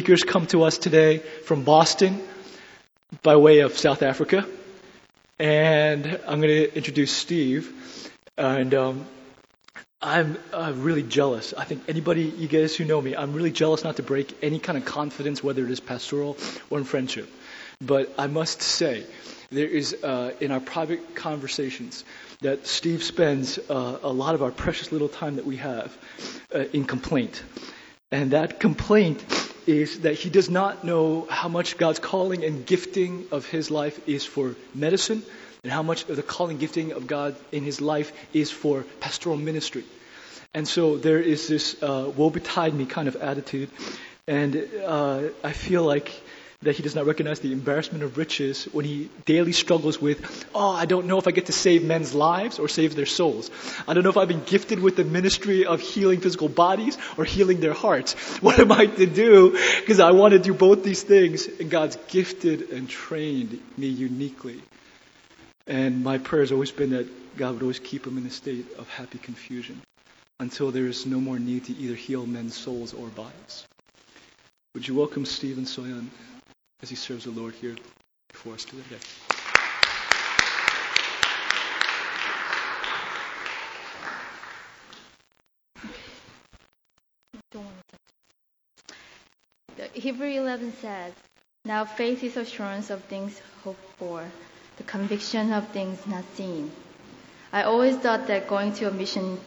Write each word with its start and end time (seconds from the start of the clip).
speakers 0.00 0.24
come 0.24 0.44
to 0.44 0.64
us 0.64 0.76
today 0.76 1.18
from 1.18 1.62
Boston 1.62 2.20
by 3.22 3.36
way 3.36 3.60
of 3.60 3.78
South 3.78 4.02
Africa. 4.02 4.44
And 5.38 6.20
I'm 6.26 6.40
going 6.40 6.48
to 6.48 6.76
introduce 6.76 7.12
Steve. 7.12 7.72
And 8.36 8.74
um, 8.74 9.06
I'm 10.02 10.36
uh, 10.52 10.72
really 10.74 11.04
jealous. 11.04 11.54
I 11.56 11.64
think 11.64 11.84
anybody, 11.86 12.24
you 12.24 12.48
guys 12.48 12.74
who 12.74 12.84
know 12.84 13.00
me, 13.00 13.14
I'm 13.16 13.32
really 13.34 13.52
jealous 13.52 13.84
not 13.84 13.96
to 13.96 14.02
break 14.02 14.36
any 14.42 14.58
kind 14.58 14.76
of 14.76 14.84
confidence, 14.84 15.44
whether 15.44 15.64
it 15.64 15.70
is 15.70 15.78
pastoral 15.78 16.36
or 16.70 16.78
in 16.78 16.84
friendship. 16.84 17.30
But 17.80 18.12
I 18.18 18.26
must 18.26 18.62
say, 18.62 19.06
there 19.50 19.68
is, 19.68 19.94
uh, 20.02 20.32
in 20.40 20.50
our 20.50 20.60
private 20.60 21.14
conversations, 21.14 22.04
that 22.40 22.66
Steve 22.66 23.04
spends 23.04 23.58
uh, 23.70 24.00
a 24.02 24.12
lot 24.12 24.34
of 24.34 24.42
our 24.42 24.50
precious 24.50 24.90
little 24.90 25.08
time 25.08 25.36
that 25.36 25.46
we 25.46 25.56
have 25.58 25.96
uh, 26.52 26.64
in 26.72 26.84
complaint. 26.84 27.42
And 28.10 28.32
that 28.32 28.60
complaint 28.60 29.24
is 29.66 30.00
that 30.00 30.14
he 30.14 30.30
does 30.30 30.50
not 30.50 30.84
know 30.84 31.26
how 31.30 31.48
much 31.48 31.76
God's 31.76 31.98
calling 31.98 32.44
and 32.44 32.66
gifting 32.66 33.26
of 33.30 33.46
his 33.46 33.70
life 33.70 34.08
is 34.08 34.24
for 34.24 34.54
medicine 34.74 35.22
and 35.62 35.72
how 35.72 35.82
much 35.82 36.08
of 36.08 36.16
the 36.16 36.22
calling 36.22 36.58
gifting 36.58 36.92
of 36.92 37.06
God 37.06 37.34
in 37.50 37.64
his 37.64 37.80
life 37.80 38.12
is 38.32 38.50
for 38.50 38.84
pastoral 39.00 39.36
ministry. 39.36 39.84
And 40.52 40.68
so 40.68 40.96
there 40.96 41.20
is 41.20 41.48
this 41.48 41.82
uh, 41.82 42.12
woe 42.16 42.30
betide 42.30 42.74
me 42.74 42.86
kind 42.86 43.08
of 43.08 43.16
attitude. 43.16 43.70
And 44.26 44.68
uh, 44.84 45.22
I 45.42 45.52
feel 45.52 45.82
like 45.82 46.12
that 46.64 46.76
he 46.76 46.82
does 46.82 46.94
not 46.94 47.06
recognize 47.06 47.40
the 47.40 47.52
embarrassment 47.52 48.02
of 48.02 48.16
riches 48.16 48.64
when 48.72 48.84
he 48.84 49.10
daily 49.26 49.52
struggles 49.52 50.00
with, 50.00 50.46
oh, 50.54 50.70
I 50.70 50.86
don't 50.86 51.06
know 51.06 51.18
if 51.18 51.28
I 51.28 51.30
get 51.30 51.46
to 51.46 51.52
save 51.52 51.84
men's 51.84 52.14
lives 52.14 52.58
or 52.58 52.68
save 52.68 52.96
their 52.96 53.06
souls. 53.06 53.50
I 53.86 53.94
don't 53.94 54.02
know 54.02 54.10
if 54.10 54.16
I've 54.16 54.28
been 54.28 54.44
gifted 54.44 54.80
with 54.80 54.96
the 54.96 55.04
ministry 55.04 55.66
of 55.66 55.80
healing 55.80 56.20
physical 56.20 56.48
bodies 56.48 56.98
or 57.16 57.24
healing 57.24 57.60
their 57.60 57.74
hearts. 57.74 58.14
What 58.40 58.58
am 58.58 58.72
I 58.72 58.86
to 58.86 59.06
do? 59.06 59.52
Because 59.80 60.00
I 60.00 60.12
want 60.12 60.32
to 60.32 60.38
do 60.38 60.54
both 60.54 60.82
these 60.82 61.02
things, 61.02 61.46
and 61.46 61.70
God's 61.70 61.96
gifted 62.08 62.70
and 62.70 62.88
trained 62.88 63.60
me 63.76 63.88
uniquely. 63.88 64.60
And 65.66 66.02
my 66.02 66.18
prayer 66.18 66.42
has 66.42 66.52
always 66.52 66.70
been 66.70 66.90
that 66.90 67.36
God 67.36 67.54
would 67.54 67.62
always 67.62 67.78
keep 67.78 68.06
him 68.06 68.18
in 68.18 68.26
a 68.26 68.30
state 68.30 68.66
of 68.78 68.88
happy 68.88 69.18
confusion 69.18 69.80
until 70.40 70.70
there 70.70 70.86
is 70.86 71.06
no 71.06 71.20
more 71.20 71.38
need 71.38 71.64
to 71.66 71.76
either 71.76 71.94
heal 71.94 72.26
men's 72.26 72.54
souls 72.54 72.92
or 72.92 73.08
bodies. 73.08 73.66
Would 74.74 74.88
you 74.88 74.94
welcome 74.94 75.24
Stephen 75.24 75.64
Soyan? 75.64 76.08
As 76.84 76.90
he 76.90 76.96
serves 76.96 77.24
the 77.24 77.30
Lord 77.30 77.54
here 77.54 77.74
before 78.28 78.52
us 78.52 78.66
today. 78.66 78.82
Hebrew 89.94 90.26
11 90.28 90.74
says, 90.82 91.14
Now 91.64 91.86
faith 91.86 92.22
is 92.22 92.36
assurance 92.36 92.90
of 92.90 93.02
things 93.04 93.40
hoped 93.62 93.80
for, 93.96 94.22
the 94.76 94.82
conviction 94.82 95.54
of 95.54 95.66
things 95.68 96.06
not 96.06 96.24
seen. 96.34 96.70
I 97.50 97.62
always 97.62 97.96
thought 97.96 98.26
that 98.26 98.46
going 98.46 98.74
to 98.74 98.88
a 98.88 98.90
mission 98.90 99.40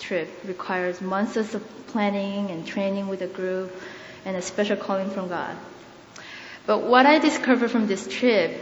trip 0.00 0.28
requires 0.44 1.00
months 1.00 1.36
of 1.36 1.64
planning 1.86 2.50
and 2.50 2.66
training 2.66 3.06
with 3.06 3.22
a 3.22 3.28
group 3.28 3.70
and 4.24 4.36
a 4.36 4.42
special 4.42 4.76
calling 4.76 5.10
from 5.10 5.28
God. 5.28 5.56
But 6.70 6.82
what 6.82 7.04
I 7.04 7.18
discovered 7.18 7.72
from 7.72 7.88
this 7.88 8.06
trip 8.06 8.56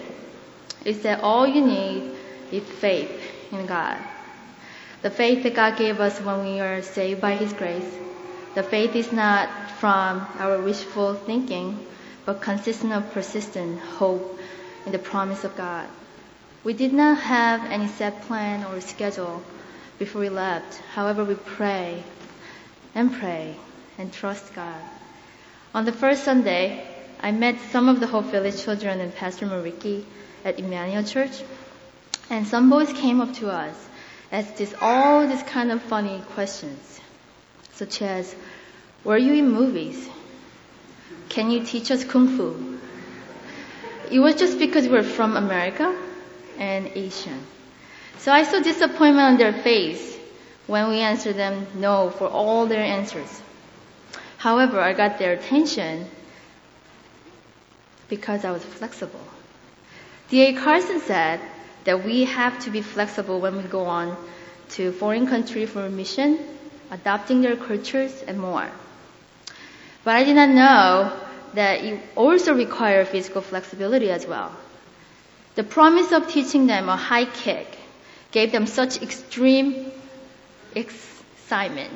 is 0.82 1.02
that 1.02 1.20
all 1.20 1.46
you 1.46 1.60
need 1.60 2.10
is 2.50 2.62
faith 2.62 3.12
in 3.52 3.66
God. 3.66 3.98
The 5.02 5.10
faith 5.10 5.42
that 5.42 5.54
God 5.54 5.76
gave 5.76 6.00
us 6.00 6.18
when 6.18 6.42
we 6.42 6.58
are 6.58 6.80
saved 6.80 7.20
by 7.20 7.34
His 7.34 7.52
grace. 7.52 7.98
The 8.54 8.62
faith 8.62 8.96
is 8.96 9.12
not 9.12 9.50
from 9.72 10.26
our 10.38 10.56
wishful 10.56 11.16
thinking, 11.16 11.84
but 12.24 12.40
consistent 12.40 12.94
of 12.94 13.12
persistent 13.12 13.78
hope 13.78 14.40
in 14.86 14.92
the 14.92 14.98
promise 14.98 15.44
of 15.44 15.54
God. 15.54 15.86
We 16.64 16.72
did 16.72 16.94
not 16.94 17.18
have 17.18 17.70
any 17.70 17.88
set 17.88 18.22
plan 18.22 18.64
or 18.64 18.80
schedule 18.80 19.42
before 19.98 20.22
we 20.22 20.30
left. 20.30 20.80
However, 20.94 21.24
we 21.24 21.34
pray 21.34 22.02
and 22.94 23.12
pray 23.12 23.56
and 23.98 24.10
trust 24.10 24.54
God. 24.54 24.80
On 25.74 25.84
the 25.84 25.92
first 25.92 26.24
Sunday, 26.24 26.94
I 27.20 27.32
met 27.32 27.56
some 27.72 27.88
of 27.88 28.00
the 28.00 28.06
Hope 28.06 28.26
Village 28.26 28.62
children 28.62 29.00
and 29.00 29.14
Pastor 29.14 29.46
Mariki 29.46 30.04
at 30.44 30.58
Emmanuel 30.58 31.02
Church, 31.02 31.42
and 32.30 32.46
some 32.46 32.70
boys 32.70 32.92
came 32.92 33.20
up 33.20 33.34
to 33.34 33.50
us 33.50 33.74
asked 34.30 34.56
this 34.56 34.74
all 34.80 35.26
these 35.26 35.42
kind 35.42 35.72
of 35.72 35.82
funny 35.82 36.22
questions, 36.34 37.00
such 37.72 38.02
as, 38.02 38.34
"Were 39.04 39.16
you 39.16 39.34
in 39.34 39.50
movies? 39.50 40.08
Can 41.28 41.50
you 41.50 41.64
teach 41.64 41.90
us 41.90 42.04
kung 42.04 42.28
fu?" 42.36 42.78
It 44.10 44.20
was 44.20 44.34
just 44.34 44.58
because 44.58 44.84
we 44.84 44.92
we're 44.92 45.02
from 45.02 45.36
America 45.36 45.94
and 46.58 46.90
Asian. 46.94 47.40
So 48.18 48.32
I 48.32 48.42
saw 48.42 48.60
disappointment 48.60 49.26
on 49.26 49.36
their 49.38 49.52
face 49.52 50.18
when 50.66 50.88
we 50.88 51.00
answered 51.00 51.36
them 51.36 51.66
no 51.74 52.10
for 52.10 52.28
all 52.28 52.66
their 52.66 52.84
answers. 52.84 53.40
However, 54.36 54.80
I 54.80 54.92
got 54.92 55.18
their 55.18 55.32
attention 55.32 56.06
because 58.08 58.44
I 58.44 58.50
was 58.50 58.64
flexible. 58.64 59.20
D.A. 60.30 60.52
Carson 60.54 61.00
said 61.00 61.40
that 61.84 62.04
we 62.04 62.24
have 62.24 62.58
to 62.64 62.70
be 62.70 62.82
flexible 62.82 63.40
when 63.40 63.56
we 63.56 63.62
go 63.62 63.84
on 63.84 64.16
to 64.70 64.92
foreign 64.92 65.26
country 65.26 65.64
for 65.66 65.86
a 65.86 65.90
mission, 65.90 66.38
adopting 66.90 67.40
their 67.40 67.56
cultures 67.56 68.22
and 68.26 68.38
more. 68.38 68.68
But 70.04 70.16
I 70.16 70.24
did 70.24 70.36
not 70.36 70.50
know 70.50 71.12
that 71.54 71.82
it 71.84 72.00
also 72.14 72.54
requires 72.54 73.08
physical 73.08 73.40
flexibility 73.40 74.10
as 74.10 74.26
well. 74.26 74.52
The 75.54 75.64
promise 75.64 76.12
of 76.12 76.28
teaching 76.28 76.66
them 76.66 76.88
a 76.88 76.96
high 76.96 77.24
kick 77.24 77.66
gave 78.30 78.52
them 78.52 78.66
such 78.66 79.02
extreme 79.02 79.90
excitement 80.74 81.90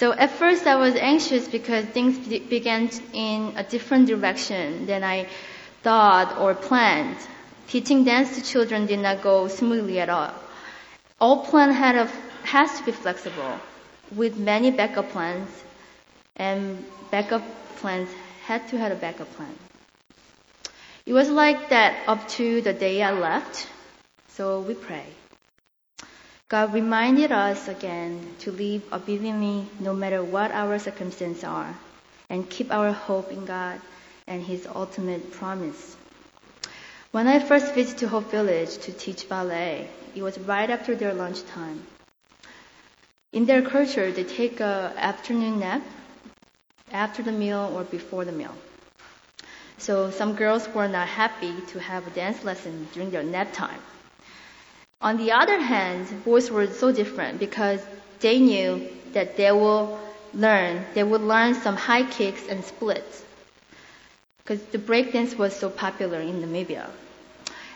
so 0.00 0.12
at 0.14 0.30
first 0.30 0.66
I 0.66 0.76
was 0.76 0.94
anxious 0.96 1.46
because 1.46 1.84
things 1.84 2.16
began 2.48 2.88
in 3.12 3.52
a 3.54 3.62
different 3.62 4.06
direction 4.06 4.86
than 4.86 5.04
I 5.04 5.28
thought 5.82 6.38
or 6.38 6.54
planned. 6.54 7.18
Teaching 7.68 8.04
dance 8.04 8.34
to 8.36 8.42
children 8.42 8.86
did 8.86 9.00
not 9.00 9.20
go 9.20 9.46
smoothly 9.48 10.00
at 10.00 10.08
all. 10.08 10.32
All 11.20 11.44
plan 11.44 11.70
had 11.70 11.96
a, 11.96 12.06
has 12.44 12.78
to 12.78 12.84
be 12.86 12.92
flexible 12.92 13.60
with 14.16 14.38
many 14.38 14.70
backup 14.70 15.10
plans 15.10 15.50
and 16.36 16.82
backup 17.10 17.42
plans 17.76 18.08
had 18.46 18.66
to 18.68 18.78
have 18.78 18.92
a 18.92 18.96
backup 19.06 19.30
plan. 19.36 19.54
It 21.04 21.12
was 21.12 21.28
like 21.28 21.68
that 21.68 22.08
up 22.08 22.26
to 22.40 22.62
the 22.62 22.72
day 22.72 23.02
I 23.02 23.12
left, 23.12 23.68
so 24.28 24.60
we 24.62 24.72
prayed. 24.72 25.19
God 26.50 26.74
reminded 26.74 27.30
us 27.30 27.68
again 27.68 28.34
to 28.40 28.50
live 28.50 28.82
obediently 28.92 29.68
no 29.78 29.94
matter 29.94 30.20
what 30.20 30.50
our 30.50 30.80
circumstances 30.80 31.44
are 31.44 31.78
and 32.28 32.50
keep 32.50 32.72
our 32.72 32.90
hope 32.90 33.30
in 33.30 33.44
God 33.44 33.80
and 34.26 34.42
His 34.42 34.66
ultimate 34.66 35.30
promise. 35.30 35.96
When 37.12 37.28
I 37.28 37.38
first 37.38 37.72
visited 37.72 38.08
Hope 38.08 38.32
Village 38.32 38.78
to 38.78 38.92
teach 38.92 39.28
ballet, 39.28 39.86
it 40.16 40.22
was 40.22 40.40
right 40.40 40.68
after 40.68 40.96
their 40.96 41.14
lunchtime. 41.14 41.84
In 43.32 43.46
their 43.46 43.62
culture, 43.62 44.10
they 44.10 44.24
take 44.24 44.60
an 44.60 44.98
afternoon 44.98 45.60
nap 45.60 45.82
after 46.90 47.22
the 47.22 47.30
meal 47.30 47.70
or 47.72 47.84
before 47.84 48.24
the 48.24 48.32
meal. 48.32 48.56
So 49.78 50.10
some 50.10 50.34
girls 50.34 50.68
were 50.74 50.88
not 50.88 51.06
happy 51.06 51.54
to 51.68 51.78
have 51.78 52.08
a 52.08 52.10
dance 52.10 52.42
lesson 52.42 52.88
during 52.92 53.12
their 53.12 53.22
nap 53.22 53.52
time. 53.52 53.78
On 55.02 55.16
the 55.16 55.32
other 55.32 55.58
hand, 55.58 56.24
boys 56.24 56.50
were 56.50 56.66
so 56.66 56.92
different 56.92 57.38
because 57.38 57.80
they 58.20 58.38
knew 58.38 58.86
that 59.12 59.36
they 59.36 59.50
will 59.50 59.98
learn, 60.34 60.84
they 60.94 61.02
would 61.02 61.22
learn 61.22 61.54
some 61.54 61.76
high 61.76 62.02
kicks 62.04 62.46
and 62.48 62.62
splits. 62.62 63.22
Because 64.44 64.62
the 64.66 64.78
breakdance 64.78 65.36
was 65.38 65.56
so 65.56 65.70
popular 65.70 66.20
in 66.20 66.42
Namibia. 66.42 66.90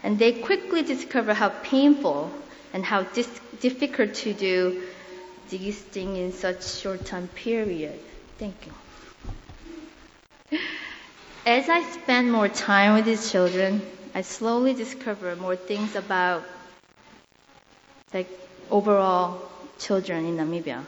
And 0.03 0.19
they 0.19 0.33
quickly 0.33 0.83
discovered 0.83 1.35
how 1.35 1.49
painful 1.49 2.31
and 2.75 2.85
how 2.85 3.05
dis- 3.05 3.41
difficult 3.61 4.13
to 4.15 4.35
do 4.35 4.83
these 5.49 5.81
things 5.81 6.19
in 6.19 6.33
such 6.33 6.63
short 6.67 7.07
time 7.07 7.29
period. 7.29 7.99
Thank 8.39 8.57
you. 8.67 10.59
As 11.47 11.69
I 11.71 11.83
spent 11.93 12.31
more 12.31 12.49
time 12.49 12.95
with 12.95 13.07
these 13.07 13.31
children, 13.31 13.81
I 14.15 14.23
slowly 14.23 14.75
discovered 14.75 15.41
more 15.41 15.57
things 15.57 15.95
about 15.97 16.43
like 18.15 18.29
overall 18.71 19.43
children 19.79 20.25
in 20.25 20.37
Namibia. 20.37 20.85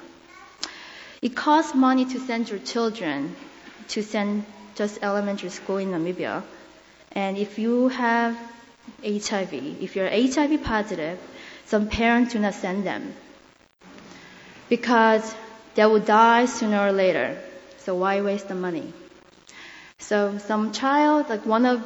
It 1.20 1.34
costs 1.34 1.74
money 1.74 2.04
to 2.06 2.20
send 2.20 2.48
your 2.48 2.60
children 2.60 3.34
to 3.88 4.02
send 4.02 4.44
just 4.76 4.98
elementary 5.02 5.50
school 5.50 5.78
in 5.78 5.90
Namibia. 5.90 6.42
And 7.12 7.36
if 7.36 7.58
you 7.58 7.88
have 7.88 8.36
HIV, 9.02 9.52
if 9.82 9.96
you're 9.96 10.08
HIV 10.08 10.62
positive, 10.62 11.18
some 11.66 11.88
parents 11.88 12.32
do 12.32 12.38
not 12.38 12.54
send 12.54 12.84
them 12.86 13.14
because 14.68 15.34
they 15.74 15.84
will 15.86 16.00
die 16.00 16.46
sooner 16.46 16.86
or 16.86 16.92
later. 16.92 17.36
So 17.78 17.94
why 17.96 18.20
waste 18.20 18.48
the 18.48 18.54
money? 18.54 18.92
So 19.98 20.38
some 20.38 20.72
child, 20.72 21.28
like 21.28 21.46
one 21.46 21.66
of 21.66 21.82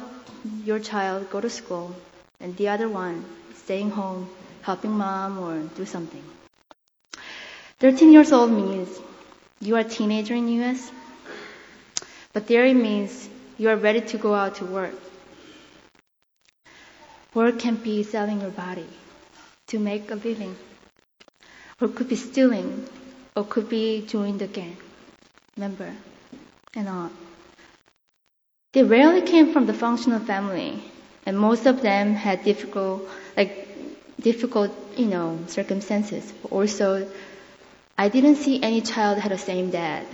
your 0.65 0.79
child 0.79 1.29
go 1.29 1.41
to 1.41 1.49
school 1.49 1.95
and 2.39 2.55
the 2.57 2.69
other 2.69 2.89
one 2.89 3.25
staying 3.55 3.91
home, 3.91 4.29
helping 4.61 4.91
mom 4.91 5.39
or 5.39 5.59
do 5.75 5.85
something. 5.85 6.23
13 7.79 8.11
years 8.13 8.31
old 8.31 8.51
means 8.51 8.89
you 9.59 9.75
are 9.75 9.79
a 9.79 9.83
teenager 9.83 10.33
in 10.35 10.47
US, 10.61 10.91
but 12.33 12.47
there 12.47 12.65
it 12.65 12.75
means 12.75 13.27
you 13.57 13.69
are 13.69 13.75
ready 13.75 14.01
to 14.01 14.17
go 14.17 14.33
out 14.33 14.55
to 14.55 14.65
work. 14.65 14.93
Work 17.33 17.59
can 17.59 17.75
be 17.75 18.03
selling 18.03 18.41
your 18.41 18.51
body 18.51 18.87
to 19.67 19.79
make 19.79 20.11
a 20.11 20.15
living, 20.15 20.55
or 21.79 21.87
could 21.87 22.09
be 22.09 22.15
stealing, 22.15 22.85
or 23.35 23.45
could 23.45 23.69
be 23.69 24.01
joining 24.05 24.37
the 24.37 24.47
gang 24.47 24.75
member, 25.57 25.93
and 26.75 26.89
on. 26.89 27.11
They 28.73 28.83
rarely 28.83 29.21
came 29.21 29.53
from 29.53 29.65
the 29.65 29.73
functional 29.73 30.19
family, 30.19 30.81
and 31.25 31.37
most 31.37 31.65
of 31.65 31.81
them 31.81 32.13
had 32.13 32.43
difficult, 32.43 33.07
like 33.37 33.60
difficult, 34.21 34.71
you 34.97 35.05
know, 35.05 35.39
circumstances. 35.47 36.31
Also, 36.49 37.07
I 37.97 38.09
didn't 38.09 38.37
see 38.37 38.61
any 38.63 38.81
child 38.81 39.19
had 39.19 39.31
the 39.31 39.37
same 39.37 39.69
dad, 39.71 40.05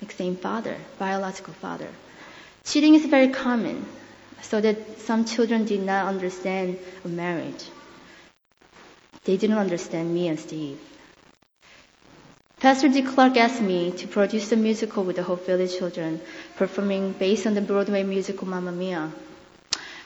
like 0.00 0.12
same 0.12 0.36
father, 0.36 0.76
biological 0.98 1.54
father. 1.54 1.88
Cheating 2.64 2.94
is 2.94 3.06
very 3.06 3.28
common, 3.28 3.86
so 4.42 4.60
that 4.60 5.00
some 5.00 5.24
children 5.24 5.64
did 5.64 5.82
not 5.82 6.06
understand 6.06 6.78
a 7.04 7.08
marriage. 7.08 7.64
They 9.24 9.36
didn't 9.36 9.58
understand 9.58 10.12
me 10.12 10.28
and 10.28 10.38
Steve. 10.38 10.78
Pastor 12.58 12.88
D. 12.88 13.02
Clark 13.02 13.36
asked 13.36 13.60
me 13.60 13.90
to 13.92 14.06
produce 14.06 14.52
a 14.52 14.56
musical 14.56 15.02
with 15.02 15.16
the 15.16 15.22
Hope 15.24 15.46
Village 15.46 15.76
children, 15.76 16.20
performing 16.56 17.12
based 17.12 17.46
on 17.46 17.54
the 17.54 17.60
Broadway 17.60 18.04
musical 18.04 18.46
Mamma 18.46 18.70
Mia. 18.72 19.10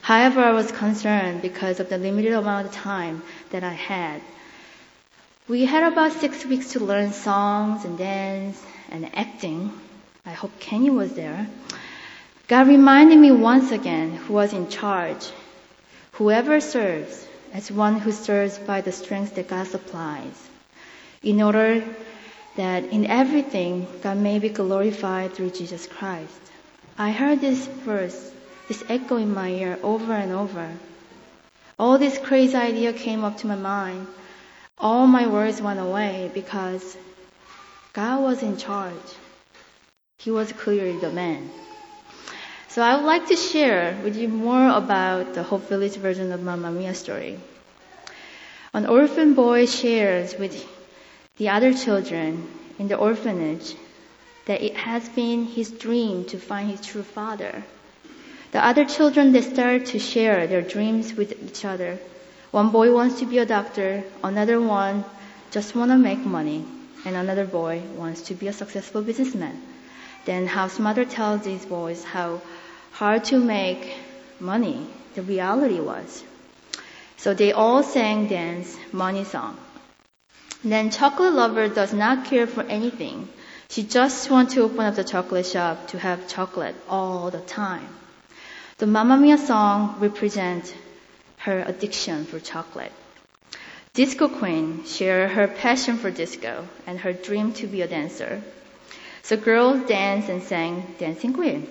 However, 0.06 0.40
I 0.40 0.52
was 0.52 0.70
concerned 0.70 1.42
because 1.42 1.80
of 1.80 1.88
the 1.88 1.98
limited 1.98 2.32
amount 2.32 2.68
of 2.68 2.72
time 2.72 3.24
that 3.50 3.64
I 3.64 3.72
had. 3.72 4.20
We 5.48 5.64
had 5.64 5.82
about 5.82 6.12
six 6.12 6.46
weeks 6.46 6.74
to 6.74 6.78
learn 6.78 7.10
songs 7.12 7.84
and 7.84 7.98
dance 7.98 8.62
and 8.92 9.10
acting. 9.18 9.72
I 10.24 10.30
hope 10.30 10.60
Kenny 10.60 10.90
was 10.90 11.14
there. 11.14 11.48
God 12.46 12.68
reminded 12.68 13.18
me 13.18 13.32
once 13.32 13.72
again 13.72 14.12
who 14.12 14.34
was 14.34 14.52
in 14.52 14.68
charge. 14.68 15.28
Whoever 16.12 16.60
serves 16.60 17.26
as 17.52 17.72
one 17.72 17.98
who 17.98 18.12
serves 18.12 18.58
by 18.58 18.82
the 18.82 18.92
strength 18.92 19.34
that 19.34 19.48
God 19.48 19.66
supplies. 19.66 20.38
In 21.24 21.42
order 21.42 21.82
that 22.54 22.84
in 22.84 23.06
everything 23.06 23.88
God 24.04 24.18
may 24.18 24.38
be 24.38 24.50
glorified 24.50 25.34
through 25.34 25.50
Jesus 25.50 25.88
Christ. 25.88 26.42
I 26.96 27.10
heard 27.10 27.40
this 27.40 27.66
verse, 27.66 28.30
this 28.68 28.82
echo 28.88 29.16
in 29.16 29.32
my 29.32 29.48
ear 29.48 29.78
over 29.82 30.12
and 30.12 30.32
over. 30.32 30.72
All 31.78 31.98
this 31.98 32.18
crazy 32.18 32.56
idea 32.56 32.92
came 32.92 33.24
up 33.24 33.38
to 33.38 33.46
my 33.46 33.56
mind. 33.56 34.06
All 34.78 35.06
my 35.06 35.26
words 35.26 35.60
went 35.60 35.80
away 35.80 36.30
because 36.32 36.96
God 37.92 38.22
was 38.22 38.42
in 38.42 38.56
charge. 38.56 39.08
He 40.18 40.30
was 40.30 40.52
clearly 40.52 40.98
the 40.98 41.10
man. 41.10 41.50
So 42.68 42.82
I 42.82 42.96
would 42.96 43.06
like 43.06 43.28
to 43.28 43.36
share 43.36 43.96
with 44.04 44.16
you 44.16 44.28
more 44.28 44.68
about 44.68 45.34
the 45.34 45.42
Hope 45.42 45.68
Village 45.68 45.96
version 45.96 46.32
of 46.32 46.42
Mamma 46.42 46.70
Mia 46.70 46.94
story. 46.94 47.38
An 48.74 48.84
orphan 48.84 49.32
boy 49.32 49.64
shares 49.64 50.36
with 50.38 50.66
the 51.38 51.48
other 51.48 51.72
children 51.72 52.46
in 52.78 52.88
the 52.88 52.96
orphanage 52.96 53.74
that 54.46 54.60
it 54.62 54.76
has 54.76 55.08
been 55.08 55.44
his 55.44 55.70
dream 55.70 56.24
to 56.26 56.38
find 56.38 56.70
his 56.70 56.80
true 56.84 57.02
father. 57.02 57.64
The 58.52 58.64
other 58.64 58.84
children 58.84 59.32
they 59.32 59.42
start 59.42 59.86
to 59.86 59.98
share 59.98 60.46
their 60.46 60.62
dreams 60.62 61.14
with 61.14 61.32
each 61.42 61.64
other. 61.64 61.98
One 62.50 62.70
boy 62.70 62.92
wants 62.92 63.18
to 63.20 63.26
be 63.26 63.38
a 63.38 63.46
doctor, 63.46 64.04
another 64.22 64.60
one 64.60 65.04
just 65.50 65.74
want 65.74 65.90
to 65.90 65.96
make 65.96 66.20
money, 66.20 66.64
and 67.04 67.16
another 67.16 67.44
boy 67.44 67.82
wants 67.96 68.22
to 68.22 68.34
be 68.34 68.48
a 68.48 68.52
successful 68.52 69.02
businessman. 69.02 69.60
Then 70.24 70.46
house 70.46 70.78
mother 70.78 71.04
tells 71.04 71.42
these 71.42 71.64
boys 71.64 72.02
how 72.04 72.40
hard 72.92 73.24
to 73.24 73.38
make 73.38 73.96
money 74.40 74.86
the 75.14 75.22
reality 75.22 75.80
was. 75.80 76.24
So 77.16 77.34
they 77.34 77.52
all 77.52 77.82
sang 77.82 78.28
dance 78.28 78.76
money 78.92 79.24
song. 79.24 79.56
Then 80.64 80.90
chocolate 80.90 81.32
lover 81.32 81.68
does 81.68 81.92
not 81.92 82.24
care 82.24 82.46
for 82.46 82.62
anything. 82.62 83.28
She 83.68 83.82
just 83.82 84.30
wants 84.30 84.54
to 84.54 84.62
open 84.62 84.80
up 84.80 84.94
the 84.94 85.04
chocolate 85.04 85.46
shop 85.46 85.88
to 85.88 85.98
have 85.98 86.28
chocolate 86.28 86.74
all 86.88 87.30
the 87.30 87.40
time. 87.40 87.88
The 88.78 88.86
Mamma 88.86 89.16
Mia 89.16 89.38
song 89.38 89.96
represents 90.00 90.70
her 91.38 91.64
addiction 91.66 92.26
for 92.26 92.38
chocolate. 92.38 92.92
Disco 93.94 94.28
Queen 94.28 94.84
shared 94.84 95.30
her 95.30 95.48
passion 95.48 95.96
for 95.96 96.10
disco 96.10 96.68
and 96.86 96.98
her 96.98 97.14
dream 97.14 97.54
to 97.54 97.66
be 97.66 97.80
a 97.80 97.88
dancer. 97.88 98.42
So 99.22 99.38
girls 99.38 99.88
danced 99.88 100.28
and 100.28 100.42
sang 100.42 100.94
Dancing 100.98 101.32
Queen. 101.32 101.66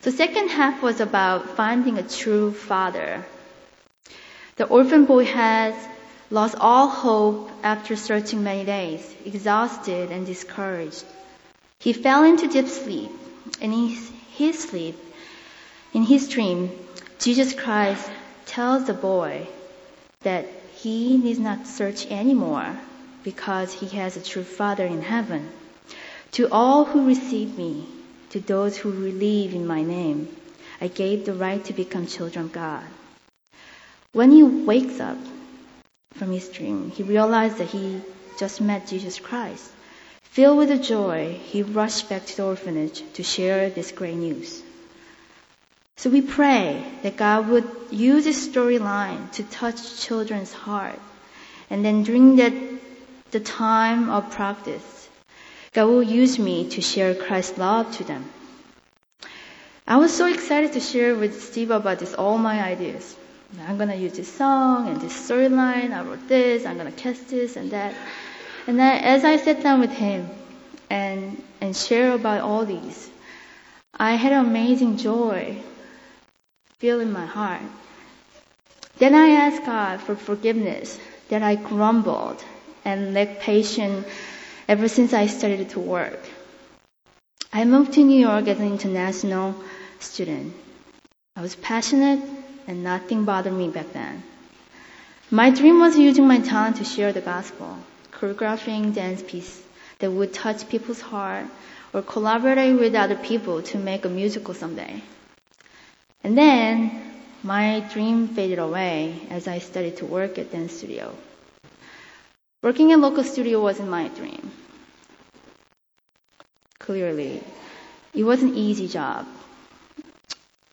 The 0.00 0.10
second 0.10 0.48
half 0.48 0.82
was 0.82 0.98
about 1.00 1.50
finding 1.50 1.96
a 1.96 2.02
true 2.02 2.50
father. 2.50 3.24
The 4.56 4.66
orphan 4.66 5.04
boy 5.04 5.26
has 5.26 5.76
lost 6.28 6.56
all 6.58 6.88
hope 6.88 7.50
after 7.62 7.94
searching 7.94 8.42
many 8.42 8.64
days, 8.64 9.14
exhausted 9.24 10.10
and 10.10 10.26
discouraged. 10.26 11.04
He 11.78 11.92
fell 11.92 12.24
into 12.24 12.48
deep 12.48 12.66
sleep. 12.66 13.12
And 13.60 13.72
in 13.72 13.88
his, 13.90 14.10
his 14.32 14.58
sleep, 14.58 14.96
in 15.92 16.02
his 16.04 16.28
dream, 16.28 16.70
Jesus 17.18 17.54
Christ 17.54 18.10
tells 18.46 18.86
the 18.86 18.94
boy 18.94 19.46
that 20.22 20.46
he 20.74 21.16
needs 21.16 21.38
not 21.38 21.66
search 21.66 22.06
anymore 22.06 22.76
because 23.22 23.72
he 23.72 23.86
has 23.96 24.16
a 24.16 24.22
true 24.22 24.44
Father 24.44 24.86
in 24.86 25.02
heaven. 25.02 25.48
To 26.32 26.48
all 26.50 26.84
who 26.84 27.06
receive 27.06 27.56
me, 27.56 27.86
to 28.30 28.40
those 28.40 28.76
who 28.76 28.92
believe 28.92 29.54
in 29.54 29.66
my 29.66 29.82
name, 29.82 30.34
I 30.80 30.88
gave 30.88 31.24
the 31.24 31.34
right 31.34 31.62
to 31.66 31.72
become 31.72 32.06
children 32.06 32.46
of 32.46 32.52
God. 32.52 32.84
When 34.12 34.30
he 34.30 34.42
wakes 34.42 34.98
up, 34.98 35.18
from 36.14 36.30
his 36.30 36.48
dream. 36.48 36.90
He 36.90 37.02
realized 37.02 37.58
that 37.58 37.68
he 37.68 38.00
just 38.38 38.60
met 38.60 38.86
Jesus 38.86 39.18
Christ. 39.18 39.70
Filled 40.22 40.58
with 40.58 40.82
joy, 40.82 41.38
he 41.44 41.62
rushed 41.62 42.08
back 42.08 42.26
to 42.26 42.36
the 42.36 42.44
orphanage 42.44 43.02
to 43.14 43.22
share 43.22 43.70
this 43.70 43.92
great 43.92 44.16
news. 44.16 44.62
So 45.96 46.10
we 46.10 46.22
pray 46.22 46.84
that 47.02 47.16
God 47.16 47.48
would 47.48 47.68
use 47.90 48.24
this 48.24 48.48
storyline 48.48 49.30
to 49.32 49.44
touch 49.44 50.00
children's 50.00 50.52
heart. 50.52 50.98
And 51.70 51.84
then 51.84 52.02
during 52.02 52.36
that, 52.36 52.52
the 53.30 53.40
time 53.40 54.10
of 54.10 54.30
practice, 54.30 55.08
God 55.72 55.86
will 55.86 56.02
use 56.02 56.38
me 56.38 56.68
to 56.70 56.80
share 56.80 57.14
Christ's 57.14 57.58
love 57.58 57.96
to 57.96 58.04
them. 58.04 58.30
I 59.86 59.96
was 59.96 60.12
so 60.14 60.26
excited 60.26 60.74
to 60.74 60.80
share 60.80 61.14
with 61.14 61.42
Steve 61.42 61.70
about 61.70 61.98
this, 61.98 62.14
all 62.14 62.38
my 62.38 62.62
ideas. 62.62 63.16
I'm 63.66 63.78
gonna 63.78 63.96
use 63.96 64.14
this 64.14 64.32
song 64.32 64.88
and 64.88 65.00
this 65.00 65.12
storyline. 65.12 65.92
I 65.92 66.02
wrote 66.02 66.26
this. 66.28 66.64
I'm 66.64 66.76
gonna 66.76 66.92
cast 66.92 67.28
this 67.28 67.56
and 67.56 67.70
that. 67.72 67.94
And 68.66 68.78
then 68.78 69.02
as 69.04 69.24
I 69.24 69.36
sat 69.36 69.62
down 69.62 69.80
with 69.80 69.90
him 69.90 70.28
and 70.88 71.42
and 71.60 71.76
share 71.76 72.12
about 72.12 72.40
all 72.40 72.64
these, 72.64 73.10
I 73.98 74.14
had 74.14 74.32
amazing 74.32 74.96
joy 74.96 75.62
feel 76.82 76.98
in 76.98 77.12
my 77.12 77.24
heart. 77.24 77.62
Then 78.98 79.14
I 79.14 79.28
asked 79.42 79.64
God 79.64 80.00
for 80.00 80.16
forgiveness 80.16 80.98
that 81.28 81.40
I 81.40 81.54
grumbled 81.54 82.42
and 82.84 83.14
lacked 83.14 83.38
patience 83.40 84.04
ever 84.66 84.88
since 84.88 85.12
I 85.12 85.28
started 85.28 85.70
to 85.70 85.78
work. 85.78 86.18
I 87.52 87.64
moved 87.66 87.92
to 87.92 88.02
New 88.02 88.18
York 88.18 88.48
as 88.48 88.58
an 88.58 88.66
international 88.72 89.54
student. 90.00 90.56
I 91.36 91.42
was 91.42 91.54
passionate 91.54 92.20
and 92.66 92.82
nothing 92.82 93.24
bothered 93.24 93.52
me 93.52 93.68
back 93.68 93.92
then. 93.92 94.24
My 95.30 95.50
dream 95.50 95.78
was 95.78 95.96
using 95.96 96.26
my 96.26 96.40
talent 96.40 96.78
to 96.78 96.84
share 96.84 97.12
the 97.12 97.20
gospel, 97.20 97.78
choreographing 98.10 98.92
dance 98.92 99.22
pieces 99.22 99.62
that 100.00 100.10
would 100.10 100.34
touch 100.34 100.68
people's 100.68 101.00
heart 101.00 101.46
or 101.94 102.02
collaborating 102.02 102.78
with 102.80 102.96
other 102.96 103.14
people 103.30 103.62
to 103.70 103.78
make 103.78 104.04
a 104.04 104.08
musical 104.08 104.52
someday. 104.52 105.00
And 106.24 106.36
then 106.36 107.12
my 107.42 107.80
dream 107.92 108.28
faded 108.28 108.58
away 108.58 109.26
as 109.30 109.48
I 109.48 109.58
started 109.58 109.96
to 109.98 110.06
work 110.06 110.38
at 110.38 110.52
dance 110.52 110.76
studio. 110.76 111.14
Working 112.62 112.90
in 112.90 113.00
local 113.00 113.24
studio 113.24 113.60
wasn't 113.60 113.88
my 113.88 114.08
dream. 114.08 114.50
Clearly, 116.78 117.42
it 118.14 118.24
was 118.24 118.42
an 118.42 118.54
easy 118.54 118.88
job. 118.88 119.26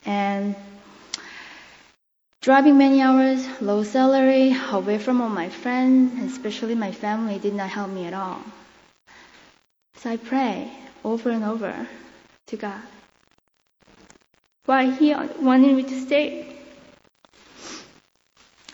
And 0.06 0.56
Driving 2.42 2.78
many 2.78 3.02
hours, 3.02 3.46
low 3.60 3.84
salary, 3.84 4.56
away 4.72 4.98
from 4.98 5.20
all 5.20 5.28
my 5.28 5.50
friends, 5.50 6.32
especially 6.32 6.74
my 6.74 6.94
family, 6.94 7.38
did 7.38 7.54
not 7.54 7.70
help 7.70 7.90
me 7.90 8.06
at 8.06 8.14
all. 8.14 8.40
So 9.96 10.10
I 10.10 10.16
pray 10.16 10.72
over 11.04 11.32
and 11.32 11.44
over 11.44 11.86
to 12.48 12.56
God. 12.56 12.82
Why 14.66 14.92
he 14.92 15.14
wanted 15.14 15.76
me 15.76 15.84
to 15.84 16.02
stay. 16.02 16.46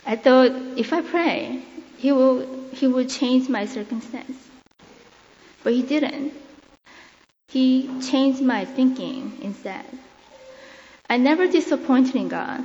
I 0.04 0.16
thought 0.16 0.52
if 0.76 0.92
I 0.92 1.02
pray, 1.02 1.62
he 1.96 2.12
will, 2.12 2.68
he 2.72 2.86
will 2.86 3.06
change 3.06 3.48
my 3.48 3.66
circumstance. 3.66 4.36
But 5.64 5.72
he 5.72 5.82
didn't. 5.82 6.32
He 7.48 7.88
changed 8.02 8.40
my 8.40 8.64
thinking 8.64 9.38
instead. 9.42 9.84
I 11.08 11.16
never 11.16 11.46
disappointed 11.46 12.16
in 12.16 12.28
God, 12.28 12.62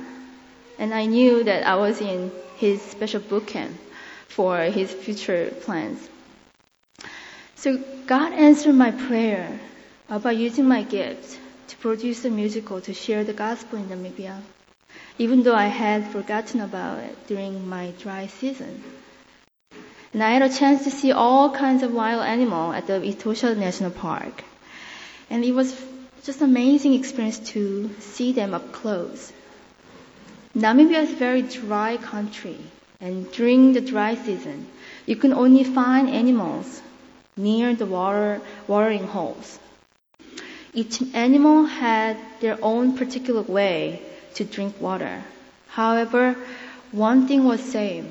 and 0.78 0.92
I 0.92 1.06
knew 1.06 1.44
that 1.44 1.66
I 1.66 1.76
was 1.76 2.00
in 2.00 2.32
His 2.56 2.82
special 2.82 3.20
camp 3.40 3.72
for 4.28 4.58
His 4.62 4.92
future 4.92 5.52
plans. 5.62 6.08
So 7.54 7.78
God 8.06 8.32
answered 8.32 8.74
my 8.74 8.90
prayer 8.90 9.60
about 10.08 10.36
using 10.36 10.66
my 10.66 10.82
gifts 10.82 11.38
to 11.72 11.78
produce 11.78 12.22
a 12.26 12.30
musical 12.30 12.82
to 12.82 12.92
share 12.92 13.24
the 13.24 13.32
gospel 13.32 13.78
in 13.78 13.88
Namibia, 13.88 14.42
even 15.18 15.42
though 15.42 15.54
I 15.54 15.68
had 15.68 16.06
forgotten 16.08 16.60
about 16.60 16.98
it 16.98 17.26
during 17.26 17.66
my 17.66 17.92
dry 17.98 18.26
season. 18.26 18.82
And 20.12 20.22
I 20.22 20.32
had 20.32 20.42
a 20.42 20.52
chance 20.52 20.84
to 20.84 20.90
see 20.90 21.12
all 21.12 21.48
kinds 21.50 21.82
of 21.82 21.94
wild 21.94 22.22
animals 22.22 22.74
at 22.74 22.86
the 22.86 23.00
Etosha 23.00 23.56
National 23.56 23.90
Park. 23.90 24.44
And 25.30 25.42
it 25.42 25.52
was 25.52 25.74
just 26.24 26.42
an 26.42 26.50
amazing 26.50 26.92
experience 26.92 27.38
to 27.54 27.90
see 28.00 28.32
them 28.32 28.52
up 28.52 28.70
close. 28.72 29.32
Namibia 30.54 31.04
is 31.04 31.12
a 31.12 31.16
very 31.16 31.40
dry 31.40 31.96
country, 31.96 32.58
and 33.00 33.32
during 33.32 33.72
the 33.72 33.80
dry 33.80 34.14
season, 34.14 34.66
you 35.06 35.16
can 35.16 35.32
only 35.32 35.64
find 35.64 36.10
animals 36.10 36.82
near 37.34 37.74
the 37.74 37.86
water 37.86 38.42
watering 38.68 39.06
holes. 39.06 39.58
Each 40.74 41.02
animal 41.12 41.64
had 41.64 42.16
their 42.40 42.58
own 42.62 42.96
particular 42.96 43.42
way 43.42 44.00
to 44.34 44.44
drink 44.44 44.80
water. 44.80 45.22
However, 45.68 46.36
one 46.92 47.28
thing 47.28 47.44
was 47.44 47.62
same. 47.62 48.10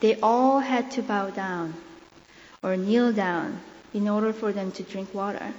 They 0.00 0.18
all 0.20 0.58
had 0.58 0.90
to 0.92 1.02
bow 1.02 1.30
down 1.30 1.74
or 2.62 2.76
kneel 2.76 3.12
down 3.12 3.60
in 3.92 4.08
order 4.08 4.32
for 4.32 4.52
them 4.52 4.72
to 4.72 4.82
drink 4.82 5.14
water. 5.14 5.52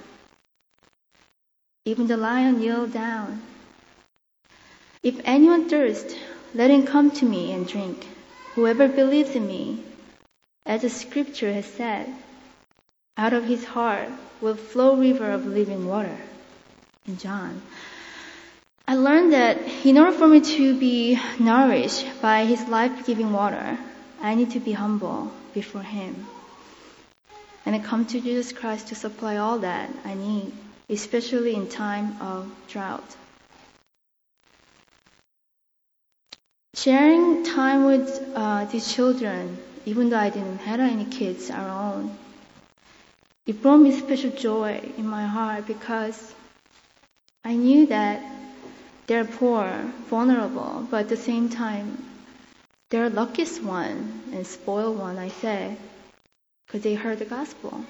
Even 1.85 2.07
the 2.07 2.17
lion 2.17 2.59
kneeled 2.59 2.91
down. 2.91 3.41
If 5.03 5.21
anyone 5.23 5.69
thirsts, 5.69 6.15
let 6.53 6.71
him 6.71 6.85
come 6.85 7.11
to 7.11 7.25
me 7.25 7.53
and 7.53 7.67
drink. 7.67 8.07
Whoever 8.55 8.87
believes 8.87 9.35
in 9.35 9.47
me, 9.47 9.83
as 10.65 10.81
the 10.81 10.89
scripture 10.89 11.53
has 11.53 11.65
said, 11.65 12.13
out 13.17 13.33
of 13.33 13.45
his 13.45 13.63
heart 13.63 14.09
will 14.41 14.55
flow 14.55 14.95
river 14.95 15.31
of 15.31 15.45
living 15.45 15.87
water. 15.87 16.17
In 17.07 17.17
John. 17.17 17.61
I 18.87 18.95
learned 18.95 19.33
that 19.33 19.57
in 19.85 19.97
order 19.97 20.11
for 20.11 20.27
me 20.27 20.41
to 20.41 20.79
be 20.79 21.19
nourished 21.39 22.05
by 22.21 22.45
his 22.45 22.67
life-giving 22.67 23.31
water, 23.31 23.77
I 24.21 24.35
need 24.35 24.51
to 24.51 24.59
be 24.59 24.73
humble 24.73 25.31
before 25.53 25.83
him. 25.83 26.27
And 27.65 27.75
I 27.75 27.79
come 27.79 28.05
to 28.07 28.21
Jesus 28.21 28.51
Christ 28.51 28.87
to 28.89 28.95
supply 28.95 29.37
all 29.37 29.59
that 29.59 29.89
I 30.03 30.13
need 30.13 30.51
especially 30.89 31.55
in 31.55 31.67
time 31.67 32.21
of 32.21 32.51
drought. 32.67 33.15
Sharing 36.75 37.43
time 37.43 37.85
with 37.85 38.21
uh, 38.35 38.65
these 38.65 38.93
children, 38.93 39.57
even 39.85 40.09
though 40.09 40.19
I 40.19 40.29
didn't 40.29 40.59
have 40.59 40.79
any 40.79 41.05
kids 41.05 41.49
our 41.49 41.69
own, 41.69 42.15
it 43.45 43.61
brought 43.61 43.77
me 43.77 43.91
special 43.91 44.31
joy 44.31 44.81
in 44.97 45.07
my 45.07 45.25
heart 45.25 45.67
because 45.67 46.33
I 47.43 47.55
knew 47.55 47.85
that 47.87 48.23
they're 49.05 49.25
poor, 49.25 49.69
vulnerable, 50.09 50.87
but 50.89 51.01
at 51.01 51.09
the 51.09 51.17
same 51.17 51.49
time, 51.49 52.03
they're 52.89 53.09
luckiest 53.09 53.61
one 53.61 54.23
and 54.33 54.47
spoiled 54.47 54.97
one, 54.97 55.17
I 55.19 55.29
say, 55.29 55.77
because 56.65 56.81
they 56.81 56.95
heard 56.95 57.19
the 57.19 57.25
gospel. 57.25 57.85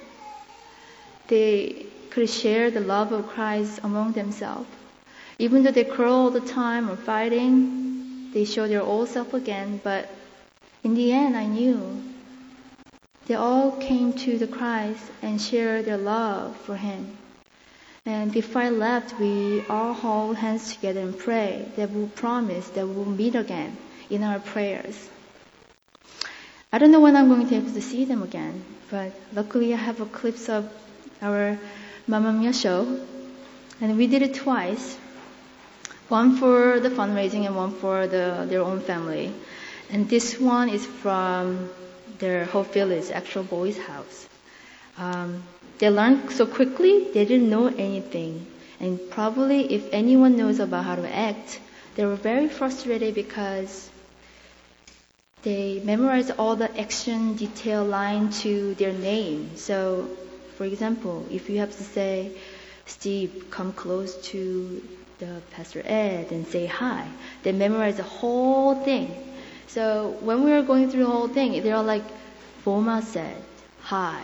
They 1.27 1.85
could 2.09 2.29
share 2.29 2.69
the 2.69 2.81
love 2.81 3.13
of 3.13 3.27
Christ 3.27 3.79
among 3.83 4.11
themselves. 4.11 4.67
Even 5.39 5.63
though 5.63 5.71
they 5.71 5.85
quarrel 5.85 6.15
all 6.15 6.29
the 6.31 6.41
time 6.41 6.89
or 6.89 6.97
fighting, 6.97 8.31
they 8.33 8.43
show 8.43 8.67
their 8.67 8.81
old 8.81 9.07
self 9.07 9.33
again, 9.33 9.79
but 9.83 10.09
in 10.83 10.95
the 10.95 11.13
end, 11.13 11.37
I 11.37 11.45
knew 11.45 12.03
they 13.27 13.35
all 13.35 13.71
came 13.71 14.13
to 14.13 14.37
the 14.37 14.47
Christ 14.47 15.03
and 15.21 15.41
shared 15.41 15.85
their 15.85 15.97
love 15.97 16.55
for 16.57 16.75
Him. 16.75 17.17
And 18.05 18.31
before 18.31 18.61
I 18.61 18.69
left, 18.69 19.19
we 19.19 19.65
all 19.67 19.93
hold 19.93 20.37
hands 20.37 20.75
together 20.75 20.99
and 21.01 21.17
pray 21.17 21.65
that 21.75 21.89
we'll 21.89 22.09
promise 22.09 22.69
that 22.69 22.87
we'll 22.87 23.05
meet 23.05 23.33
again 23.33 23.77
in 24.11 24.21
our 24.21 24.39
prayers. 24.39 25.09
I 26.71 26.77
don't 26.77 26.91
know 26.91 26.99
when 26.99 27.15
I'm 27.15 27.29
going 27.29 27.41
to 27.41 27.47
be 27.47 27.55
able 27.55 27.71
to 27.71 27.81
see 27.81 28.05
them 28.05 28.21
again, 28.21 28.63
but 28.91 29.11
luckily 29.33 29.73
I 29.73 29.77
have 29.77 30.01
a 30.01 30.05
clips 30.05 30.49
of 30.49 30.69
our 31.21 31.57
Mamma 32.05 32.31
Mia 32.31 32.53
show, 32.53 32.99
and 33.81 33.97
we 33.97 34.05
did 34.05 34.21
it 34.21 34.35
twice. 34.35 34.97
One 36.09 36.37
for 36.37 36.79
the 36.79 36.89
fundraising 36.89 37.47
and 37.47 37.55
one 37.55 37.71
for 37.71 38.05
the, 38.05 38.45
their 38.47 38.61
own 38.61 38.81
family. 38.81 39.33
And 39.89 40.07
this 40.07 40.39
one 40.39 40.69
is 40.69 40.85
from 40.85 41.69
their 42.19 42.45
whole 42.45 42.63
village, 42.63 43.11
actual 43.11 43.43
boys' 43.43 43.77
house. 43.77 44.27
Um, 44.97 45.43
they 45.79 45.89
learned 45.89 46.31
so 46.31 46.45
quickly, 46.45 47.11
they 47.13 47.25
didn't 47.25 47.49
know 47.49 47.67
anything. 47.67 48.47
And 48.79 48.99
probably 49.09 49.73
if 49.73 49.91
anyone 49.91 50.37
knows 50.37 50.59
about 50.59 50.85
how 50.85 50.95
to 50.95 51.15
act, 51.15 51.59
they 51.95 52.05
were 52.05 52.15
very 52.15 52.49
frustrated 52.49 53.15
because 53.15 53.89
they 55.43 55.81
memorized 55.83 56.31
all 56.37 56.55
the 56.55 56.69
action 56.79 57.35
detail 57.35 57.83
line 57.83 58.29
to 58.43 58.73
their 58.75 58.93
name. 58.93 59.55
So 59.55 60.09
for 60.57 60.65
example, 60.65 61.25
if 61.29 61.49
you 61.49 61.59
have 61.59 61.75
to 61.75 61.83
say, 61.83 62.31
Steve, 62.85 63.47
come 63.51 63.73
close 63.73 64.15
to 64.29 64.81
the 65.19 65.41
Pastor 65.51 65.81
Ed 65.85 66.31
and 66.31 66.47
say 66.47 66.65
hi, 66.65 67.07
they 67.43 67.51
memorize 67.51 67.97
the 67.97 68.03
whole 68.03 68.75
thing. 68.75 69.13
So 69.67 70.17
when 70.21 70.43
we 70.43 70.51
were 70.51 70.61
going 70.61 70.89
through 70.89 71.03
the 71.03 71.09
whole 71.09 71.27
thing, 71.27 71.61
they're 71.63 71.75
all 71.75 71.83
like, 71.83 72.03
Foma 72.63 73.01
said, 73.01 73.35
hi. 73.81 74.21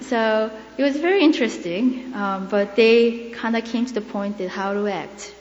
So 0.00 0.50
it 0.76 0.82
was 0.82 0.96
very 0.96 1.22
interesting, 1.22 2.12
um, 2.14 2.48
but 2.48 2.76
they 2.76 3.30
kind 3.30 3.56
of 3.56 3.64
came 3.64 3.86
to 3.86 3.92
the 3.94 4.00
point 4.00 4.38
that 4.38 4.48
how 4.48 4.72
to 4.72 4.86
act. 4.88 5.34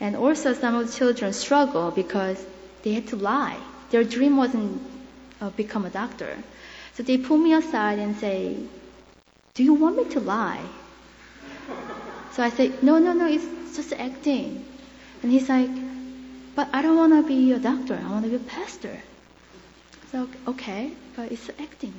And 0.00 0.14
also 0.14 0.52
some 0.52 0.74
of 0.74 0.86
the 0.86 0.92
children 0.92 1.32
struggle 1.32 1.90
because 1.90 2.44
they 2.82 2.92
had 2.92 3.08
to 3.08 3.16
lie. 3.16 3.58
Their 3.90 4.04
dream 4.04 4.36
wasn't 4.36 4.82
uh, 5.40 5.50
become 5.50 5.84
a 5.84 5.90
doctor. 5.90 6.36
So 6.94 7.02
they 7.02 7.18
pull 7.18 7.38
me 7.38 7.54
aside 7.54 7.98
and 7.98 8.16
say, 8.16 8.56
do 9.54 9.64
you 9.64 9.74
want 9.74 9.96
me 9.96 10.04
to 10.12 10.20
lie? 10.20 10.62
So 12.32 12.42
I 12.42 12.50
said, 12.50 12.82
no, 12.82 12.98
no, 12.98 13.12
no, 13.12 13.26
it's 13.26 13.76
just 13.76 13.92
acting. 13.94 14.64
And 15.22 15.32
he's 15.32 15.48
like, 15.48 15.70
but 16.56 16.68
I 16.72 16.82
don't 16.82 16.96
want 16.96 17.12
to 17.12 17.22
be 17.22 17.52
a 17.52 17.58
doctor. 17.58 17.94
I 18.02 18.10
want 18.10 18.24
to 18.24 18.30
be 18.30 18.36
a 18.36 18.40
pastor. 18.40 18.98
So, 20.10 20.28
okay, 20.48 20.92
but 21.14 21.30
it's 21.30 21.50
acting. 21.60 21.94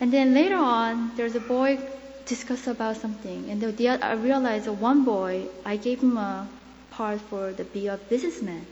And 0.00 0.12
then 0.12 0.34
later 0.34 0.56
on, 0.56 1.12
there's 1.16 1.36
a 1.36 1.40
boy 1.40 1.78
discuss 2.26 2.66
about 2.66 2.96
something. 2.96 3.48
And 3.48 3.62
the, 3.62 3.88
I 3.88 4.14
realized 4.14 4.66
one 4.68 5.04
boy, 5.04 5.46
I 5.64 5.76
gave 5.76 6.00
him 6.00 6.16
a 6.16 6.48
part 6.90 7.20
for 7.20 7.52
the 7.52 7.64
be 7.64 7.86
a 7.86 7.96
businessman. 7.96 8.66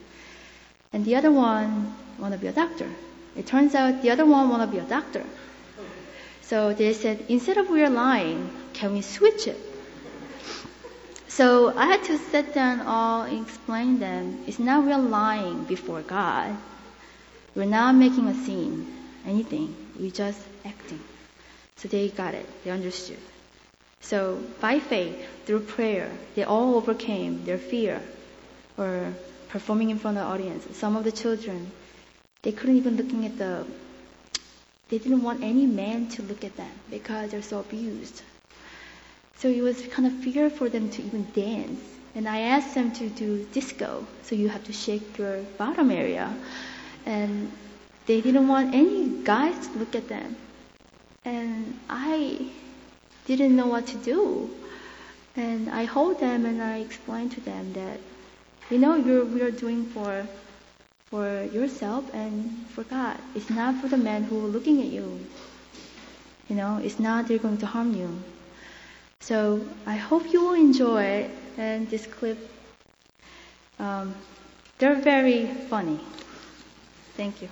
And 0.92 1.04
the 1.04 1.14
other 1.16 1.30
one 1.30 1.94
want 2.18 2.34
to 2.34 2.38
be 2.38 2.48
a 2.48 2.52
doctor. 2.52 2.90
It 3.36 3.46
turns 3.46 3.74
out 3.74 4.02
the 4.02 4.10
other 4.10 4.26
one 4.26 4.48
want 4.48 4.68
to 4.68 4.76
be 4.76 4.78
a 4.78 4.88
doctor. 4.88 5.24
So 6.42 6.74
they 6.74 6.92
said, 6.92 7.24
instead 7.28 7.56
of 7.56 7.70
we're 7.70 7.88
lying, 7.88 8.50
can 8.74 8.92
we 8.92 9.02
switch 9.02 9.46
it? 9.46 9.73
So 11.34 11.76
I 11.76 11.86
had 11.86 12.04
to 12.04 12.16
sit 12.16 12.54
down 12.54 12.82
all 12.82 13.22
and 13.22 13.44
explain 13.44 13.98
them. 13.98 14.44
It's 14.46 14.60
not 14.60 14.84
we're 14.84 14.96
lying 14.96 15.64
before 15.64 16.00
God. 16.00 16.56
We're 17.56 17.64
not 17.64 17.96
making 17.96 18.28
a 18.28 18.34
scene, 18.34 18.86
anything. 19.26 19.74
We're 19.98 20.12
just 20.12 20.38
acting. 20.64 21.00
So 21.74 21.88
they 21.88 22.10
got 22.10 22.34
it. 22.34 22.46
They 22.62 22.70
understood. 22.70 23.18
So 24.00 24.40
by 24.60 24.78
faith, 24.78 25.26
through 25.44 25.66
prayer, 25.66 26.08
they 26.36 26.44
all 26.44 26.76
overcame 26.76 27.44
their 27.44 27.58
fear 27.58 28.00
or 28.78 29.12
performing 29.48 29.90
in 29.90 29.98
front 29.98 30.18
of 30.18 30.22
the 30.22 30.30
audience. 30.30 30.64
Some 30.76 30.94
of 30.94 31.02
the 31.02 31.10
children, 31.10 31.72
they 32.42 32.52
couldn't 32.52 32.76
even 32.76 32.96
looking 32.96 33.26
at 33.26 33.36
the, 33.38 33.66
they 34.88 34.98
didn't 34.98 35.24
want 35.24 35.42
any 35.42 35.66
man 35.66 36.06
to 36.10 36.22
look 36.22 36.44
at 36.44 36.56
them 36.56 36.70
because 36.90 37.32
they're 37.32 37.42
so 37.42 37.58
abused. 37.58 38.22
So 39.36 39.48
it 39.48 39.62
was 39.62 39.80
kind 39.88 40.06
of 40.06 40.14
fear 40.24 40.48
for 40.50 40.68
them 40.68 40.88
to 40.90 41.02
even 41.02 41.26
dance. 41.34 41.80
And 42.14 42.28
I 42.28 42.40
asked 42.40 42.74
them 42.74 42.92
to 42.92 43.08
do 43.08 43.44
disco, 43.52 44.06
so 44.22 44.36
you 44.36 44.48
have 44.48 44.64
to 44.64 44.72
shake 44.72 45.18
your 45.18 45.42
bottom 45.58 45.90
area. 45.90 46.32
And 47.04 47.50
they 48.06 48.20
didn't 48.20 48.46
want 48.46 48.74
any 48.74 49.08
guys 49.24 49.66
to 49.66 49.78
look 49.78 49.94
at 49.94 50.08
them. 50.08 50.36
And 51.24 51.78
I 51.88 52.46
didn't 53.26 53.56
know 53.56 53.66
what 53.66 53.86
to 53.88 53.96
do. 53.98 54.50
And 55.36 55.68
I 55.70 55.84
hold 55.84 56.20
them 56.20 56.46
and 56.46 56.62
I 56.62 56.78
explain 56.78 57.30
to 57.30 57.40
them 57.40 57.72
that, 57.72 57.98
you 58.70 58.78
know, 58.78 58.94
you're, 58.94 59.24
we 59.24 59.42
are 59.42 59.50
doing 59.50 59.84
for, 59.86 60.26
for 61.06 61.44
yourself 61.52 62.04
and 62.14 62.66
for 62.68 62.84
God. 62.84 63.18
It's 63.34 63.50
not 63.50 63.74
for 63.80 63.88
the 63.88 63.96
men 63.96 64.24
who 64.24 64.44
are 64.44 64.48
looking 64.48 64.80
at 64.80 64.86
you. 64.86 65.18
You 66.48 66.56
know, 66.56 66.78
it's 66.82 67.00
not 67.00 67.26
they're 67.26 67.38
going 67.38 67.58
to 67.58 67.66
harm 67.66 67.94
you. 67.94 68.22
So 69.24 69.64
I 69.86 69.94
hope 69.96 70.30
you 70.34 70.44
will 70.44 70.52
enjoy. 70.52 71.30
And 71.56 71.88
this 71.88 72.06
clip, 72.06 72.36
um, 73.78 74.14
they're 74.78 75.00
very 75.00 75.46
funny. 75.70 75.98
Thank 77.16 77.40
you. 77.40 77.48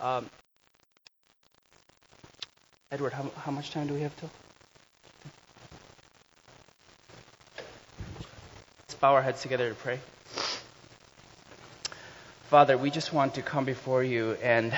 Um, 0.00 0.28
Edward, 2.90 3.12
how, 3.12 3.30
how 3.36 3.52
much 3.52 3.70
time 3.70 3.86
do 3.86 3.94
we 3.94 4.00
have 4.00 4.16
till? 4.18 4.30
Bow 9.00 9.14
our 9.14 9.22
heads 9.22 9.40
together 9.40 9.68
to 9.68 9.74
pray. 9.74 9.98
Father, 12.48 12.76
we 12.76 12.90
just 12.90 13.12
want 13.14 13.34
to 13.34 13.42
come 13.42 13.64
before 13.64 14.04
you 14.04 14.32
and 14.42 14.74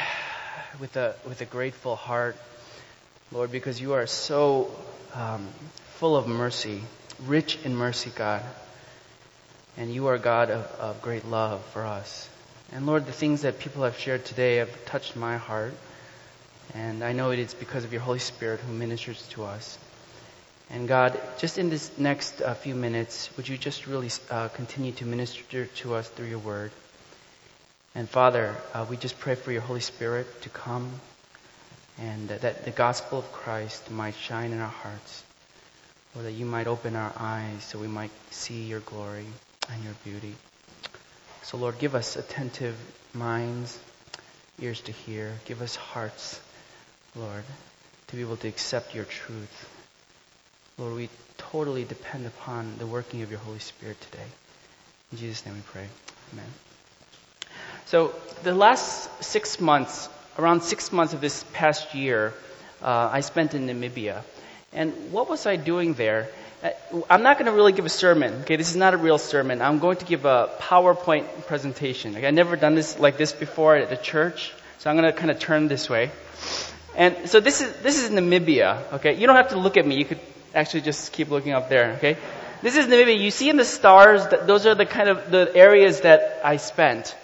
with 0.78 0.96
a 0.96 1.16
with 1.26 1.40
a 1.40 1.44
grateful 1.44 1.96
heart, 1.96 2.36
Lord, 3.32 3.50
because 3.50 3.80
you 3.80 3.94
are 3.94 4.06
so 4.06 4.70
um, 5.14 5.48
full 5.94 6.16
of 6.16 6.28
mercy, 6.28 6.82
rich 7.26 7.58
in 7.64 7.74
mercy, 7.74 8.12
God, 8.14 8.42
and 9.76 9.92
you 9.92 10.06
are 10.06 10.18
God 10.18 10.50
of, 10.50 10.66
of 10.78 11.02
great 11.02 11.26
love 11.26 11.64
for 11.72 11.84
us. 11.84 12.28
And 12.72 12.86
Lord, 12.86 13.06
the 13.06 13.12
things 13.12 13.42
that 13.42 13.58
people 13.58 13.82
have 13.82 13.98
shared 13.98 14.24
today 14.24 14.56
have 14.56 14.84
touched 14.84 15.16
my 15.16 15.36
heart. 15.36 15.74
And 16.74 17.02
I 17.02 17.12
know 17.12 17.32
it 17.32 17.38
is 17.38 17.54
because 17.54 17.84
of 17.84 17.92
your 17.92 18.00
Holy 18.02 18.20
Spirit 18.20 18.60
who 18.60 18.72
ministers 18.72 19.26
to 19.30 19.44
us. 19.44 19.78
And 20.72 20.88
God, 20.88 21.20
just 21.38 21.58
in 21.58 21.68
this 21.68 21.90
next 21.98 22.40
uh, 22.40 22.54
few 22.54 22.74
minutes, 22.74 23.28
would 23.36 23.46
you 23.46 23.58
just 23.58 23.86
really 23.86 24.08
uh, 24.30 24.48
continue 24.48 24.92
to 24.92 25.04
minister 25.04 25.66
to 25.66 25.94
us 25.94 26.08
through 26.08 26.28
your 26.28 26.38
word? 26.38 26.70
And 27.94 28.08
Father, 28.08 28.56
uh, 28.72 28.86
we 28.88 28.96
just 28.96 29.18
pray 29.20 29.34
for 29.34 29.52
your 29.52 29.60
Holy 29.60 29.80
Spirit 29.80 30.42
to 30.42 30.48
come 30.48 30.90
and 31.98 32.30
that 32.30 32.64
the 32.64 32.70
gospel 32.70 33.18
of 33.18 33.32
Christ 33.32 33.90
might 33.90 34.14
shine 34.14 34.52
in 34.52 34.60
our 34.60 34.66
hearts, 34.66 35.22
or 36.16 36.22
that 36.22 36.32
you 36.32 36.46
might 36.46 36.66
open 36.66 36.96
our 36.96 37.12
eyes 37.16 37.62
so 37.64 37.78
we 37.78 37.86
might 37.86 38.10
see 38.30 38.62
your 38.62 38.80
glory 38.80 39.26
and 39.70 39.84
your 39.84 39.94
beauty. 40.04 40.34
So, 41.42 41.58
Lord, 41.58 41.78
give 41.78 41.94
us 41.94 42.16
attentive 42.16 42.76
minds, 43.12 43.78
ears 44.58 44.80
to 44.82 44.92
hear. 44.92 45.34
Give 45.44 45.60
us 45.60 45.76
hearts, 45.76 46.40
Lord, 47.14 47.44
to 48.08 48.16
be 48.16 48.22
able 48.22 48.38
to 48.38 48.48
accept 48.48 48.94
your 48.94 49.04
truth. 49.04 49.81
Lord, 50.82 50.96
we 50.96 51.08
totally 51.38 51.84
depend 51.84 52.26
upon 52.26 52.76
the 52.78 52.88
working 52.88 53.22
of 53.22 53.30
your 53.30 53.38
Holy 53.38 53.60
Spirit 53.60 54.00
today. 54.00 54.24
In 55.12 55.18
Jesus' 55.18 55.46
name 55.46 55.54
we 55.54 55.60
pray. 55.60 55.86
Amen. 56.32 56.46
So, 57.86 58.12
the 58.42 58.52
last 58.52 59.22
six 59.22 59.60
months, 59.60 60.08
around 60.36 60.64
six 60.64 60.90
months 60.90 61.12
of 61.14 61.20
this 61.20 61.44
past 61.52 61.94
year, 61.94 62.34
uh, 62.82 63.10
I 63.12 63.20
spent 63.20 63.54
in 63.54 63.68
Namibia. 63.68 64.22
And 64.72 65.12
what 65.12 65.30
was 65.30 65.46
I 65.46 65.54
doing 65.54 65.94
there? 65.94 66.28
Uh, 66.64 66.70
I'm 67.08 67.22
not 67.22 67.38
going 67.38 67.46
to 67.46 67.52
really 67.52 67.70
give 67.70 67.86
a 67.86 67.94
sermon. 68.04 68.42
Okay, 68.42 68.56
this 68.56 68.70
is 68.70 68.76
not 68.76 68.92
a 68.92 68.96
real 68.96 69.18
sermon. 69.18 69.62
I'm 69.62 69.78
going 69.78 69.98
to 69.98 70.04
give 70.04 70.24
a 70.24 70.50
PowerPoint 70.58 71.46
presentation. 71.46 72.16
I've 72.16 72.34
never 72.34 72.56
done 72.56 72.74
this 72.74 72.98
like 72.98 73.16
this 73.18 73.30
before 73.30 73.76
at 73.76 73.92
a 73.92 73.96
church, 73.96 74.52
so 74.78 74.90
I'm 74.90 74.96
going 74.96 75.12
to 75.12 75.16
kind 75.16 75.30
of 75.30 75.38
turn 75.38 75.68
this 75.68 75.88
way. 75.88 76.10
And 76.96 77.30
so 77.30 77.38
this 77.38 77.60
is 77.60 77.72
this 77.82 78.02
is 78.02 78.10
Namibia. 78.10 78.94
Okay, 78.94 79.14
you 79.14 79.28
don't 79.28 79.36
have 79.36 79.50
to 79.50 79.58
look 79.58 79.76
at 79.76 79.86
me. 79.86 79.94
You 79.94 80.06
could 80.06 80.18
actually 80.54 80.82
just 80.82 81.12
keep 81.12 81.30
looking 81.30 81.52
up 81.52 81.68
there. 81.68 81.92
Okay, 81.92 82.16
this 82.62 82.76
is 82.76 82.86
Namibia. 82.86 83.18
You 83.18 83.30
see 83.30 83.50
in 83.50 83.56
the 83.56 83.64
stars 83.64 84.26
those 84.46 84.66
are 84.66 84.74
the 84.74 84.86
kind 84.86 85.08
of 85.08 85.30
the 85.30 85.50
areas 85.54 86.02
that 86.02 86.40
I 86.44 86.56
spent. 86.56 87.16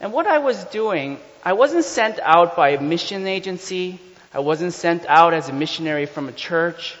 And 0.00 0.12
what 0.12 0.26
I 0.26 0.38
was 0.38 0.62
doing, 0.64 1.18
I 1.44 1.54
wasn't 1.54 1.84
sent 1.84 2.20
out 2.20 2.56
by 2.56 2.70
a 2.70 2.80
mission 2.80 3.26
agency. 3.26 3.98
I 4.32 4.40
wasn't 4.40 4.72
sent 4.72 5.06
out 5.06 5.32
as 5.32 5.48
a 5.48 5.52
missionary 5.52 6.06
from 6.06 6.28
a 6.28 6.32
church. 6.32 6.96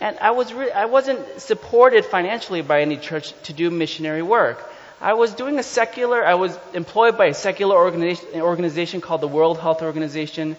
And 0.00 0.18
I, 0.18 0.32
was 0.32 0.52
re- 0.52 0.72
I 0.72 0.86
wasn't 0.86 1.40
supported 1.40 2.04
financially 2.04 2.62
by 2.62 2.80
any 2.80 2.96
church 2.96 3.32
to 3.44 3.52
do 3.52 3.70
missionary 3.70 4.22
work. 4.22 4.58
I 5.00 5.14
was 5.14 5.32
doing 5.34 5.58
a 5.58 5.62
secular, 5.62 6.26
I 6.26 6.34
was 6.34 6.58
employed 6.74 7.16
by 7.16 7.26
a 7.26 7.34
secular 7.34 7.76
organization, 7.76 8.40
organization 8.40 9.00
called 9.00 9.20
the 9.20 9.28
World 9.28 9.58
Health 9.58 9.82
Organization, 9.82 10.56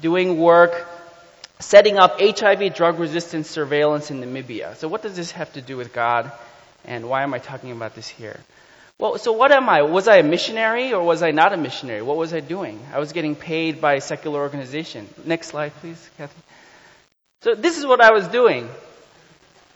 doing 0.00 0.38
work 0.38 0.86
setting 1.60 1.98
up 1.98 2.20
HIV 2.20 2.74
drug 2.74 2.98
resistance 2.98 3.48
surveillance 3.48 4.10
in 4.10 4.20
Namibia. 4.20 4.76
So, 4.76 4.88
what 4.88 5.02
does 5.02 5.16
this 5.16 5.32
have 5.32 5.52
to 5.54 5.60
do 5.60 5.76
with 5.76 5.92
God? 5.92 6.30
And 6.84 7.08
why 7.08 7.22
am 7.22 7.34
I 7.34 7.38
talking 7.38 7.72
about 7.72 7.94
this 7.94 8.08
here? 8.08 8.40
Well, 8.98 9.18
so 9.18 9.32
what 9.32 9.52
am 9.52 9.68
I? 9.68 9.82
Was 9.82 10.08
I 10.08 10.16
a 10.16 10.22
missionary 10.24 10.92
or 10.92 11.04
was 11.04 11.22
I 11.22 11.30
not 11.30 11.52
a 11.52 11.56
missionary? 11.56 12.02
What 12.02 12.16
was 12.16 12.34
I 12.34 12.40
doing? 12.40 12.80
I 12.92 12.98
was 12.98 13.12
getting 13.12 13.36
paid 13.36 13.80
by 13.80 13.94
a 13.94 14.00
secular 14.00 14.40
organization. 14.40 15.08
Next 15.24 15.48
slide, 15.48 15.72
please, 15.80 16.10
Kathy. 16.18 16.40
So 17.42 17.54
this 17.54 17.78
is 17.78 17.86
what 17.86 18.00
I 18.00 18.12
was 18.12 18.26
doing. 18.26 18.68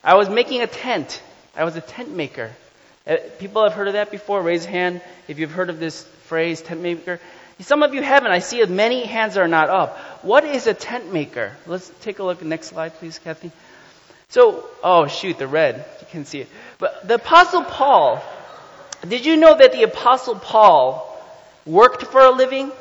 I 0.03 0.17
was 0.17 0.29
making 0.29 0.63
a 0.63 0.67
tent. 0.67 1.23
I 1.55 1.63
was 1.63 1.77
a 1.77 1.81
tent 1.81 2.15
maker. 2.17 2.51
Uh, 3.07 3.17
people 3.39 3.63
have 3.63 3.75
heard 3.75 3.87
of 3.87 3.93
that 3.93 4.11
before. 4.11 4.43
Raise 4.43 4.65
a 4.65 4.69
hand 4.69 5.01
if 5.29 5.39
you've 5.39 5.53
heard 5.53 5.71
of 5.71 5.79
this 5.79 6.03
phrase, 6.25 6.61
tent 6.61 6.81
maker. 6.81 7.21
Some 7.61 7.83
of 7.83 7.95
you 7.95 8.03
haven't. 8.03 8.33
I 8.33 8.41
see 8.41 8.65
many 8.65 9.05
hands 9.07 9.37
are 9.37 9.49
not 9.49 9.69
up. 9.69 9.99
What 10.23 10.45
is 10.45 10.67
a 10.67 10.75
tent 10.75 11.13
maker? 11.13 11.57
Let's 11.67 11.91
take 12.01 12.19
a 12.19 12.25
look. 12.25 12.39
At 12.39 12.43
the 12.43 12.49
next 12.49 12.69
slide, 12.69 12.95
please, 12.95 13.19
Kathy. 13.19 13.53
So, 14.29 14.65
oh 14.83 15.07
shoot, 15.09 15.39
the 15.39 15.47
red. 15.47 15.85
You 16.01 16.07
can 16.11 16.25
see 16.25 16.41
it. 16.41 16.49
But 16.79 17.07
the 17.07 17.15
Apostle 17.15 17.65
Paul, 17.65 18.23
did 19.07 19.27
you 19.27 19.37
know 19.37 19.57
that 19.57 19.73
the 19.73 19.83
Apostle 19.83 20.37
Paul 20.37 21.09
worked 21.67 22.05
for 22.05 22.21
a 22.21 22.31
living? 22.31 22.73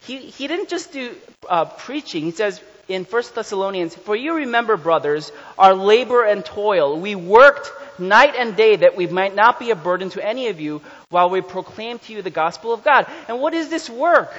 He, 0.00 0.18
he 0.18 0.48
didn't 0.48 0.68
just 0.68 0.92
do 0.92 1.14
uh, 1.48 1.66
preaching. 1.66 2.24
He 2.24 2.30
says 2.32 2.60
in 2.88 3.04
1 3.04 3.22
Thessalonians, 3.34 3.94
For 3.94 4.16
you 4.16 4.34
remember, 4.34 4.76
brothers, 4.76 5.30
our 5.58 5.74
labor 5.74 6.24
and 6.24 6.44
toil. 6.44 6.98
We 6.98 7.14
worked 7.14 7.70
night 8.00 8.34
and 8.36 8.56
day 8.56 8.76
that 8.76 8.96
we 8.96 9.06
might 9.06 9.34
not 9.34 9.58
be 9.60 9.70
a 9.70 9.76
burden 9.76 10.10
to 10.10 10.26
any 10.26 10.48
of 10.48 10.60
you 10.60 10.82
while 11.10 11.28
we 11.28 11.40
proclaim 11.40 11.98
to 11.98 12.12
you 12.12 12.22
the 12.22 12.30
gospel 12.30 12.72
of 12.72 12.82
God. 12.82 13.06
And 13.28 13.40
what 13.40 13.52
is 13.52 13.68
this 13.68 13.90
work? 13.90 14.32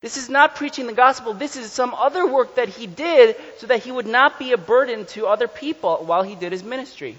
This 0.00 0.16
is 0.16 0.28
not 0.28 0.54
preaching 0.54 0.86
the 0.86 0.92
gospel. 0.92 1.34
This 1.34 1.56
is 1.56 1.72
some 1.72 1.92
other 1.94 2.26
work 2.26 2.56
that 2.56 2.68
he 2.68 2.86
did 2.86 3.36
so 3.58 3.66
that 3.66 3.82
he 3.82 3.92
would 3.92 4.06
not 4.06 4.38
be 4.38 4.52
a 4.52 4.58
burden 4.58 5.04
to 5.06 5.26
other 5.26 5.48
people 5.48 6.04
while 6.04 6.22
he 6.22 6.34
did 6.34 6.52
his 6.52 6.62
ministry. 6.62 7.18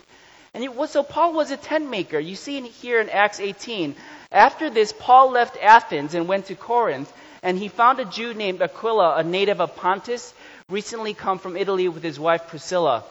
And 0.53 0.75
was, 0.75 0.91
so 0.91 1.03
Paul 1.03 1.33
was 1.33 1.51
a 1.51 1.57
tent 1.57 1.89
maker. 1.89 2.17
You 2.17 2.35
see 2.35 2.61
here 2.61 3.01
in 3.01 3.09
Acts 3.09 3.39
18. 3.39 3.95
After 4.31 4.69
this, 4.69 4.93
Paul 4.97 5.31
left 5.31 5.57
Athens 5.61 6.13
and 6.13 6.27
went 6.27 6.45
to 6.45 6.55
Corinth, 6.55 7.11
and 7.43 7.57
he 7.57 7.67
found 7.67 7.99
a 7.99 8.05
Jew 8.05 8.33
named 8.33 8.61
Aquila, 8.61 9.17
a 9.17 9.23
native 9.23 9.61
of 9.61 9.75
Pontus, 9.75 10.33
recently 10.69 11.13
come 11.13 11.39
from 11.39 11.57
Italy 11.57 11.87
with 11.89 12.03
his 12.03 12.19
wife 12.19 12.47
Priscilla. 12.47 13.03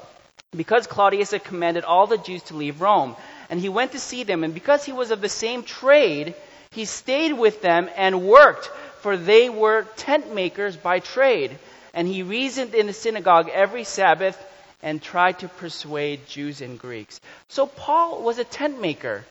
Because 0.57 0.87
Claudius 0.87 1.33
had 1.33 1.45
commanded 1.45 1.85
all 1.85 2.07
the 2.07 2.19
Jews 2.19 2.43
to 2.45 2.57
leave 2.57 2.81
Rome. 2.81 3.15
And 3.51 3.61
he 3.61 3.69
went 3.69 3.93
to 3.93 3.99
see 3.99 4.25
them, 4.25 4.45
and 4.45 4.53
because 4.55 4.85
he 4.85 4.93
was 4.93 5.11
of 5.11 5.21
the 5.21 5.29
same 5.29 5.63
trade, 5.63 6.35
he 6.71 6.85
stayed 6.85 7.33
with 7.33 7.63
them 7.63 7.89
and 7.97 8.23
worked, 8.23 8.67
for 9.01 9.17
they 9.17 9.49
were 9.49 9.85
tent 9.97 10.35
makers 10.35 10.77
by 10.77 11.01
trade. 11.01 11.59
And 11.95 12.07
he 12.07 12.23
reasoned 12.23 12.75
in 12.75 12.87
the 12.87 12.93
synagogue 12.93 13.49
every 13.53 13.85
Sabbath 13.85 14.37
and 14.83 15.03
tried 15.03 15.39
to 15.39 15.49
persuade 15.49 16.27
Jews 16.27 16.61
and 16.61 16.79
Greeks. 16.79 17.21
So 17.49 17.67
Paul 17.67 18.23
was 18.23 18.39
a 18.39 18.45
tent 18.45 18.81
maker. 18.81 19.25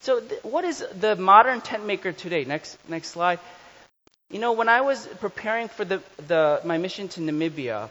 So 0.00 0.20
th- 0.20 0.42
what 0.42 0.64
is 0.64 0.84
the 0.98 1.14
modern 1.16 1.60
tent 1.60 1.86
maker 1.86 2.12
today? 2.12 2.44
Next, 2.44 2.78
next 2.88 3.08
slide. 3.08 3.38
You 4.30 4.38
know, 4.38 4.52
when 4.52 4.68
I 4.68 4.80
was 4.80 5.06
preparing 5.20 5.68
for 5.68 5.84
the, 5.84 6.02
the, 6.26 6.60
my 6.64 6.78
mission 6.78 7.08
to 7.08 7.20
Namibia, 7.20 7.88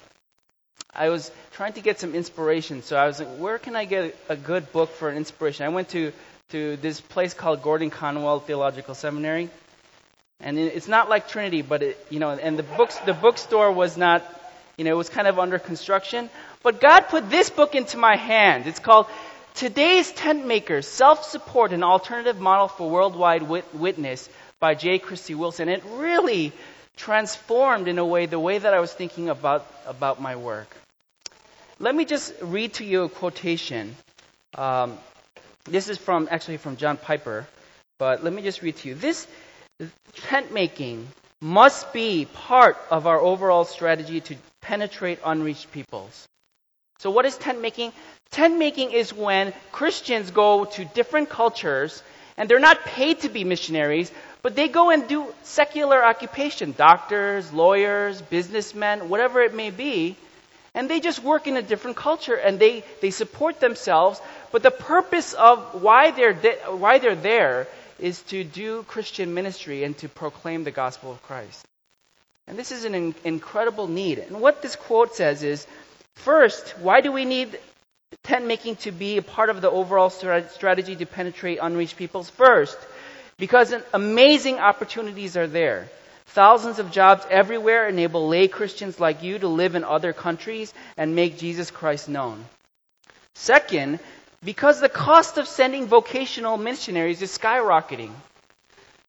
I 0.93 1.09
was 1.09 1.31
trying 1.51 1.73
to 1.73 1.81
get 1.81 1.99
some 1.99 2.15
inspiration. 2.15 2.81
So 2.83 2.95
I 2.95 3.07
was 3.07 3.19
like, 3.19 3.29
where 3.37 3.57
can 3.57 3.75
I 3.75 3.85
get 3.85 4.15
a 4.27 4.35
good 4.35 4.71
book 4.71 4.91
for 4.91 5.09
an 5.09 5.17
inspiration? 5.17 5.65
I 5.65 5.69
went 5.69 5.89
to, 5.89 6.11
to 6.49 6.77
this 6.77 6.99
place 6.99 7.33
called 7.33 7.61
Gordon 7.61 7.89
Conwell 7.89 8.39
Theological 8.39 8.95
Seminary. 8.95 9.49
And 10.41 10.57
it's 10.57 10.87
not 10.87 11.09
like 11.09 11.27
Trinity, 11.27 11.61
but 11.61 11.83
it, 11.83 12.07
you 12.09 12.19
know, 12.19 12.29
and 12.29 12.57
the 12.57 12.63
books, 12.63 12.97
the 12.99 13.13
bookstore 13.13 13.71
was 13.71 13.97
not, 13.97 14.23
you 14.77 14.85
know, 14.85 14.91
it 14.91 14.97
was 14.97 15.09
kind 15.09 15.27
of 15.27 15.37
under 15.37 15.59
construction. 15.59 16.29
But 16.63 16.79
God 16.79 17.01
put 17.09 17.29
this 17.29 17.49
book 17.49 17.75
into 17.75 17.97
my 17.97 18.15
hand. 18.15 18.65
It's 18.65 18.79
called 18.79 19.07
Today's 19.53 20.11
Tent 20.11 20.45
Makers, 20.45 20.87
Self-Support, 20.87 21.73
an 21.73 21.83
Alternative 21.83 22.39
Model 22.39 22.69
for 22.69 22.89
Worldwide 22.89 23.43
Witness 23.73 24.29
by 24.59 24.75
J. 24.75 24.99
Christy 24.99 25.35
Wilson. 25.35 25.67
It 25.67 25.83
really 25.85 26.53
transformed 26.99 27.87
in 27.87 27.97
a 27.97 28.05
way 28.05 28.25
the 28.25 28.39
way 28.39 28.59
that 28.59 28.73
I 28.73 28.79
was 28.79 28.93
thinking 28.93 29.29
about, 29.29 29.65
about 29.87 30.21
my 30.21 30.35
work. 30.35 30.67
Let 31.79 31.95
me 31.95 32.03
just 32.03 32.33
read 32.41 32.73
to 32.73 32.83
you 32.85 33.03
a 33.03 33.09
quotation. 33.09 33.95
Um, 34.55 34.97
this 35.63 35.87
is 35.87 35.97
from, 35.97 36.27
actually 36.29 36.57
from 36.57 36.75
John 36.75 36.97
Piper. 36.97 37.47
but 37.97 38.23
let 38.23 38.33
me 38.33 38.41
just 38.41 38.61
read 38.61 38.75
to 38.77 38.89
you. 38.89 38.95
This 38.95 39.27
tent 40.27 40.53
making 40.53 41.07
must 41.41 41.93
be 41.93 42.25
part 42.25 42.77
of 42.91 43.07
our 43.07 43.19
overall 43.19 43.63
strategy 43.63 44.19
to 44.21 44.35
penetrate 44.61 45.19
unreached 45.23 45.71
peoples. 45.71 46.27
So 46.99 47.11
what 47.11 47.25
is 47.25 47.37
tent 47.37 47.61
making? 47.61 47.93
Tent 48.31 48.57
making 48.57 48.91
is 48.91 49.13
when 49.13 49.53
Christians 49.71 50.31
go 50.31 50.65
to 50.65 50.83
different 50.83 51.29
cultures 51.29 52.03
and 52.35 52.49
they're 52.49 52.59
not 52.59 52.83
paid 52.83 53.21
to 53.21 53.29
be 53.29 53.43
missionaries, 53.43 54.11
but 54.41 54.55
they 54.55 54.67
go 54.67 54.89
and 54.89 55.07
do 55.07 55.27
secular 55.43 56.03
occupation, 56.03 56.73
doctors, 56.77 57.51
lawyers, 57.51 58.21
businessmen, 58.21 59.09
whatever 59.09 59.41
it 59.41 59.53
may 59.53 59.69
be, 59.69 60.15
and 60.73 60.89
they 60.89 60.99
just 60.99 61.23
work 61.23 61.47
in 61.47 61.57
a 61.57 61.61
different 61.61 61.97
culture 61.97 62.35
and 62.35 62.59
they, 62.59 62.83
they 63.01 63.11
support 63.11 63.59
themselves. 63.59 64.21
But 64.51 64.63
the 64.63 64.71
purpose 64.71 65.33
of 65.33 65.81
why 65.81 66.11
they're, 66.11 66.33
de- 66.33 66.57
why 66.69 66.99
they're 66.99 67.15
there 67.15 67.67
is 67.97 68.21
to 68.23 68.43
do 68.43 68.83
Christian 68.83 69.33
ministry 69.33 69.83
and 69.83 69.97
to 69.97 70.07
proclaim 70.07 70.63
the 70.63 70.71
gospel 70.71 71.11
of 71.11 71.21
Christ. 71.23 71.65
And 72.47 72.57
this 72.57 72.71
is 72.71 72.85
an 72.85 72.95
in- 72.95 73.15
incredible 73.23 73.87
need. 73.87 74.19
And 74.19 74.39
what 74.41 74.61
this 74.61 74.75
quote 74.75 75.15
says 75.15 75.43
is 75.43 75.67
first, 76.15 76.77
why 76.79 77.01
do 77.01 77.11
we 77.11 77.25
need 77.25 77.59
tent 78.23 78.45
making 78.45 78.77
to 78.77 78.91
be 78.91 79.17
a 79.17 79.21
part 79.21 79.49
of 79.49 79.61
the 79.61 79.69
overall 79.69 80.09
strategy 80.09 80.95
to 80.95 81.05
penetrate 81.05 81.59
unreached 81.61 81.97
peoples? 81.97 82.29
First, 82.29 82.77
because 83.39 83.73
amazing 83.93 84.59
opportunities 84.59 85.35
are 85.37 85.47
there. 85.47 85.89
Thousands 86.27 86.77
of 86.77 86.91
jobs 86.91 87.25
everywhere 87.31 87.87
enable 87.87 88.27
lay 88.27 88.47
Christians 88.47 88.99
like 88.99 89.23
you 89.23 89.39
to 89.39 89.47
live 89.47 89.73
in 89.73 89.83
other 89.83 90.13
countries 90.13 90.73
and 90.97 91.15
make 91.15 91.39
Jesus 91.39 91.71
Christ 91.71 92.07
known. 92.07 92.45
Second, 93.33 93.99
because 94.43 94.79
the 94.79 94.89
cost 94.89 95.37
of 95.37 95.47
sending 95.47 95.87
vocational 95.87 96.57
missionaries 96.57 97.21
is 97.21 97.35
skyrocketing. 97.35 98.11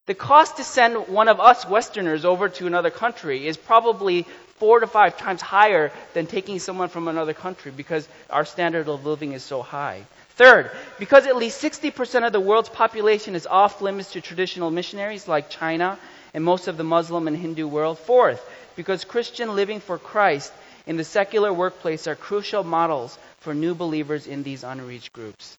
The 0.07 0.15
cost 0.15 0.57
to 0.57 0.65
send 0.65 1.09
one 1.09 1.29
of 1.29 1.41
us 1.41 1.69
Westerners 1.69 2.25
over 2.25 2.49
to 2.49 2.67
another 2.67 2.91
country 2.91 3.47
is 3.47 3.57
probably 3.57 4.27
four 4.57 4.81
to 4.81 4.87
five 4.87 5.17
times 5.17 5.41
higher 5.41 5.93
than 6.15 6.27
taking 6.27 6.59
someone 6.59 6.89
from 6.89 7.07
another 7.07 7.35
country 7.35 7.71
because 7.71 8.09
our 8.29 8.45
standard 8.45 8.89
of 8.89 9.07
living 9.07 9.33
is 9.33 9.43
so 9.43 9.63
high. 9.63 10.05
Third, 10.41 10.71
because 10.99 11.27
at 11.27 11.37
least 11.37 11.63
60% 11.63 12.27
of 12.27 12.33
the 12.33 12.41
world's 12.41 12.71
population 12.71 13.35
is 13.35 13.47
off 13.47 13.83
limits 13.83 14.13
to 14.13 14.23
traditional 14.23 14.71
missionaries 14.71 15.29
like 15.29 15.51
China 15.51 15.99
and 16.33 16.43
most 16.43 16.67
of 16.67 16.79
the 16.79 16.83
Muslim 16.83 17.29
and 17.29 17.37
Hindu 17.37 17.69
world. 17.69 17.99
Fourth, 17.99 18.43
because 18.75 19.05
Christian 19.05 19.55
living 19.55 19.81
for 19.81 19.99
Christ 19.99 20.51
in 20.87 20.97
the 20.97 21.05
secular 21.05 21.53
workplace 21.53 22.07
are 22.07 22.15
crucial 22.15 22.65
models 22.65 23.19
for 23.41 23.53
new 23.53 23.75
believers 23.75 24.27
in 24.27 24.43
these 24.43 24.65
unreached 24.65 25.13
groups. 25.13 25.59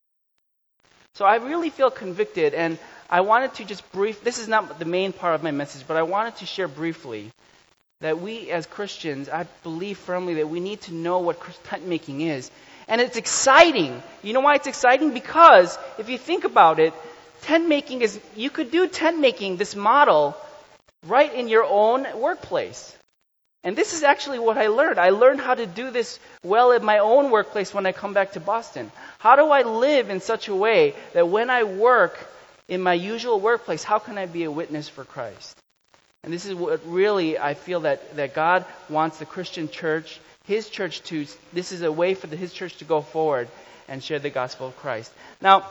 So 1.14 1.26
I 1.26 1.36
really 1.36 1.70
feel 1.70 1.92
convicted, 1.92 2.56
and 2.56 2.80
I 3.08 3.22
wanted 3.22 3.54
to 3.54 3.66
just 3.66 3.84
brief, 3.92 4.24
this 4.24 4.40
is 4.40 4.48
not 4.48 4.80
the 4.80 4.86
main 4.86 5.14
part 5.14 5.36
of 5.36 5.44
my 5.44 5.52
message, 5.52 5.84
but 5.88 5.96
I 5.96 6.02
wanted 6.02 6.38
to 6.38 6.48
share 6.48 6.68
briefly 6.68 7.32
that 8.00 8.20
we 8.20 8.50
as 8.50 8.66
Christians, 8.66 9.30
I 9.30 9.46
believe 9.62 10.00
firmly 10.00 10.34
that 10.36 10.50
we 10.50 10.60
need 10.60 10.82
to 10.82 10.94
know 10.96 11.20
what 11.20 11.40
tent 11.66 11.86
making 11.96 12.22
is. 12.22 12.50
And 12.92 13.00
it's 13.00 13.16
exciting. 13.16 14.04
You 14.22 14.34
know 14.34 14.42
why 14.42 14.56
it's 14.56 14.68
exciting? 14.68 15.14
Because 15.14 15.80
if 15.98 16.10
you 16.10 16.18
think 16.18 16.44
about 16.44 16.78
it, 16.78 16.94
tent 17.44 17.70
making 17.70 18.02
is, 18.02 18.20
you 18.36 18.50
could 18.50 18.70
do 18.70 18.86
tent 18.86 19.18
making, 19.18 19.56
this 19.56 19.78
model, 19.78 20.36
right 21.08 21.34
in 21.34 21.48
your 21.48 21.64
own 21.64 22.06
workplace. 22.20 22.94
And 23.64 23.78
this 23.78 23.94
is 23.94 24.04
actually 24.04 24.40
what 24.40 24.58
I 24.58 24.68
learned. 24.68 25.00
I 25.00 25.12
learned 25.12 25.40
how 25.40 25.54
to 25.54 25.66
do 25.66 25.90
this 25.90 26.20
well 26.44 26.74
in 26.74 26.84
my 26.84 26.98
own 26.98 27.32
workplace 27.32 27.74
when 27.74 27.86
I 27.86 27.94
come 27.94 28.14
back 28.14 28.34
to 28.34 28.42
Boston. 28.42 28.92
How 29.20 29.38
do 29.38 29.46
I 29.46 29.62
live 29.62 30.10
in 30.10 30.20
such 30.20 30.50
a 30.50 30.56
way 30.56 30.94
that 31.14 31.30
when 31.30 31.50
I 31.50 31.64
work 31.64 32.20
in 32.68 32.82
my 32.82 32.94
usual 32.94 33.40
workplace, 33.40 33.86
how 33.86 34.00
can 34.00 34.18
I 34.18 34.26
be 34.26 34.44
a 34.44 34.52
witness 34.52 34.90
for 34.90 35.06
Christ? 35.06 35.58
And 36.26 36.34
this 36.34 36.46
is 36.46 36.56
what 36.56 36.82
really 36.86 37.40
I 37.40 37.54
feel 37.54 37.80
that, 37.82 38.18
that 38.18 38.34
God 38.34 38.66
wants 38.90 39.20
the 39.20 39.26
Christian 39.26 39.70
church, 39.70 40.20
His 40.52 40.68
church 40.68 41.02
to, 41.04 41.26
this 41.54 41.72
is 41.72 41.82
a 41.82 41.90
way 41.90 42.14
for 42.14 42.28
the, 42.28 42.36
His 42.36 42.52
church 42.52 42.76
to 42.80 42.84
go 42.84 43.00
forward 43.00 43.48
and 43.88 44.04
share 44.04 44.20
the 44.20 44.30
gospel 44.30 44.68
of 44.68 44.76
Christ. 44.76 45.10
Now, 45.40 45.66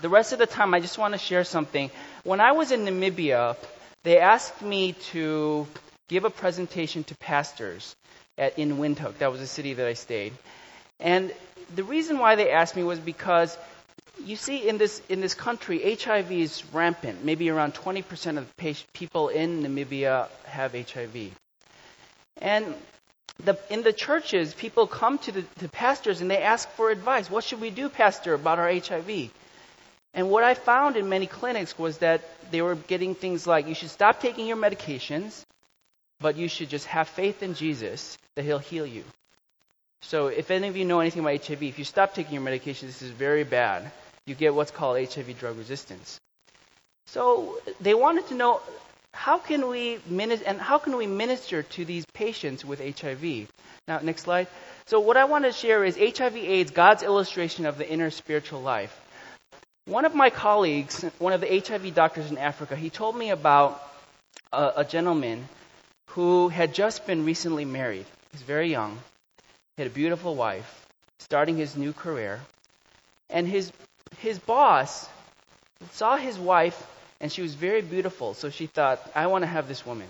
the 0.00 0.08
rest 0.08 0.32
of 0.32 0.38
the 0.38 0.46
time, 0.46 0.74
I 0.74 0.78
just 0.78 0.96
want 0.96 1.14
to 1.14 1.18
share 1.18 1.42
something. 1.42 1.90
When 2.22 2.40
I 2.40 2.52
was 2.52 2.70
in 2.70 2.84
Namibia, 2.84 3.56
they 4.04 4.20
asked 4.20 4.62
me 4.62 4.92
to 5.10 5.66
give 6.06 6.24
a 6.24 6.30
presentation 6.30 7.02
to 7.04 7.16
pastors 7.16 7.96
at, 8.38 8.56
in 8.56 8.78
Windhoek. 8.78 9.18
That 9.18 9.32
was 9.32 9.40
the 9.40 9.48
city 9.48 9.74
that 9.74 9.86
I 9.88 9.94
stayed. 9.94 10.34
And 11.00 11.32
the 11.74 11.82
reason 11.82 12.20
why 12.20 12.36
they 12.36 12.52
asked 12.52 12.76
me 12.76 12.84
was 12.84 13.00
because 13.00 13.58
you 14.24 14.36
see 14.36 14.68
in 14.68 14.78
this 14.78 15.02
in 15.08 15.20
this 15.20 15.34
country 15.34 15.96
HIV 15.96 16.30
is 16.30 16.62
rampant. 16.72 17.24
Maybe 17.24 17.50
around 17.50 17.74
20% 17.74 18.38
of 18.38 18.46
the 18.56 18.76
people 18.92 19.30
in 19.30 19.64
Namibia 19.64 20.28
have 20.44 20.74
HIV. 20.74 21.32
And 22.40 22.72
the, 23.44 23.58
in 23.70 23.82
the 23.82 23.92
churches, 23.92 24.54
people 24.54 24.86
come 24.86 25.18
to 25.18 25.32
the 25.32 25.42
to 25.58 25.68
pastors 25.68 26.20
and 26.20 26.30
they 26.30 26.42
ask 26.42 26.68
for 26.70 26.90
advice. 26.90 27.30
What 27.30 27.44
should 27.44 27.60
we 27.60 27.70
do, 27.70 27.88
pastor, 27.88 28.34
about 28.34 28.58
our 28.58 28.72
HIV? 28.72 29.30
And 30.14 30.30
what 30.30 30.44
I 30.44 30.54
found 30.54 30.96
in 30.96 31.08
many 31.08 31.26
clinics 31.26 31.78
was 31.78 31.98
that 31.98 32.22
they 32.50 32.62
were 32.62 32.74
getting 32.74 33.14
things 33.14 33.46
like 33.46 33.68
you 33.68 33.74
should 33.74 33.90
stop 33.90 34.20
taking 34.20 34.46
your 34.46 34.56
medications, 34.56 35.42
but 36.20 36.36
you 36.36 36.48
should 36.48 36.70
just 36.70 36.86
have 36.86 37.08
faith 37.08 37.42
in 37.42 37.54
Jesus 37.54 38.16
that 38.34 38.44
He'll 38.44 38.58
heal 38.58 38.86
you. 38.86 39.04
So, 40.02 40.28
if 40.28 40.50
any 40.50 40.68
of 40.68 40.76
you 40.76 40.84
know 40.84 41.00
anything 41.00 41.20
about 41.20 41.44
HIV, 41.44 41.62
if 41.62 41.78
you 41.78 41.84
stop 41.84 42.14
taking 42.14 42.34
your 42.34 42.42
medications, 42.42 42.86
this 42.86 43.02
is 43.02 43.10
very 43.10 43.44
bad. 43.44 43.90
You 44.24 44.34
get 44.34 44.54
what's 44.54 44.70
called 44.70 44.96
HIV 44.96 45.38
drug 45.38 45.58
resistance. 45.58 46.18
So, 47.06 47.58
they 47.80 47.94
wanted 47.94 48.26
to 48.28 48.34
know 48.34 48.60
how 49.16 49.38
can 49.38 49.68
we 49.68 49.98
minister 50.06 50.46
and 50.46 50.60
how 50.60 50.78
can 50.78 50.96
we 50.96 51.06
minister 51.06 51.62
to 51.62 51.84
these 51.84 52.04
patients 52.12 52.64
with 52.64 52.80
HIV. 52.80 53.48
Now, 53.88 53.98
next 54.00 54.22
slide. 54.22 54.46
So, 54.84 55.00
what 55.00 55.16
I 55.16 55.24
want 55.24 55.46
to 55.46 55.52
share 55.52 55.84
is 55.84 55.96
HIV/AIDS, 55.96 56.70
God's 56.70 57.02
illustration 57.02 57.64
of 57.64 57.78
the 57.78 57.88
inner 57.88 58.10
spiritual 58.10 58.60
life. 58.60 58.94
One 59.86 60.04
of 60.04 60.14
my 60.14 60.30
colleagues, 60.30 61.02
one 61.18 61.32
of 61.32 61.40
the 61.40 61.58
HIV 61.58 61.94
doctors 61.94 62.30
in 62.30 62.38
Africa, 62.38 62.76
he 62.76 62.90
told 62.90 63.16
me 63.16 63.30
about 63.30 63.82
a, 64.52 64.72
a 64.78 64.84
gentleman 64.84 65.48
who 66.10 66.48
had 66.48 66.74
just 66.74 67.06
been 67.06 67.24
recently 67.24 67.64
married. 67.64 68.06
He's 68.32 68.42
very 68.42 68.70
young. 68.70 68.98
He 69.76 69.82
had 69.82 69.90
a 69.90 69.94
beautiful 69.94 70.34
wife, 70.34 70.86
starting 71.20 71.56
his 71.56 71.76
new 71.76 71.92
career. 71.92 72.40
And 73.30 73.48
his, 73.48 73.72
his 74.18 74.38
boss 74.38 75.08
saw 75.92 76.16
his 76.16 76.38
wife, 76.38 76.86
and 77.20 77.32
she 77.32 77.42
was 77.42 77.54
very 77.54 77.82
beautiful, 77.82 78.34
so 78.34 78.50
she 78.50 78.66
thought, 78.66 79.00
I 79.14 79.26
want 79.26 79.42
to 79.42 79.46
have 79.46 79.68
this 79.68 79.86
woman. 79.86 80.08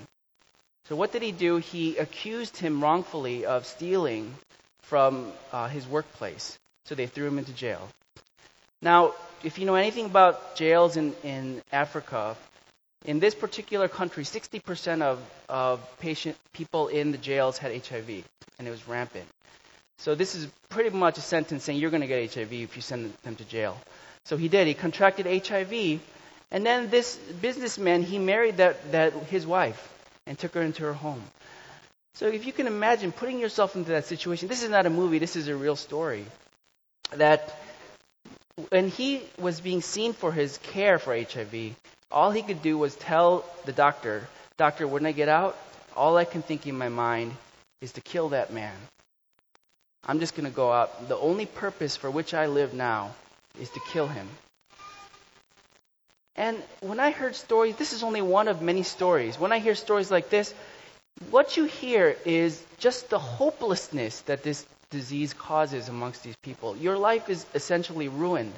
So 0.89 0.97
what 0.97 1.13
did 1.13 1.23
he 1.23 1.33
do? 1.33 1.57
He 1.57 1.97
accused 1.97 2.57
him 2.57 2.83
wrongfully 2.83 3.45
of 3.45 3.67
stealing 3.67 4.35
from 4.83 5.33
uh, 5.53 5.69
his 5.69 5.87
workplace. 5.87 6.59
So 6.85 6.95
they 6.95 7.07
threw 7.07 7.27
him 7.27 7.39
into 7.39 7.53
jail. 7.53 7.89
Now, 8.81 9.15
if 9.43 9.59
you 9.59 9.67
know 9.67 9.75
anything 9.75 10.07
about 10.07 10.55
jails 10.55 10.97
in, 10.97 11.13
in 11.25 11.63
Africa, 11.73 12.37
in 13.05 13.19
this 13.19 13.35
particular 13.35 13.89
country, 13.89 14.25
60% 14.25 15.03
of, 15.03 15.21
of 15.49 15.81
patient 15.99 16.37
people 16.53 16.89
in 16.89 17.13
the 17.13 17.19
jails 17.19 17.59
had 17.59 17.73
HIV, 17.73 18.25
and 18.59 18.69
it 18.69 18.71
was 18.71 18.87
rampant. 18.87 19.27
So 19.99 20.15
this 20.15 20.35
is 20.35 20.47
pretty 20.69 20.91
much 20.91 21.19
a 21.19 21.23
sentence 21.23 21.65
saying 21.65 21.79
you're 21.79 21.91
going 21.91 22.03
to 22.03 22.07
get 22.07 22.35
HIV 22.35 22.53
if 22.53 22.77
you 22.77 22.83
send 22.83 23.13
them 23.23 23.35
to 23.37 23.45
jail. 23.45 23.77
So 24.25 24.37
he 24.37 24.49
did. 24.49 24.67
He 24.67 24.75
contracted 24.75 25.27
HIV, 25.27 26.01
and 26.51 26.65
then 26.65 26.91
this 26.91 27.17
businessman 27.41 28.03
he 28.03 28.19
married 28.19 28.59
that, 28.59 28.93
that 28.93 29.13
his 29.25 29.47
wife 29.47 29.93
and 30.27 30.39
took 30.39 30.55
her 30.55 30.63
into 30.63 30.83
her 30.85 30.93
home. 30.93 31.23
So 32.15 32.27
if 32.27 32.47
you 32.47 32.53
can 32.53 32.67
imagine 32.67 33.13
putting 33.13 33.39
yourself 33.39 33.77
into 33.77 33.91
that 33.91 34.07
situation, 34.07 34.49
this 34.49 34.63
is 34.63 34.71
not 34.71 34.87
a 34.87 34.91
movie. 34.91 35.19
This 35.19 35.37
is 35.37 35.49
a 35.49 35.57
real 35.57 35.77
story. 35.77 36.25
That 37.13 37.55
when 38.71 38.89
he 38.89 39.23
was 39.39 39.61
being 39.61 39.83
seen 39.83 40.15
for 40.15 40.33
his 40.33 40.59
care 40.59 40.99
for 40.99 41.15
HIV, 41.15 41.75
all 42.11 42.31
he 42.31 42.43
could 42.43 42.63
do 42.63 42.79
was 42.79 42.95
tell 42.97 43.45
the 43.67 43.73
doctor, 43.73 44.27
Doctor, 44.57 44.89
when 44.89 45.05
I 45.05 45.13
get 45.13 45.29
out, 45.29 45.59
all 45.95 46.17
I 46.17 46.25
can 46.25 46.41
think 46.41 46.67
in 46.67 46.79
my 46.79 46.89
mind 46.89 47.33
is 47.83 47.93
to 47.93 48.01
kill 48.01 48.31
that 48.31 48.53
man. 48.53 48.75
I'm 50.07 50.19
just 50.19 50.35
going 50.35 50.49
to 50.49 50.55
go 50.55 50.73
out. 50.73 51.09
The 51.09 51.17
only 51.17 51.45
purpose 51.45 51.97
for 51.97 52.11
which 52.11 52.33
I 52.33 52.47
live 52.47 52.73
now 52.73 53.15
is 53.61 53.69
to 53.71 53.81
kill 53.93 54.07
him. 54.07 54.27
And 56.37 56.63
when 56.81 57.01
I 57.01 57.11
heard 57.11 57.35
stories, 57.35 57.77
this 57.77 57.93
is 57.93 58.03
only 58.03 58.21
one 58.21 58.49
of 58.49 58.61
many 58.61 58.83
stories. 58.83 59.39
When 59.39 59.53
I 59.53 59.59
hear 59.59 59.75
stories 59.75 60.11
like 60.11 60.29
this, 60.29 60.53
what 61.31 61.57
you 61.57 61.65
hear 61.65 62.17
is 62.27 62.63
just 62.79 63.09
the 63.09 63.19
hopelessness 63.19 64.21
that 64.23 64.43
this 64.43 64.67
disease 64.91 65.33
causes 65.33 65.89
amongst 65.89 66.23
these 66.23 66.37
people. 66.37 66.77
Your 66.77 66.99
life 66.99 67.31
is 67.31 67.47
essentially 67.55 68.09
ruined 68.09 68.53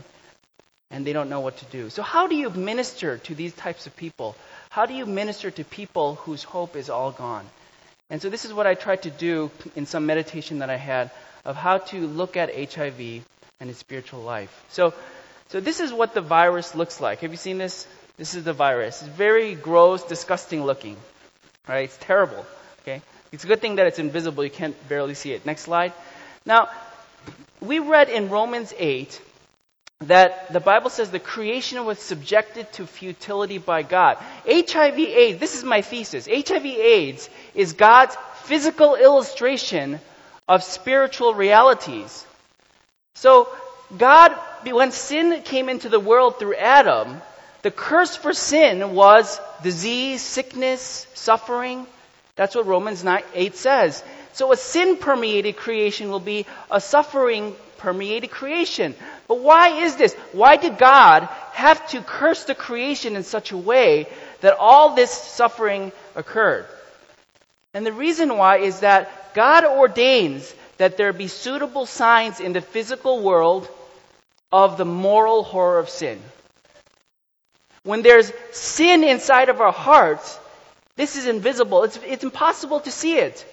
and 0.91 1.07
they 1.07 1.13
don't 1.13 1.29
know 1.29 1.41
what 1.41 1.57
to 1.59 1.65
do. 1.67 1.91
So, 1.91 2.03
how 2.03 2.27
do 2.27 2.35
you 2.35 2.51
minister 2.51 3.19
to 3.19 3.35
these 3.35 3.53
types 3.55 3.87
of 3.87 3.95
people? 3.97 4.35
How 4.71 4.87
do 4.87 4.95
you 4.95 5.07
minister 5.07 5.51
to 5.51 5.65
people 5.65 6.17
whose 6.17 6.43
hope 6.43 6.77
is 6.77 6.91
all 6.91 7.13
gone? 7.13 7.47
And 8.11 8.23
so, 8.23 8.31
this 8.31 8.45
is 8.45 8.53
what 8.53 8.67
I 8.67 8.75
tried 8.75 9.03
to 9.03 9.11
do 9.11 9.51
in 9.77 9.87
some 9.87 10.07
meditation 10.07 10.61
that 10.61 10.71
I 10.71 10.77
had 10.77 11.11
of 11.45 11.57
how 11.57 11.79
to 11.79 12.07
look 12.07 12.37
at 12.37 12.55
HIV 12.75 13.23
and 13.61 13.71
its 13.71 13.79
spiritual 13.79 14.21
life. 14.21 14.65
So, 14.71 14.95
so 15.49 15.61
this 15.61 15.81
is 15.81 15.93
what 15.93 16.15
the 16.15 16.21
virus 16.21 16.75
looks 16.75 17.01
like. 17.01 17.21
Have 17.21 17.31
you 17.31 17.37
seen 17.37 17.59
this? 17.59 17.87
This 18.17 18.35
is 18.35 18.45
the 18.45 18.53
virus. 18.53 19.01
It's 19.01 19.11
very 19.11 19.55
gross, 19.55 20.03
disgusting 20.05 20.65
looking. 20.65 20.97
Right? 21.67 21.85
It's 21.85 21.97
terrible. 21.99 22.45
Okay? 22.83 23.01
It's 23.33 23.45
a 23.45 23.47
good 23.47 23.61
thing 23.61 23.77
that 23.77 23.87
it's 23.87 23.99
invisible. 23.99 24.45
You 24.45 24.51
can't 24.51 24.77
barely 24.89 25.15
see 25.15 25.33
it. 25.33 25.47
Next 25.47 25.63
slide. 25.63 25.93
Now, 26.45 26.69
we 27.61 27.79
read 27.79 28.09
in 28.09 28.29
Romans 28.29 28.75
8 28.77 29.21
that 30.03 30.53
the 30.53 30.61
Bible 30.61 30.91
says 30.91 31.11
the 31.11 31.19
creation 31.19 31.85
was 31.85 31.99
subjected 31.99 32.73
to 32.75 32.87
futility 32.87 33.59
by 33.59 33.83
God. 33.83 34.17
HIV 34.47 34.99
AIDS, 34.99 35.41
this 35.41 35.57
is 35.57 35.65
my 35.65 35.83
thesis. 35.83 36.27
HIV 36.27 36.65
AIDS 36.67 37.29
is 37.55 37.73
God's 37.73 38.17
physical 38.45 38.95
illustration 38.95 40.01
of 40.47 40.63
spiritual 40.63 41.35
realities. 41.35 42.25
So, 43.15 43.49
God, 43.97 44.35
when 44.73 44.93
sin 44.93 45.43
came 45.43 45.69
into 45.69 45.89
the 45.89 46.01
world 46.01 46.39
through 46.39 46.57
Adam, 46.57 47.21
the 47.63 47.71
curse 47.71 48.17
for 48.17 48.33
sin 48.33 48.95
was 48.95 49.41
disease, 49.63 50.23
sickness, 50.23 51.07
suffering. 51.15 51.87
That's 52.37 52.55
what 52.55 52.67
Romans 52.67 53.03
9, 53.03 53.23
8 53.35 53.57
says. 53.57 54.03
So 54.33 54.53
a 54.53 54.57
sin 54.57 54.97
permeated 54.97 55.57
creation 55.57 56.11
will 56.11 56.21
be 56.21 56.47
a 56.71 56.81
suffering 56.81 57.57
permeated 57.79 58.31
creation. 58.31 58.95
But 59.27 59.41
why 59.41 59.83
is 59.83 59.97
this? 59.97 60.15
Why 60.33 60.57
did 60.57 60.79
God 60.79 61.25
have 61.53 61.87
to 61.89 62.01
curse 62.01 62.45
the 62.45 62.55
creation 62.55 63.17
in 63.17 63.25
such 63.25 63.53
a 63.53 63.57
way 63.57 64.07
that 64.41 64.57
all 64.59 64.95
this 64.95 65.11
suffering 65.11 65.93
occurred? 66.15 66.67
And 67.75 67.85
the 67.85 67.93
reason 67.93 68.37
why 68.37 68.59
is 68.59 68.81
that 68.81 69.35
God 69.35 69.65
ordains 69.65 70.55
that 70.79 70.97
there 70.97 71.13
be 71.13 71.29
suitable 71.29 71.87
signs 71.87 72.41
in 72.41 72.53
the 72.53 72.61
physical 72.61 73.23
world 73.23 73.69
of 74.51 74.77
the 74.77 74.85
moral 74.85 75.43
horror 75.43 75.79
of 75.79 75.89
sin. 75.89 76.21
When 77.83 78.03
there's 78.03 78.33
sin 78.53 79.05
inside 79.05 79.49
of 79.49 79.61
our 79.61 79.73
hearts, 79.73 80.39
this 80.97 81.17
is 81.17 81.27
invisible. 81.27 81.85
It's, 81.85 81.99
it's 82.05 82.25
impossible 82.25 82.81
to 82.81 82.91
see 82.91 83.17
it. 83.17 83.47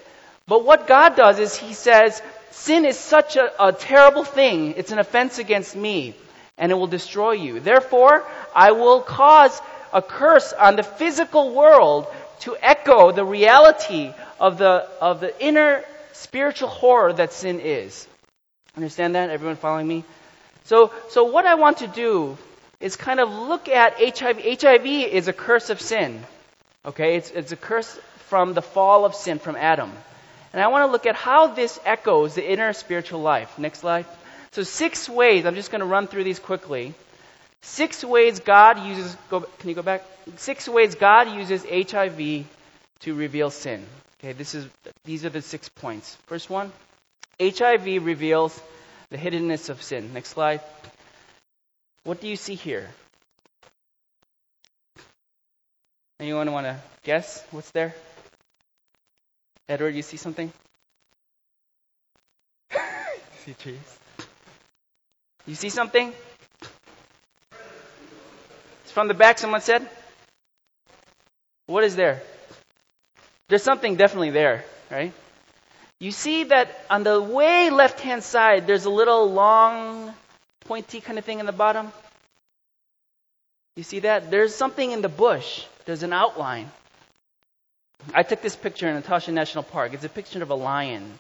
But 0.47 0.65
what 0.65 0.88
God 0.88 1.15
does 1.15 1.39
is 1.39 1.55
He 1.55 1.73
says, 1.73 2.21
sin 2.51 2.86
is 2.86 2.97
such 2.97 3.36
a, 3.36 3.51
a 3.63 3.73
terrible 3.73 4.23
thing. 4.23 4.73
It's 4.77 4.91
an 4.91 4.99
offense 4.99 5.39
against 5.39 5.75
me, 5.75 6.15
and 6.58 6.71
it 6.71 6.75
will 6.75 6.88
destroy 6.88 7.34
you. 7.34 7.60
Therefore, 7.60 8.23
I 8.55 8.71
will 8.71 9.01
cause 9.01 9.60
a 9.93 10.01
curse 10.01 10.53
on 10.53 10.75
the 10.75 10.84
physical 10.84 11.53
world 11.53 12.08
to 12.41 12.58
echo 12.62 13.12
the 13.12 13.25
reality 13.25 14.12
of 14.39 14.58
the, 14.58 14.88
of 14.99 15.19
the 15.19 15.39
inner 15.43 15.84
spiritual 16.13 16.69
horror 16.69 17.13
that 17.13 17.34
sin 17.34 17.60
is. 17.60 18.08
Understand 18.75 19.15
that? 19.15 19.29
Everyone 19.29 19.55
following 19.55 19.88
me? 19.88 20.03
So, 20.65 20.91
so 21.10 21.25
what 21.25 21.45
I 21.45 21.56
want 21.56 21.78
to 21.78 21.88
do 21.88 22.38
is 22.80 22.95
kind 22.95 23.19
of 23.19 23.32
look 23.32 23.69
at 23.69 23.95
HIV. 23.97 24.62
HIV 24.62 24.86
is 24.86 25.28
a 25.28 25.34
curse 25.34 25.69
of 25.69 25.80
sin. 25.80 26.23
Okay? 26.86 27.15
It's, 27.15 27.32
it's 27.32 27.51
a 27.51 27.56
curse 27.56 27.97
from 28.28 28.54
the 28.54 28.62
fall 28.62 29.06
of 29.06 29.15
sin 29.15 29.39
from 29.39 29.56
Adam. 29.56 29.91
And 30.54 30.62
I 30.62 30.67
want 30.67 30.88
to 30.88 30.91
look 30.91 31.06
at 31.06 31.15
how 31.15 31.47
this 31.47 31.80
echoes 31.86 32.36
the 32.36 32.51
inner 32.51 32.73
spiritual 32.73 33.21
life. 33.21 33.58
Next 33.60 33.80
slide. 33.80 34.06
So 34.51 34.63
six 34.63 35.10
ways, 35.10 35.45
I'm 35.45 35.56
just 35.56 35.69
going 35.69 35.82
to 35.82 35.86
run 35.86 36.08
through 36.08 36.23
these 36.23 36.39
quickly. 36.39 36.93
Six 37.62 38.04
ways 38.04 38.39
God 38.39 38.80
uses, 38.80 39.17
go, 39.30 39.41
can 39.41 39.69
you 39.69 39.75
go 39.75 39.82
back? 39.82 40.04
Six 40.38 40.69
ways 40.69 40.95
God 40.95 41.30
uses 41.36 41.65
HIV 41.65 42.45
to 43.01 43.13
reveal 43.13 43.49
sin. 43.49 43.86
Okay, 44.19 44.34
this 44.34 44.56
is, 44.56 44.67
these 45.04 45.25
are 45.25 45.30
the 45.30 45.41
six 45.41 45.67
points. 45.69 46.15
First 46.28 46.49
one, 46.49 46.71
HIV 47.39 48.06
reveals 48.06 48.60
the 49.15 49.21
hiddenness 49.21 49.69
of 49.69 49.82
sin. 49.82 50.13
Next 50.13 50.30
slide. 50.30 50.60
What 52.04 52.19
do 52.19 52.28
you 52.28 52.36
see 52.36 52.56
here? 52.56 52.89
Anyone 56.19 56.51
want 56.51 56.65
to 56.65 56.78
guess 57.04 57.43
what's 57.51 57.71
there? 57.71 57.95
Edward, 59.69 59.95
you 59.95 60.01
see 60.01 60.17
something? 60.17 60.51
see 63.45 63.54
trees? 63.54 63.99
You 65.47 65.56
see 65.56 65.69
something? 65.69 66.13
It's 68.84 68.91
from 68.91 69.08
the 69.08 69.13
back, 69.13 69.38
someone 69.38 69.62
said? 69.62 69.88
What 71.67 71.84
is 71.84 71.95
there? 71.95 72.21
There's 73.47 73.63
something 73.63 73.95
definitely 73.95 74.32
there, 74.32 74.65
right? 74.91 75.13
You 75.99 76.12
see 76.12 76.43
that 76.45 76.86
on 76.89 77.03
the 77.03 77.21
way 77.21 77.69
left 77.69 78.01
hand 78.01 78.23
side, 78.23 78.67
there's 78.67 78.86
a 78.86 78.89
little 78.89 79.31
long, 79.31 80.13
pointy 80.65 80.99
kind 80.99 81.17
of 81.17 81.25
thing 81.25 81.39
in 81.39 81.45
the 81.45 81.53
bottom. 81.53 81.91
You 83.75 83.84
see 83.84 83.99
that? 83.99 84.29
There's 84.29 84.53
something 84.53 84.91
in 84.91 85.01
the 85.01 85.10
bush. 85.10 85.65
There's 85.86 86.03
an 86.03 86.13
outline. 86.13 86.69
I 88.13 88.23
took 88.23 88.41
this 88.41 88.55
picture 88.55 88.89
in 88.89 89.01
Etosha 89.01 89.34
National 89.34 89.63
Park. 89.63 89.93
It's 89.93 90.03
a 90.03 90.10
picture 90.10 90.43
of 90.43 90.49
a 90.49 90.55
lion. 90.55 91.17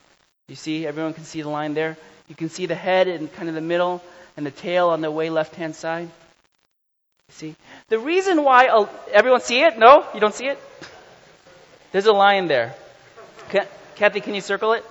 You 0.47 0.55
see, 0.55 0.85
everyone 0.85 1.13
can 1.13 1.23
see 1.23 1.41
the 1.41 1.49
lion 1.49 1.73
there. 1.73 1.97
You 2.27 2.35
can 2.35 2.49
see 2.49 2.65
the 2.65 2.75
head 2.75 3.07
in 3.07 3.27
kind 3.27 3.49
of 3.49 3.55
the 3.55 3.61
middle 3.61 4.03
and 4.37 4.45
the 4.45 4.51
tail 4.51 4.89
on 4.89 5.01
the 5.01 5.09
way 5.09 5.29
left 5.29 5.55
hand 5.55 5.75
side. 5.75 6.09
You 7.29 7.33
see? 7.33 7.55
The 7.87 7.99
reason 7.99 8.43
why, 8.43 8.67
uh, 8.67 8.87
everyone 9.11 9.41
see 9.41 9.61
it? 9.61 9.77
No? 9.79 10.05
You 10.13 10.19
don't 10.19 10.33
see 10.33 10.47
it? 10.47 10.59
There's 11.91 12.05
a 12.05 12.13
lion 12.13 12.47
there. 12.47 12.75
Kathy, 13.95 14.19
can 14.19 14.35
you 14.35 14.41
circle 14.41 14.73
it? 14.73 14.85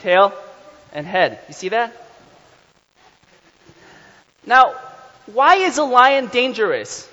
Tail 0.00 0.34
and 0.92 1.06
head. 1.06 1.38
You 1.48 1.54
see 1.54 1.70
that? 1.70 1.96
Now, 4.44 4.74
why 5.32 5.56
is 5.56 5.78
a 5.78 5.84
lion 5.84 6.26
dangerous? 6.26 7.08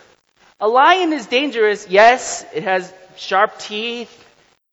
A 0.59 0.67
lion 0.67 1.13
is 1.13 1.27
dangerous, 1.27 1.87
yes, 1.87 2.45
it 2.53 2.63
has 2.63 2.91
sharp 3.15 3.59
teeth 3.59 4.11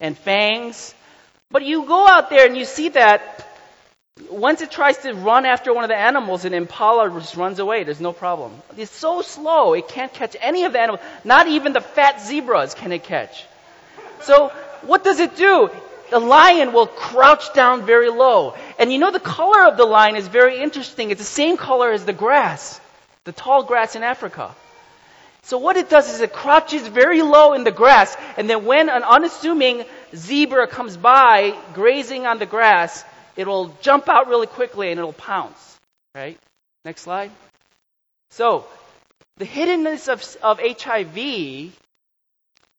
and 0.01 0.19
fangs, 0.19 0.93
but 1.51 1.63
you 1.63 1.85
go 1.87 2.09
out 2.09 2.31
there 2.31 2.47
and 2.47 2.57
you 2.57 2.65
see 2.65 2.89
that 2.89 3.46
once 4.37 4.61
it 4.61 4.71
tries 4.71 4.99
to 4.99 5.13
run 5.13 5.47
after 5.47 5.73
one 5.73 5.85
of 5.85 5.89
the 5.89 5.97
animals, 5.97 6.45
an 6.45 6.55
impala 6.55 7.11
just 7.21 7.37
runs 7.37 7.59
away. 7.59 7.85
There's 7.85 8.01
no 8.01 8.13
problem. 8.13 8.53
It's 8.77 8.91
so 8.91 9.23
slow, 9.23 9.75
it 9.75 9.89
can't 9.89 10.13
catch 10.13 10.37
any 10.41 10.65
of 10.65 10.73
the 10.73 10.81
animals. 10.81 11.05
Not 11.25 11.49
even 11.49 11.73
the 11.73 11.81
fat 11.81 12.21
zebras 12.21 12.75
can 12.75 12.93
it 12.93 13.03
catch. 13.03 13.45
So, 14.23 14.49
what 14.83 15.05
does 15.05 15.21
it 15.21 15.37
do? 15.37 15.71
The 16.11 16.19
lion 16.19 16.73
will 16.73 16.87
crouch 16.87 17.53
down 17.55 17.85
very 17.85 18.11
low. 18.11 18.55
And 18.79 18.93
you 18.93 18.99
know 18.99 19.11
the 19.11 19.21
color 19.21 19.65
of 19.65 19.77
the 19.77 19.85
lion 19.85 20.17
is 20.17 20.29
very 20.29 20.61
interesting. 20.61 21.11
It's 21.11 21.21
the 21.21 21.25
same 21.25 21.57
color 21.57 21.91
as 21.91 22.05
the 22.05 22.13
grass, 22.13 22.81
the 23.25 23.33
tall 23.33 23.65
grass 23.65 23.97
in 23.97 24.03
Africa. 24.03 24.55
So 25.43 25.59
what 25.59 25.77
it 25.77 25.89
does 25.89 26.13
is 26.13 26.21
it 26.21 26.33
crouches 26.33 26.87
very 26.87 27.23
low 27.23 27.53
in 27.53 27.65
the 27.65 27.71
grass, 27.71 28.17
and 28.37 28.51
then 28.51 28.65
when 28.65 28.89
an 28.89 29.03
unassuming 29.03 29.85
zebra 30.15 30.67
comes 30.67 30.97
by 30.97 31.57
grazing 31.73 32.27
on 32.27 32.39
the 32.39 32.47
grass, 32.47 33.05
it'll 33.37 33.69
jump 33.81 34.09
out 34.09 34.29
really 34.29 34.47
quickly 34.47 34.91
and 34.91 34.99
it'll 34.99 35.13
pounce. 35.13 35.79
Right? 36.15 36.39
Next 36.85 37.03
slide. 37.03 37.31
So, 38.31 38.67
the 39.37 39.45
hiddenness 39.45 40.09
of, 40.09 40.25
of 40.43 40.61
HIV 40.61 41.73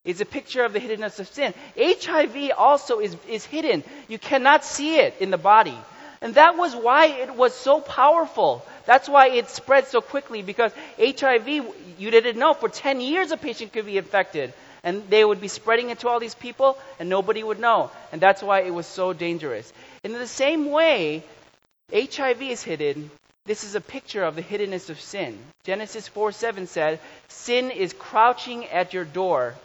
is 0.04 0.22
a 0.22 0.26
picture 0.26 0.64
of 0.64 0.74
the 0.74 0.80
hiddenness 0.80 1.20
of 1.20 1.28
sin. 1.28 1.54
HIV 1.78 2.52
also 2.58 3.00
is, 3.00 3.16
is 3.28 3.46
hidden. 3.46 3.84
You 4.08 4.18
cannot 4.18 4.64
see 4.64 4.98
it 4.98 5.16
in 5.20 5.30
the 5.32 5.38
body. 5.38 5.78
And 6.22 6.34
that 6.36 6.58
was 6.58 6.76
why 6.76 7.08
it 7.08 7.36
was 7.36 7.54
so 7.54 7.80
powerful. 7.80 8.66
That's 8.86 9.08
why 9.08 9.30
it 9.30 9.50
spread 9.50 9.88
so 9.88 10.02
quickly 10.02 10.42
because 10.42 10.72
HIV, 10.98 11.48
you 12.00 12.12
didn't 12.12 12.40
know, 12.40 12.54
for 12.54 12.70
10 12.70 13.02
years 13.02 13.32
a 13.32 13.38
patient 13.38 13.74
could 13.74 13.86
be 13.86 13.98
infected. 13.98 14.54
And 14.84 15.08
they 15.10 15.24
would 15.24 15.42
be 15.42 15.50
spreading 15.50 15.90
it 15.90 16.00
to 16.00 16.08
all 16.08 16.20
these 16.20 16.36
people 16.36 16.78
and 17.00 17.10
nobody 17.10 17.44
would 17.44 17.60
know. 17.60 17.92
And 18.12 18.22
that's 18.22 18.42
why 18.42 18.62
it 18.62 18.74
was 18.74 18.88
so 18.88 19.14
dangerous. 19.14 19.72
In 20.04 20.14
the 20.14 20.28
same 20.28 20.72
way, 20.72 21.24
HIV 21.94 22.42
is 22.42 22.64
hidden. 22.64 23.10
This 23.46 23.64
is 23.64 23.76
a 23.76 23.82
picture 23.82 24.24
of 24.24 24.36
the 24.36 24.42
hiddenness 24.42 24.90
of 24.90 25.00
sin. 25.00 25.38
Genesis 25.64 26.08
4 26.08 26.32
7 26.32 26.68
said, 26.68 27.00
Sin 27.30 27.72
is 27.72 27.94
crouching 27.94 28.66
at 28.66 28.94
your 28.94 29.06
door. 29.06 29.56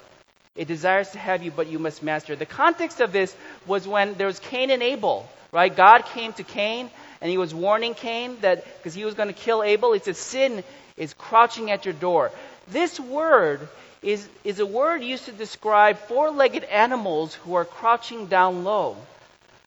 It 0.54 0.68
desires 0.68 1.10
to 1.10 1.18
have 1.18 1.42
you, 1.42 1.50
but 1.50 1.66
you 1.66 1.78
must 1.78 2.02
master. 2.02 2.36
The 2.36 2.46
context 2.46 3.00
of 3.00 3.12
this 3.12 3.34
was 3.66 3.88
when 3.88 4.14
there 4.14 4.26
was 4.26 4.38
Cain 4.38 4.70
and 4.70 4.82
Abel, 4.82 5.28
right? 5.50 5.74
God 5.74 6.04
came 6.04 6.32
to 6.34 6.44
Cain 6.44 6.90
and 7.20 7.30
he 7.30 7.38
was 7.38 7.54
warning 7.54 7.94
Cain 7.94 8.36
that 8.42 8.64
because 8.78 8.94
he 8.94 9.04
was 9.04 9.14
going 9.14 9.28
to 9.28 9.34
kill 9.34 9.62
Abel, 9.62 9.92
he 9.92 10.00
said, 10.00 10.16
Sin 10.16 10.62
is 10.96 11.14
crouching 11.14 11.70
at 11.70 11.84
your 11.84 11.94
door. 11.94 12.30
This 12.68 13.00
word 13.00 13.68
is, 14.02 14.28
is 14.44 14.60
a 14.60 14.66
word 14.66 15.02
used 15.02 15.24
to 15.24 15.32
describe 15.32 15.98
four 15.98 16.30
legged 16.30 16.64
animals 16.64 17.34
who 17.34 17.54
are 17.54 17.64
crouching 17.64 18.26
down 18.26 18.64
low. 18.64 18.96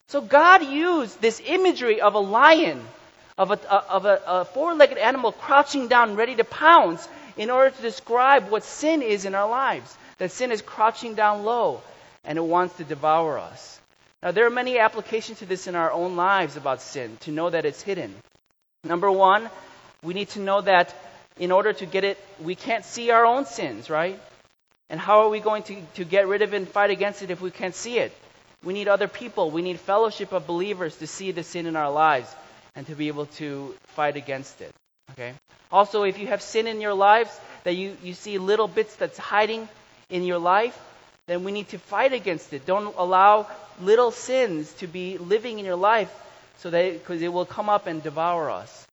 So 0.10 0.22
God 0.22 0.64
used 0.64 1.20
this 1.20 1.42
imagery 1.46 2.00
of 2.02 2.14
a 2.14 2.20
lion, 2.20 2.82
of 3.38 3.52
a, 3.52 3.72
of 3.72 4.06
a, 4.06 4.22
a 4.26 4.46
four 4.46 4.74
legged 4.76 4.98
animal 4.98 5.32
crouching 5.32 5.88
down 5.88 6.16
ready 6.16 6.36
to 6.36 6.44
pounce 6.44 7.08
in 7.38 7.50
order 7.50 7.72
to 7.72 7.82
describe 7.82 8.50
what 8.50 8.64
sin 8.64 9.02
is 9.02 9.26
in 9.26 9.36
our 9.36 9.50
lives. 9.50 9.98
That 10.20 10.32
sin 10.32 10.52
is 10.52 10.62
crouching 10.62 11.16
down 11.16 11.44
low 11.44 11.82
and 12.24 12.38
it 12.38 12.44
wants 12.44 12.78
to 12.78 12.84
devour 12.84 13.40
us. 13.40 13.80
Now, 14.24 14.32
there 14.32 14.48
are 14.48 14.52
many 14.52 14.80
applications 14.80 15.40
to 15.40 15.46
this 15.46 15.68
in 15.68 15.76
our 15.76 15.92
own 15.92 16.16
lives 16.16 16.58
about 16.58 16.82
sin, 16.82 17.18
to 17.22 17.32
know 17.32 17.50
that 17.50 17.66
it's 17.66 17.82
hidden. 17.82 18.16
Number 18.84 19.12
one, 19.12 19.50
we 20.02 20.14
need 20.14 20.30
to 20.30 20.40
know 20.40 20.62
that 20.62 20.96
in 21.38 21.52
order 21.52 21.74
to 21.74 21.86
get 21.86 22.04
it, 22.04 22.18
we 22.42 22.56
can't 22.56 22.86
see 22.86 23.12
our 23.12 23.26
own 23.26 23.46
sins, 23.46 23.90
right? 23.90 24.20
And 24.90 25.00
how 25.00 25.22
are 25.22 25.30
we 25.30 25.40
going 25.40 25.64
to, 25.64 25.82
to 25.96 26.06
get 26.06 26.28
rid 26.28 26.42
of 26.42 26.54
it 26.54 26.58
and 26.58 26.68
fight 26.68 26.90
against 26.90 27.22
it 27.22 27.30
if 27.30 27.42
we 27.42 27.52
can't 27.52 27.76
see 27.76 28.00
it? 28.00 28.14
We 28.66 28.74
need 28.74 28.88
other 28.88 29.08
people. 29.08 29.52
We 29.52 29.62
need 29.62 29.80
fellowship 29.80 30.34
of 30.34 30.48
believers 30.48 30.98
to 30.98 31.08
see 31.08 31.32
the 31.32 31.44
sin 31.44 31.68
in 31.68 31.76
our 31.76 31.92
lives 31.92 32.34
and 32.76 32.86
to 32.88 32.96
be 32.96 33.08
able 33.08 33.28
to 33.38 33.76
fight 33.96 34.18
against 34.18 34.60
it. 34.60 34.72
Okay? 35.12 35.34
Also, 35.72 36.04
if 36.04 36.18
you 36.18 36.28
have 36.28 36.42
sin 36.42 36.68
in 36.68 36.82
your 36.82 36.96
lives 36.96 37.30
that 37.64 37.76
you, 37.76 37.96
you 38.04 38.14
see 38.14 38.38
little 38.38 38.68
bits 38.68 38.96
that's 38.96 39.18
hiding 39.18 39.70
in 40.10 40.24
your 40.24 40.40
life, 40.40 40.78
then 41.28 41.44
we 41.44 41.52
need 41.52 41.70
to 41.70 41.78
fight 41.78 42.12
against 42.12 42.54
it. 42.54 42.66
Don't 42.66 42.96
allow 42.98 43.48
little 43.80 44.12
sins 44.12 44.72
to 44.74 44.88
be 44.88 45.18
living 45.18 45.60
in 45.60 45.66
your 45.66 45.76
life 45.76 46.14
so 46.58 46.70
that 46.70 46.94
because 46.94 47.22
it 47.22 47.32
will 47.32 47.46
come 47.46 47.70
up 47.70 47.88
and 47.88 48.02
devour 48.02 48.50
us. 48.50 48.88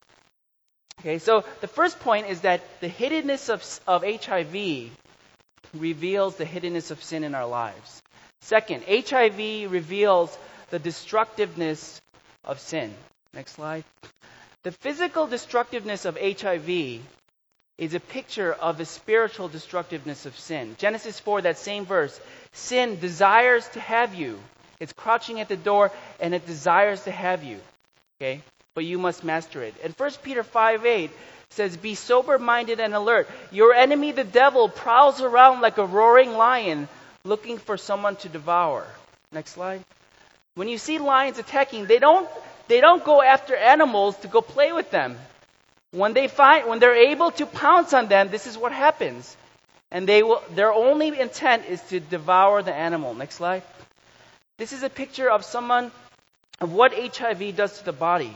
Okay, 1.01 1.19
so 1.19 1.45
the 1.61 1.69
first 1.69 1.99
point 2.01 2.29
is 2.29 2.43
that 2.43 2.63
the 2.81 2.89
hiddenness 2.89 3.49
of, 3.49 3.81
of 3.87 4.05
HIV 4.05 4.91
reveals 5.75 6.37
the 6.37 6.45
hiddenness 6.45 6.91
of 6.91 7.03
sin 7.03 7.25
in 7.25 7.35
our 7.35 7.47
lives. 7.47 8.03
Second, 8.43 8.85
HIV 8.85 9.71
reveals 9.71 10.37
the 10.71 10.79
destructiveness 10.79 12.01
of 12.45 12.59
sin. 12.59 12.93
Next 13.33 13.53
slide. 13.53 13.85
The 14.65 14.73
physical 14.73 15.27
destructiveness 15.27 16.05
of 16.05 16.19
HIV 16.21 17.01
is 17.79 17.95
a 17.95 18.01
picture 18.01 18.53
of 18.53 18.79
the 18.79 18.85
spiritual 18.85 19.49
destructiveness 19.49 20.27
of 20.27 20.39
sin. 20.39 20.77
Genesis 20.79 21.19
4, 21.21 21.43
that 21.43 21.59
same 21.59 21.87
verse. 21.87 22.21
Sin 22.53 22.99
desires 22.99 23.67
to 23.71 23.81
have 23.81 24.15
you. 24.15 24.39
It's 24.81 24.93
crouching 24.93 25.41
at 25.41 25.49
the 25.49 25.57
door 25.57 25.93
and 26.21 26.35
it 26.35 26.47
desires 26.47 27.05
to 27.05 27.13
have 27.13 27.45
you. 27.45 27.59
Okay? 28.21 28.43
But 28.75 28.85
you 28.85 28.99
must 28.99 29.25
master 29.25 29.63
it. 29.63 29.75
And 29.85 29.95
1 29.95 30.11
Peter 30.23 30.43
5 30.43 30.85
8 30.85 31.11
says, 31.51 31.77
Be 31.77 31.95
sober 31.95 32.39
minded 32.39 32.81
and 32.81 32.95
alert. 32.95 33.29
Your 33.53 33.73
enemy, 33.73 34.11
the 34.13 34.25
devil, 34.25 34.69
prowls 34.69 35.21
around 35.21 35.61
like 35.61 35.79
a 35.79 35.87
roaring 35.87 36.33
lion 36.33 36.89
looking 37.25 37.59
for 37.59 37.77
someone 37.77 38.17
to 38.17 38.29
devour. 38.29 38.87
Next 39.31 39.51
slide. 39.51 39.85
When 40.55 40.69
you 40.69 40.79
see 40.79 40.99
lions 40.99 41.39
attacking, 41.39 41.87
they 41.87 41.99
don't, 41.99 42.29
they 42.69 42.81
don't 42.81 43.05
go 43.05 43.23
after 43.23 43.57
animals 43.57 44.17
to 44.19 44.29
go 44.29 44.41
play 44.41 44.73
with 44.73 44.91
them. 44.91 45.17
When 45.93 46.15
they 46.15 46.27
find, 46.27 46.69
when 46.69 46.79
they're 46.79 47.11
able 47.11 47.31
to 47.33 47.47
pounce 47.47 47.93
on 47.93 48.09
them, 48.09 48.29
this 48.31 48.47
is 48.47 48.59
what 48.59 48.73
happens. 48.73 49.37
And 49.91 50.09
they 50.09 50.23
will, 50.23 50.43
their 50.51 50.73
only 50.73 51.19
intent 51.19 51.67
is 51.67 51.81
to 51.91 52.01
devour 52.01 52.63
the 52.63 52.75
animal. 52.75 53.15
Next 53.15 53.37
slide. 53.37 53.63
This 54.59 54.73
is 54.73 54.83
a 54.83 54.91
picture 54.91 55.31
of 55.31 55.45
someone, 55.45 55.93
of 56.61 56.73
what 56.73 56.93
HIV 56.93 57.57
does 57.57 57.79
to 57.79 57.85
the 57.85 57.93
body. 57.93 58.35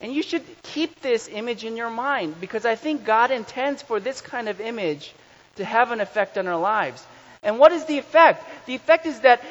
And 0.00 0.12
you 0.12 0.22
should 0.22 0.44
keep 0.62 1.00
this 1.00 1.28
image 1.28 1.64
in 1.64 1.76
your 1.76 1.90
mind 1.90 2.40
because 2.40 2.64
I 2.64 2.74
think 2.74 3.04
God 3.04 3.30
intends 3.30 3.82
for 3.82 4.00
this 4.00 4.20
kind 4.20 4.48
of 4.48 4.60
image 4.60 5.12
to 5.56 5.64
have 5.64 5.92
an 5.92 6.00
effect 6.00 6.38
on 6.38 6.46
our 6.46 6.58
lives. 6.58 7.04
And 7.42 7.58
what 7.58 7.72
is 7.72 7.84
the 7.84 7.98
effect? 7.98 8.44
The 8.66 8.74
effect 8.74 9.06
is 9.06 9.20
that 9.20 9.42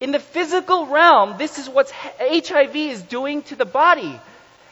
in 0.00 0.10
the 0.10 0.18
physical 0.18 0.86
realm, 0.86 1.38
this 1.38 1.58
is 1.58 1.68
what 1.68 1.90
HIV 1.90 2.74
is 2.74 3.02
doing 3.02 3.42
to 3.42 3.56
the 3.56 3.64
body. 3.64 4.18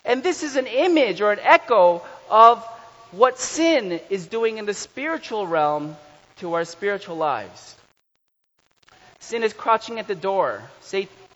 And 0.04 0.22
this 0.22 0.42
is 0.42 0.56
an 0.56 0.66
image 0.66 1.20
or 1.20 1.32
an 1.32 1.38
echo 1.40 2.02
of 2.28 2.64
what 3.12 3.38
sin 3.38 4.00
is 4.10 4.26
doing 4.26 4.58
in 4.58 4.66
the 4.66 4.74
spiritual 4.74 5.46
realm 5.46 5.96
to 6.38 6.54
our 6.54 6.64
spiritual 6.64 7.16
lives. 7.16 7.76
Sin 9.20 9.42
is 9.44 9.52
crouching 9.52 9.98
at 9.98 10.08
the 10.08 10.14
door, 10.14 10.62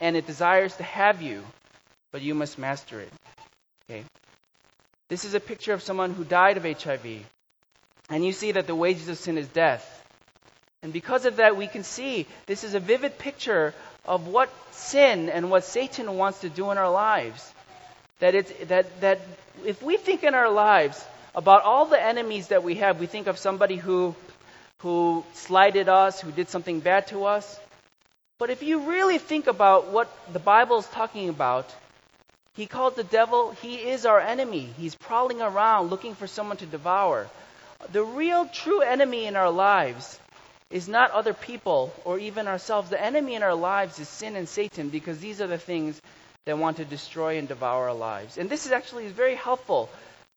and 0.01 0.17
it 0.17 0.27
desires 0.27 0.75
to 0.77 0.83
have 0.83 1.23
you, 1.23 1.45
but 2.11 2.23
you 2.23 2.35
must 2.35 2.59
master 2.59 3.01
it. 3.01 3.13
Okay? 3.89 4.05
This 5.09 5.25
is 5.25 5.35
a 5.35 5.41
picture 5.41 5.75
of 5.75 5.83
someone 5.83 6.15
who 6.15 6.25
died 6.25 6.57
of 6.57 6.65
HIV. 6.65 7.25
And 8.09 8.25
you 8.25 8.33
see 8.33 8.53
that 8.53 8.67
the 8.67 8.75
wages 8.75 9.09
of 9.09 9.19
sin 9.19 9.39
is 9.39 9.49
death. 9.49 9.94
And 10.85 10.93
because 10.93 11.25
of 11.25 11.37
that, 11.37 11.57
we 11.57 11.67
can 11.67 11.83
see 11.83 12.27
this 12.45 12.63
is 12.63 12.75
a 12.75 12.79
vivid 12.79 13.17
picture 13.19 13.73
of 14.05 14.29
what 14.29 14.51
sin 14.71 15.31
and 15.31 15.51
what 15.51 15.65
Satan 15.65 16.19
wants 16.19 16.43
to 16.43 16.51
do 16.51 16.71
in 16.71 16.77
our 16.77 16.91
lives. 16.91 17.53
That, 18.19 18.35
it's, 18.35 18.53
that, 18.69 19.01
that 19.01 19.23
if 19.65 19.83
we 19.83 19.97
think 19.97 20.25
in 20.25 20.35
our 20.35 20.51
lives 20.51 21.03
about 21.35 21.63
all 21.63 21.87
the 21.87 22.01
enemies 22.01 22.49
that 22.49 22.63
we 22.63 22.75
have, 22.77 23.01
we 23.01 23.07
think 23.07 23.29
of 23.29 23.39
somebody 23.39 23.77
who, 23.77 24.15
who 24.81 25.25
slighted 25.33 25.89
us, 25.89 26.21
who 26.21 26.31
did 26.31 26.51
something 26.51 26.81
bad 26.81 27.07
to 27.07 27.25
us. 27.25 27.59
But 28.39 28.51
if 28.51 28.63
you 28.63 28.81
really 28.81 29.17
think 29.17 29.47
about 29.47 29.89
what 29.89 30.15
the 30.35 30.39
Bible 30.39 30.81
is 30.81 30.87
talking 30.89 31.31
about, 31.31 31.75
he 32.57 32.67
called 32.67 32.95
the 32.95 33.05
devil, 33.05 33.53
he 33.63 33.77
is 33.77 34.05
our 34.05 34.21
enemy. 34.21 34.69
He's 34.77 34.95
prowling 34.95 35.41
around 35.41 35.89
looking 35.89 36.15
for 36.15 36.27
someone 36.27 36.59
to 36.59 36.67
devour. 36.67 37.27
The 37.91 38.05
real 38.05 38.45
true 38.47 38.83
enemy 38.83 39.25
in 39.25 39.35
our 39.35 39.51
lives 39.51 40.21
is 40.71 40.89
not 40.89 41.11
other 41.11 41.35
people 41.35 41.95
or 42.05 42.19
even 42.19 42.49
ourselves. 42.49 42.91
The 42.91 43.03
enemy 43.03 43.35
in 43.35 43.43
our 43.43 43.55
lives 43.55 43.99
is 43.99 44.09
sin 44.09 44.37
and 44.37 44.49
Satan 44.49 44.89
because 44.89 45.19
these 45.19 45.41
are 45.41 45.47
the 45.47 45.59
things 45.59 46.01
that 46.47 46.59
want 46.59 46.77
to 46.79 46.85
destroy 46.85 47.39
and 47.39 47.49
devour 47.49 47.89
our 47.89 47.95
lives. 47.95 48.39
And 48.39 48.51
this 48.51 48.67
is 48.67 48.73
actually 48.73 49.09
very 49.09 49.35
helpful 49.35 49.89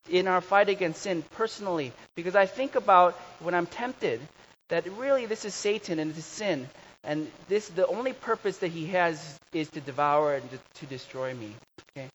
in 0.10 0.28
our 0.28 0.42
fight 0.42 0.70
against 0.70 1.02
sin 1.02 1.24
personally 1.32 1.92
because 2.16 2.36
I 2.36 2.46
think 2.46 2.76
about 2.76 3.14
when 3.40 3.54
I'm 3.54 3.66
tempted 3.66 4.22
that 4.70 4.86
really 4.98 5.26
this 5.26 5.46
is 5.46 5.54
Satan 5.54 6.00
and 6.00 6.16
it's 6.16 6.26
sin. 6.26 6.70
And 7.04 7.32
this 7.48 7.70
the 7.70 7.88
only 7.88 8.14
purpose 8.14 8.58
that 8.58 8.72
he 8.72 8.88
has 8.88 9.40
is 9.54 9.70
to 9.72 9.82
devour 9.82 10.36
and 10.36 10.50
to, 10.52 10.60
to 10.82 10.86
destroy 10.88 11.34
me. 11.34 11.54
Okay. 11.92 12.10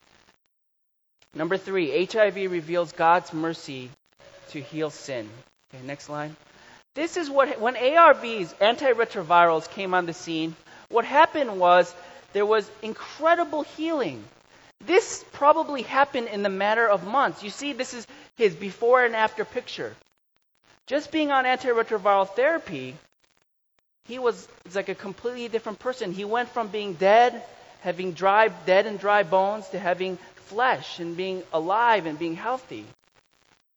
Number 1.34 1.56
three, 1.56 2.04
HIV 2.04 2.50
reveals 2.50 2.92
God's 2.92 3.32
mercy 3.32 3.88
to 4.50 4.60
heal 4.60 4.90
sin. 4.90 5.28
Okay, 5.74 5.82
next 5.86 6.10
line. 6.10 6.36
This 6.94 7.16
is 7.16 7.30
what 7.30 7.58
when 7.58 7.74
ARVs, 7.74 8.54
antiretrovirals, 8.56 9.70
came 9.70 9.94
on 9.94 10.06
the 10.06 10.12
scene. 10.12 10.54
What 10.88 11.06
happened 11.06 11.58
was 11.58 11.94
there 12.34 12.44
was 12.44 12.70
incredible 12.82 13.62
healing. 13.62 14.22
This 14.84 15.24
probably 15.32 15.82
happened 15.82 16.28
in 16.28 16.42
the 16.42 16.50
matter 16.50 16.86
of 16.86 17.06
months. 17.06 17.42
You 17.42 17.50
see, 17.50 17.72
this 17.72 17.94
is 17.94 18.06
his 18.36 18.54
before 18.54 19.04
and 19.04 19.16
after 19.16 19.44
picture. 19.44 19.94
Just 20.86 21.12
being 21.12 21.30
on 21.30 21.44
antiretroviral 21.44 22.28
therapy, 22.28 22.96
he 24.06 24.18
was 24.18 24.46
like 24.74 24.88
a 24.88 24.94
completely 24.94 25.48
different 25.48 25.78
person. 25.78 26.12
He 26.12 26.24
went 26.24 26.50
from 26.50 26.68
being 26.68 26.94
dead, 26.94 27.42
having 27.80 28.12
dry, 28.12 28.48
dead 28.66 28.86
and 28.86 28.98
dry 28.98 29.22
bones, 29.22 29.68
to 29.68 29.78
having 29.78 30.18
flesh 30.34 30.98
and 30.98 31.16
being 31.16 31.42
alive 31.52 32.04
and 32.04 32.18
being 32.18 32.34
healthy. 32.34 32.84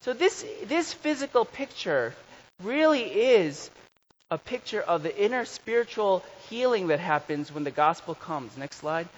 So 0.02 0.12
this, 0.12 0.44
this 0.66 0.92
physical 0.92 1.44
picture 1.44 2.12
really 2.62 3.02
is 3.02 3.70
a 4.30 4.38
picture 4.38 4.80
of 4.80 5.02
the 5.02 5.16
inner 5.22 5.44
spiritual 5.44 6.24
healing 6.48 6.88
that 6.88 7.00
happens 7.00 7.52
when 7.52 7.64
the 7.64 7.70
gospel 7.70 8.14
comes. 8.14 8.56
Next 8.56 8.76
slide. 8.76 9.08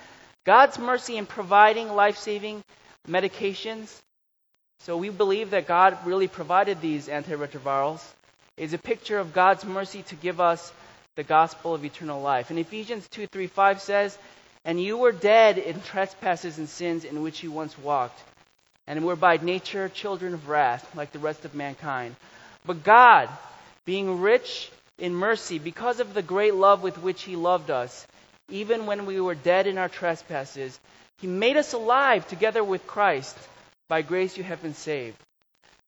God's 0.44 0.79
mercy 0.79 1.16
in 1.16 1.27
providing 1.27 1.88
life 1.94 2.18
saving 2.18 2.62
medications. 3.09 3.94
So 4.81 4.96
we 4.96 5.11
believe 5.11 5.51
that 5.51 5.66
God 5.66 5.98
really 6.05 6.29
provided 6.29 6.81
these 6.81 7.09
antiretrovirals. 7.09 8.03
Is 8.57 8.72
a 8.72 8.79
picture 8.79 9.18
of 9.18 9.33
God's 9.33 9.64
mercy 9.64 10.03
to 10.05 10.16
give 10.16 10.40
us 10.40 10.72
the 11.14 11.22
gospel 11.22 11.74
of 11.74 11.85
eternal 11.85 12.20
life. 12.20 12.51
And 12.51 12.59
Ephesians 12.59 13.07
2 13.09 13.29
3 13.29 13.46
5 13.46 13.81
says, 13.81 14.18
And 14.64 14.83
you 14.83 14.96
were 14.96 15.12
dead 15.12 15.59
in 15.59 15.81
trespasses 15.81 16.59
and 16.59 16.68
sins 16.68 17.05
in 17.05 17.22
which 17.22 17.42
you 17.42 17.53
once 17.53 17.79
walked, 17.79 18.20
and 18.87 19.05
were 19.05 19.16
by 19.16 19.37
nature 19.37 19.88
children 19.88 20.35
of 20.35 20.48
wrath, 20.48 20.94
like 20.96 21.12
the 21.12 21.18
rest 21.18 21.44
of 21.44 21.55
mankind. 21.55 22.16
But 22.68 22.85
God, 22.85 23.31
being 23.87 24.20
rich 24.20 24.70
in 24.98 25.14
mercy, 25.14 25.59
because 25.59 26.00
of 26.00 26.12
the 26.12 26.20
great 26.20 26.53
love 26.53 26.82
with 26.82 26.99
which 26.99 27.22
He 27.22 27.34
loved 27.34 27.70
us, 27.70 28.07
even 28.51 28.84
when 28.84 29.07
we 29.07 29.18
were 29.22 29.34
dead 29.34 29.66
in 29.66 29.78
our 29.78 29.88
trespasses, 29.88 30.78
He 31.18 31.26
made 31.26 31.57
us 31.57 31.72
alive 31.72 32.28
together 32.28 32.62
with 32.62 32.86
Christ. 32.86 33.34
By 33.88 34.03
grace 34.03 34.36
you 34.36 34.45
have 34.45 34.61
been 34.61 34.74
saved. 34.74 35.16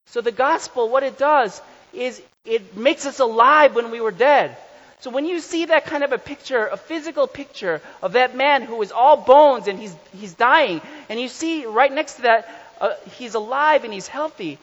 So 0.07 0.23
the 0.23 0.33
gospel, 0.33 0.89
what 0.89 1.03
it 1.03 1.19
does 1.19 1.61
is 1.93 2.23
it 2.47 2.75
makes 2.75 3.05
us 3.05 3.19
alive 3.19 3.75
when 3.75 3.91
we 3.91 4.01
were 4.01 4.11
dead. 4.11 4.57
So 5.01 5.11
when 5.11 5.27
you 5.27 5.41
see 5.41 5.67
that 5.67 5.85
kind 5.85 6.03
of 6.03 6.13
a 6.13 6.19
picture, 6.19 6.67
a 6.67 6.79
physical 6.79 7.27
picture 7.27 7.83
of 8.03 8.13
that 8.15 8.35
man 8.35 8.63
who 8.63 8.81
is 8.81 8.91
all 8.91 9.19
bones 9.19 9.69
and 9.69 9.79
he's, 9.79 9.95
he's 10.17 10.33
dying, 10.33 10.81
and 11.11 11.21
you 11.21 11.29
see 11.29 11.67
right 11.67 11.93
next 11.93 12.15
to 12.15 12.23
that, 12.23 12.49
uh, 12.81 12.95
he's 13.19 13.35
alive 13.35 13.85
and 13.85 13.93
he's 13.93 14.09
healthy, 14.09 14.59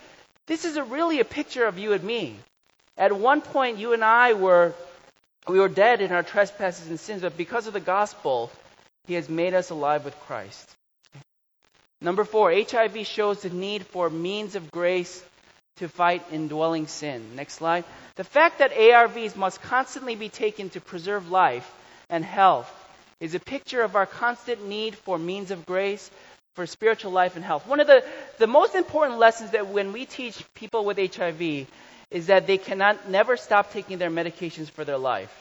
this 0.48 0.66
is 0.66 0.78
a, 0.78 0.84
really 0.84 1.20
a 1.20 1.26
picture 1.26 1.66
of 1.66 1.78
you 1.78 1.94
and 1.94 2.04
me. 2.04 2.36
At 2.98 3.16
one 3.16 3.42
point, 3.42 3.78
you 3.78 3.94
and 3.94 4.04
I 4.04 4.34
were, 4.34 4.74
we 5.48 5.60
were 5.60 5.70
dead 5.70 6.02
in 6.02 6.12
our 6.12 6.24
trespasses 6.24 6.88
and 6.88 7.00
sins, 7.00 7.22
but 7.22 7.38
because 7.38 7.68
of 7.68 7.74
the 7.74 7.80
gospel, 7.80 8.52
he 9.06 9.14
has 9.14 9.30
made 9.30 9.54
us 9.54 9.70
alive 9.70 10.04
with 10.04 10.20
Christ. 10.22 10.70
Number 12.02 12.24
four, 12.24 12.52
HIV 12.52 13.06
shows 13.06 13.42
the 13.42 13.50
need 13.50 13.86
for 13.86 14.10
means 14.10 14.56
of 14.56 14.72
grace 14.72 15.24
to 15.78 15.88
fight 15.88 16.24
indwelling 16.32 16.88
sin. 16.88 17.36
Next 17.36 17.54
slide. 17.54 17.84
The 18.16 18.24
fact 18.24 18.60
that 18.60 18.72
ARVs 18.72 19.36
must 19.36 19.62
constantly 19.62 20.16
be 20.16 20.30
taken 20.30 20.70
to 20.72 20.82
preserve 20.82 21.32
life 21.32 21.72
and 22.10 22.24
health 22.24 22.72
is 23.20 23.36
a 23.36 23.40
picture 23.40 23.82
of 23.82 23.96
our 23.96 24.06
constant 24.06 24.68
need 24.68 24.96
for 24.96 25.18
means 25.18 25.52
of 25.52 25.66
grace, 25.66 26.10
for 26.58 26.66
spiritual 26.66 27.12
life 27.12 27.36
and 27.36 27.46
health. 27.46 27.68
One 27.68 27.80
of 27.80 27.86
the, 27.86 28.04
the 28.40 28.48
most 28.48 28.74
important 28.74 29.20
lessons 29.20 29.52
that 29.52 29.68
when 29.68 29.94
we 29.94 30.06
teach 30.06 30.44
people 30.56 30.86
with 30.86 30.98
HIV 30.98 31.68
is 32.10 32.26
that 32.28 32.48
they 32.48 32.58
cannot 32.58 33.08
never 33.08 33.38
stop 33.38 33.72
taking 33.72 34.00
their 34.00 34.10
medications 34.10 34.68
for 34.72 34.84
their 34.84 34.98
life. 34.98 35.32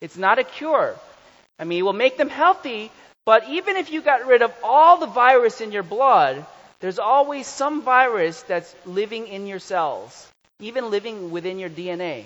It's 0.00 0.16
not 0.16 0.38
a 0.38 0.44
cure. 0.44 0.96
I 1.58 1.64
mean, 1.64 1.80
it 1.80 1.82
will 1.82 1.92
make 1.92 2.16
them 2.16 2.30
healthy, 2.30 2.90
but 3.26 3.46
even 3.50 3.76
if 3.76 3.92
you 3.92 4.00
got 4.00 4.26
rid 4.26 4.40
of 4.40 4.54
all 4.62 4.96
the 4.96 5.06
virus 5.06 5.60
in 5.60 5.70
your 5.70 5.82
blood, 5.82 6.46
there's 6.80 6.98
always 6.98 7.46
some 7.46 7.82
virus 7.82 8.40
that's 8.44 8.74
living 8.86 9.28
in 9.28 9.46
your 9.46 9.58
cells, 9.58 10.32
even 10.60 10.88
living 10.88 11.30
within 11.30 11.58
your 11.58 11.68
DNA. 11.68 12.24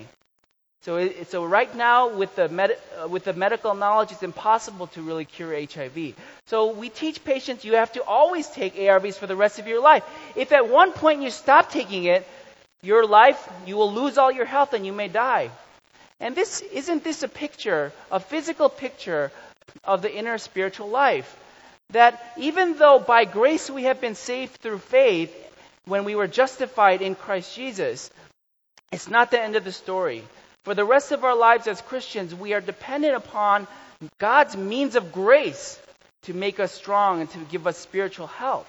So, 0.82 0.96
it, 0.96 1.30
so 1.30 1.44
right 1.44 1.74
now, 1.74 2.08
with 2.08 2.34
the, 2.36 2.48
med, 2.48 2.78
uh, 3.02 3.08
with 3.08 3.24
the 3.24 3.32
medical 3.32 3.74
knowledge, 3.74 4.12
it's 4.12 4.22
impossible 4.22 4.86
to 4.88 5.02
really 5.02 5.24
cure 5.24 5.54
HIV. 5.54 6.14
So 6.46 6.72
we 6.72 6.88
teach 6.88 7.24
patients 7.24 7.64
you 7.64 7.74
have 7.74 7.92
to 7.92 8.04
always 8.04 8.48
take 8.48 8.76
ARVs 8.76 9.16
for 9.16 9.26
the 9.26 9.36
rest 9.36 9.58
of 9.58 9.66
your 9.66 9.82
life. 9.82 10.04
If 10.36 10.52
at 10.52 10.68
one 10.68 10.92
point 10.92 11.22
you 11.22 11.30
stop 11.30 11.70
taking 11.70 12.04
it, 12.04 12.26
your 12.80 13.06
life, 13.06 13.48
you 13.66 13.76
will 13.76 13.92
lose 13.92 14.18
all 14.18 14.30
your 14.30 14.44
health 14.44 14.72
and 14.72 14.86
you 14.86 14.92
may 14.92 15.08
die. 15.08 15.50
And 16.20 16.34
this 16.34 16.60
isn't 16.60 17.02
this 17.02 17.22
a 17.22 17.28
picture, 17.28 17.92
a 18.10 18.20
physical 18.20 18.68
picture 18.68 19.32
of 19.84 20.02
the 20.02 20.14
inner 20.14 20.38
spiritual 20.38 20.88
life? 20.88 21.36
That 21.90 22.34
even 22.36 22.76
though 22.78 22.98
by 22.98 23.24
grace 23.24 23.68
we 23.70 23.84
have 23.84 24.00
been 24.00 24.14
saved 24.14 24.56
through 24.60 24.78
faith, 24.78 25.34
when 25.86 26.04
we 26.04 26.14
were 26.14 26.28
justified 26.28 27.02
in 27.02 27.14
Christ 27.14 27.54
Jesus, 27.56 28.10
it's 28.92 29.08
not 29.08 29.30
the 29.30 29.40
end 29.40 29.56
of 29.56 29.64
the 29.64 29.72
story. 29.72 30.22
For 30.64 30.74
the 30.74 30.84
rest 30.84 31.12
of 31.12 31.24
our 31.24 31.36
lives 31.36 31.66
as 31.66 31.80
Christians, 31.80 32.34
we 32.34 32.52
are 32.52 32.60
dependent 32.60 33.14
upon 33.14 33.66
God's 34.18 34.56
means 34.56 34.96
of 34.96 35.12
grace 35.12 35.80
to 36.22 36.34
make 36.34 36.60
us 36.60 36.72
strong 36.72 37.20
and 37.20 37.30
to 37.30 37.38
give 37.50 37.66
us 37.66 37.78
spiritual 37.78 38.26
health. 38.26 38.68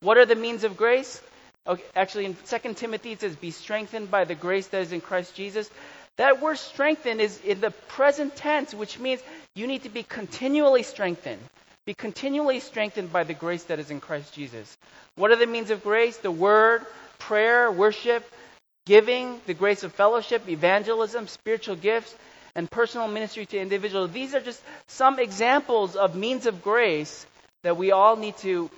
What 0.00 0.18
are 0.18 0.26
the 0.26 0.36
means 0.36 0.64
of 0.64 0.76
grace? 0.76 1.20
Okay, 1.66 1.82
actually, 1.96 2.26
in 2.26 2.36
2 2.46 2.74
Timothy 2.74 3.12
it 3.12 3.20
says, 3.20 3.36
Be 3.36 3.50
strengthened 3.50 4.10
by 4.10 4.24
the 4.24 4.34
grace 4.34 4.66
that 4.68 4.82
is 4.82 4.92
in 4.92 5.00
Christ 5.00 5.34
Jesus. 5.34 5.70
That 6.16 6.42
word 6.42 6.58
strengthened 6.58 7.20
is 7.20 7.40
in 7.40 7.60
the 7.60 7.70
present 7.70 8.36
tense, 8.36 8.74
which 8.74 8.98
means 8.98 9.22
you 9.54 9.66
need 9.66 9.84
to 9.84 9.88
be 9.88 10.02
continually 10.02 10.82
strengthened. 10.82 11.40
Be 11.86 11.94
continually 11.94 12.60
strengthened 12.60 13.12
by 13.12 13.24
the 13.24 13.34
grace 13.34 13.64
that 13.64 13.78
is 13.78 13.90
in 13.90 14.00
Christ 14.00 14.32
Jesus. 14.34 14.76
What 15.16 15.30
are 15.30 15.36
the 15.36 15.46
means 15.46 15.70
of 15.70 15.82
grace? 15.82 16.16
The 16.18 16.30
word, 16.30 16.86
prayer, 17.18 17.70
worship, 17.70 18.24
giving, 18.86 19.40
the 19.46 19.54
grace 19.54 19.82
of 19.82 19.92
fellowship, 19.92 20.48
evangelism, 20.48 21.26
spiritual 21.26 21.76
gifts, 21.76 22.14
and 22.54 22.70
personal 22.70 23.08
ministry 23.08 23.46
to 23.46 23.58
individuals. 23.58 24.10
These 24.12 24.34
are 24.34 24.40
just 24.40 24.62
some 24.86 25.18
examples 25.18 25.96
of 25.96 26.14
means 26.14 26.46
of 26.46 26.62
grace 26.62 27.26
that 27.62 27.76
we 27.76 27.92
all 27.92 28.16
need 28.16 28.36
to 28.38 28.70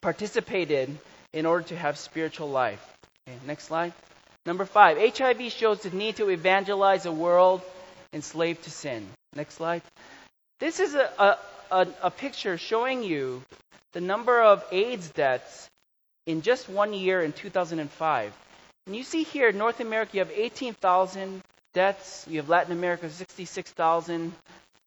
participate 0.00 0.70
in 0.70 0.98
in 1.32 1.46
order 1.46 1.64
to 1.68 1.76
have 1.76 1.98
spiritual 1.98 2.50
life. 2.50 2.84
Okay, 3.28 3.38
next 3.46 3.64
slide. 3.64 3.92
Number 4.46 4.64
five, 4.64 4.98
HIV 4.98 5.52
shows 5.52 5.80
the 5.80 5.90
need 5.90 6.16
to 6.16 6.28
evangelize 6.28 7.06
a 7.06 7.12
world 7.12 7.62
enslaved 8.12 8.64
to 8.64 8.70
sin. 8.70 9.06
Next 9.34 9.54
slide. 9.54 9.82
This 10.58 10.80
is 10.80 10.94
a, 10.94 11.10
a, 11.18 11.38
a, 11.70 11.86
a 12.04 12.10
picture 12.10 12.58
showing 12.58 13.02
you 13.02 13.42
the 13.92 14.00
number 14.00 14.42
of 14.42 14.64
AIDS 14.72 15.10
deaths 15.10 15.68
in 16.26 16.42
just 16.42 16.68
one 16.68 16.92
year 16.92 17.22
in 17.22 17.32
2005. 17.32 18.32
And 18.86 18.96
you 18.96 19.04
see 19.04 19.22
here, 19.22 19.52
North 19.52 19.80
America, 19.80 20.10
you 20.14 20.20
have 20.20 20.32
18,000 20.32 21.42
deaths. 21.72 22.26
You 22.28 22.38
have 22.38 22.48
Latin 22.48 22.72
America, 22.72 23.08
66,000. 23.08 24.32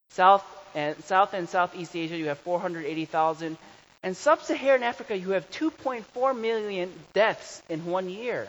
South 0.10 0.46
and 0.74 1.02
South 1.06 1.34
and 1.34 1.50
Southeast 1.50 1.96
Asia, 1.96 2.18
you 2.18 2.28
have 2.28 2.40
480,000. 2.40 3.58
And 4.04 4.16
sub-Saharan 4.16 4.84
Africa, 4.84 5.18
you 5.18 5.32
have 5.32 5.50
2.4 5.52 6.40
million 6.40 6.92
deaths 7.14 7.64
in 7.70 7.86
one 7.86 8.10
year. 8.10 8.48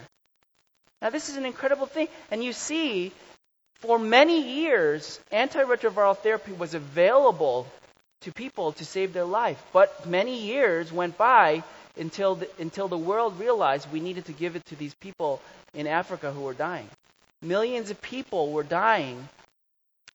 Now, 1.01 1.11
this 1.11 1.29
is 1.29 1.37
an 1.37 1.47
incredible 1.47 1.87
thing. 1.87 2.09
And 2.31 2.43
you 2.43 2.53
see, 2.53 3.13
for 3.77 3.99
many 3.99 4.61
years, 4.61 5.21
antiretroviral 5.33 6.19
therapy 6.19 6.53
was 6.53 6.75
available 6.75 7.67
to 8.23 8.33
people 8.33 8.73
to 8.73 8.85
save 8.85 9.13
their 9.13 9.25
life. 9.25 9.63
But 9.73 10.07
many 10.07 10.41
years 10.41 10.93
went 10.93 11.17
by 11.17 11.63
until 11.97 12.37
the, 12.37 12.49
until 12.59 12.89
the 12.89 12.99
world 12.99 13.39
realized 13.39 13.91
we 13.93 14.01
needed 14.01 14.27
to 14.27 14.33
give 14.33 14.57
it 14.57 14.65
to 14.67 14.77
these 14.77 14.95
people 14.95 15.41
in 15.75 15.87
Africa 15.87 16.33
who 16.33 16.41
were 16.41 16.55
dying. 16.55 16.89
Millions 17.43 17.91
of 17.91 18.01
people 18.01 18.53
were 18.53 18.63
dying, 18.63 19.29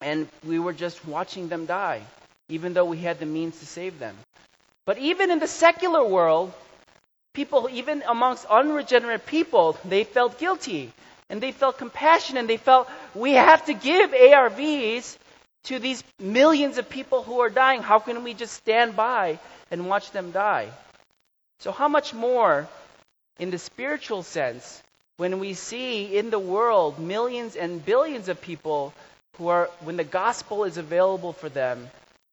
and 0.02 0.28
we 0.46 0.60
were 0.60 0.74
just 0.74 1.06
watching 1.06 1.48
them 1.48 1.66
die, 1.66 2.02
even 2.50 2.74
though 2.74 2.86
we 2.86 2.98
had 2.98 3.20
the 3.20 3.26
means 3.26 3.60
to 3.60 3.66
save 3.66 4.00
them. 4.00 4.16
But 4.86 4.98
even 4.98 5.32
in 5.32 5.40
the 5.40 5.48
secular 5.48 6.04
world, 6.04 6.54
people, 7.34 7.70
even 7.72 8.04
amongst 8.08 8.46
unregenerate 8.46 9.26
people, 9.26 9.78
they 9.86 10.04
felt 10.04 10.40
guilty 10.40 10.92
and 11.30 11.40
they 11.40 11.52
felt 11.52 11.78
compassion 11.78 12.38
and 12.38 12.50
they 12.50 12.58
felt 12.58 12.90
we 13.16 13.34
have 13.34 13.66
to 13.66 13.74
give 13.74 14.12
ARVs 14.12 15.18
to 15.64 15.80
these 15.80 16.04
millions 16.20 16.78
of 16.78 16.90
people 16.90 17.24
who 17.24 17.40
are 17.40 17.50
dying. 17.50 17.82
How 17.82 18.00
can 18.00 18.24
we 18.24 18.34
just 18.34 18.54
stand 18.54 18.96
by 18.96 19.40
and 19.70 19.88
watch 19.88 20.12
them 20.12 20.32
die? 20.32 20.70
So, 21.62 21.72
how 21.72 21.88
much 21.88 22.12
more 22.12 22.68
in 23.38 23.52
the 23.52 23.60
spiritual 23.60 24.24
sense 24.24 24.82
when 25.18 25.38
we 25.38 25.54
see 25.54 26.18
in 26.18 26.32
the 26.32 26.40
world 26.40 26.98
millions 26.98 27.56
and 27.56 27.86
billions 27.86 28.30
of 28.30 28.42
people 28.42 28.96
who 29.38 29.48
are, 29.48 29.70
when 29.82 29.96
the 29.96 30.04
gospel 30.04 30.64
is 30.64 30.78
available 30.78 31.34
for 31.34 31.50
them, 31.50 31.88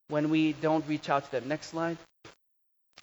when 0.08 0.30
we 0.30 0.54
don't 0.54 0.88
reach 0.88 1.10
out 1.10 1.26
to 1.26 1.30
them? 1.30 1.46
Next 1.46 1.66
slide. 1.66 1.98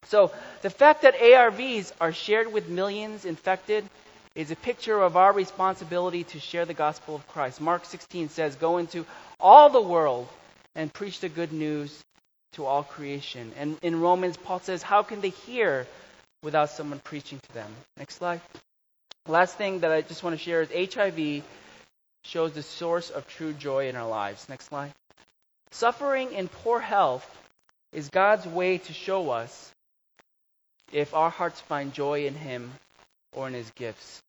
So, 0.05 0.32
the 0.63 0.71
fact 0.71 1.03
that 1.03 1.13
ARVs 1.13 1.91
are 2.01 2.11
shared 2.11 2.51
with 2.51 2.69
millions 2.69 3.26
infected 3.26 3.86
is 4.34 4.49
a 4.49 4.55
picture 4.55 4.99
of 4.99 5.15
our 5.17 5.32
responsibility 5.32 6.23
to 6.23 6.39
share 6.39 6.65
the 6.65 6.73
gospel 6.73 7.13
of 7.13 7.28
Christ. 7.28 7.61
Mark 7.61 7.86
16 7.86 8.30
says, 8.30 8.55
Go 8.55 8.80
into 8.80 9.05
all 9.39 9.69
the 9.69 9.80
world 9.80 10.28
and 10.73 10.91
preach 10.91 11.19
the 11.19 11.30
good 11.30 11.53
news 11.53 12.03
to 12.53 12.65
all 12.65 12.82
creation. 12.82 13.51
And 13.59 13.78
in 13.84 14.01
Romans, 14.01 14.38
Paul 14.38 14.61
says, 14.61 14.82
How 14.82 15.03
can 15.03 15.21
they 15.21 15.30
hear 15.30 15.86
without 16.46 16.70
someone 16.70 17.00
preaching 17.00 17.39
to 17.39 17.54
them? 17.54 17.70
Next 17.98 18.16
slide. 18.16 18.39
Last 19.28 19.58
thing 19.58 19.80
that 19.80 19.91
I 19.91 20.02
just 20.02 20.24
want 20.24 20.38
to 20.38 20.41
share 20.41 20.62
is 20.62 20.93
HIV 20.93 21.43
shows 22.24 22.54
the 22.54 22.62
source 22.62 23.10
of 23.10 23.28
true 23.28 23.52
joy 23.52 23.89
in 23.89 23.96
our 23.96 24.08
lives. 24.08 24.48
Next 24.48 24.66
slide. 24.66 24.93
Suffering 25.72 26.32
in 26.32 26.48
poor 26.48 26.80
health 26.80 27.28
is 27.91 28.10
God's 28.10 28.46
way 28.46 28.78
to 28.78 28.93
show 28.93 29.32
us 29.32 29.74
if 30.93 31.16
our 31.16 31.32
hearts 31.32 31.60
find 31.60 31.91
joy 31.91 32.28
in 32.28 32.36
Him 32.36 32.72
or 33.34 33.48
in 33.48 33.56
His 33.56 33.72
gifts. 33.72 34.22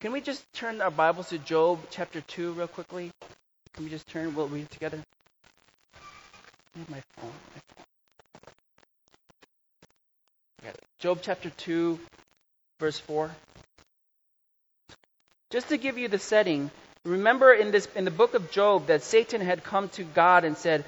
Can 0.00 0.12
we 0.12 0.22
just 0.22 0.42
turn 0.54 0.80
our 0.80 0.90
Bibles 0.90 1.28
to 1.28 1.38
Job 1.38 1.80
chapter 1.90 2.22
2 2.22 2.52
real 2.52 2.68
quickly? 2.68 3.10
Can 3.74 3.84
we 3.84 3.90
just 3.90 4.08
turn? 4.08 4.34
We'll 4.34 4.48
read 4.48 4.62
it 4.62 4.70
together. 4.70 5.02
My 6.88 7.02
phone. 7.16 7.32
My 7.54 7.60
phone. 7.76 7.87
Job 10.98 11.20
chapter 11.22 11.50
2, 11.50 11.98
verse 12.80 12.98
4. 12.98 13.30
Just 15.50 15.68
to 15.68 15.76
give 15.76 15.96
you 15.96 16.08
the 16.08 16.18
setting, 16.18 16.70
remember 17.04 17.52
in 17.52 17.70
this 17.70 17.86
in 17.94 18.04
the 18.04 18.10
book 18.10 18.34
of 18.34 18.50
Job 18.50 18.88
that 18.88 19.02
Satan 19.02 19.40
had 19.40 19.64
come 19.64 19.88
to 19.90 20.02
God 20.02 20.44
and 20.44 20.56
said, 20.56 20.84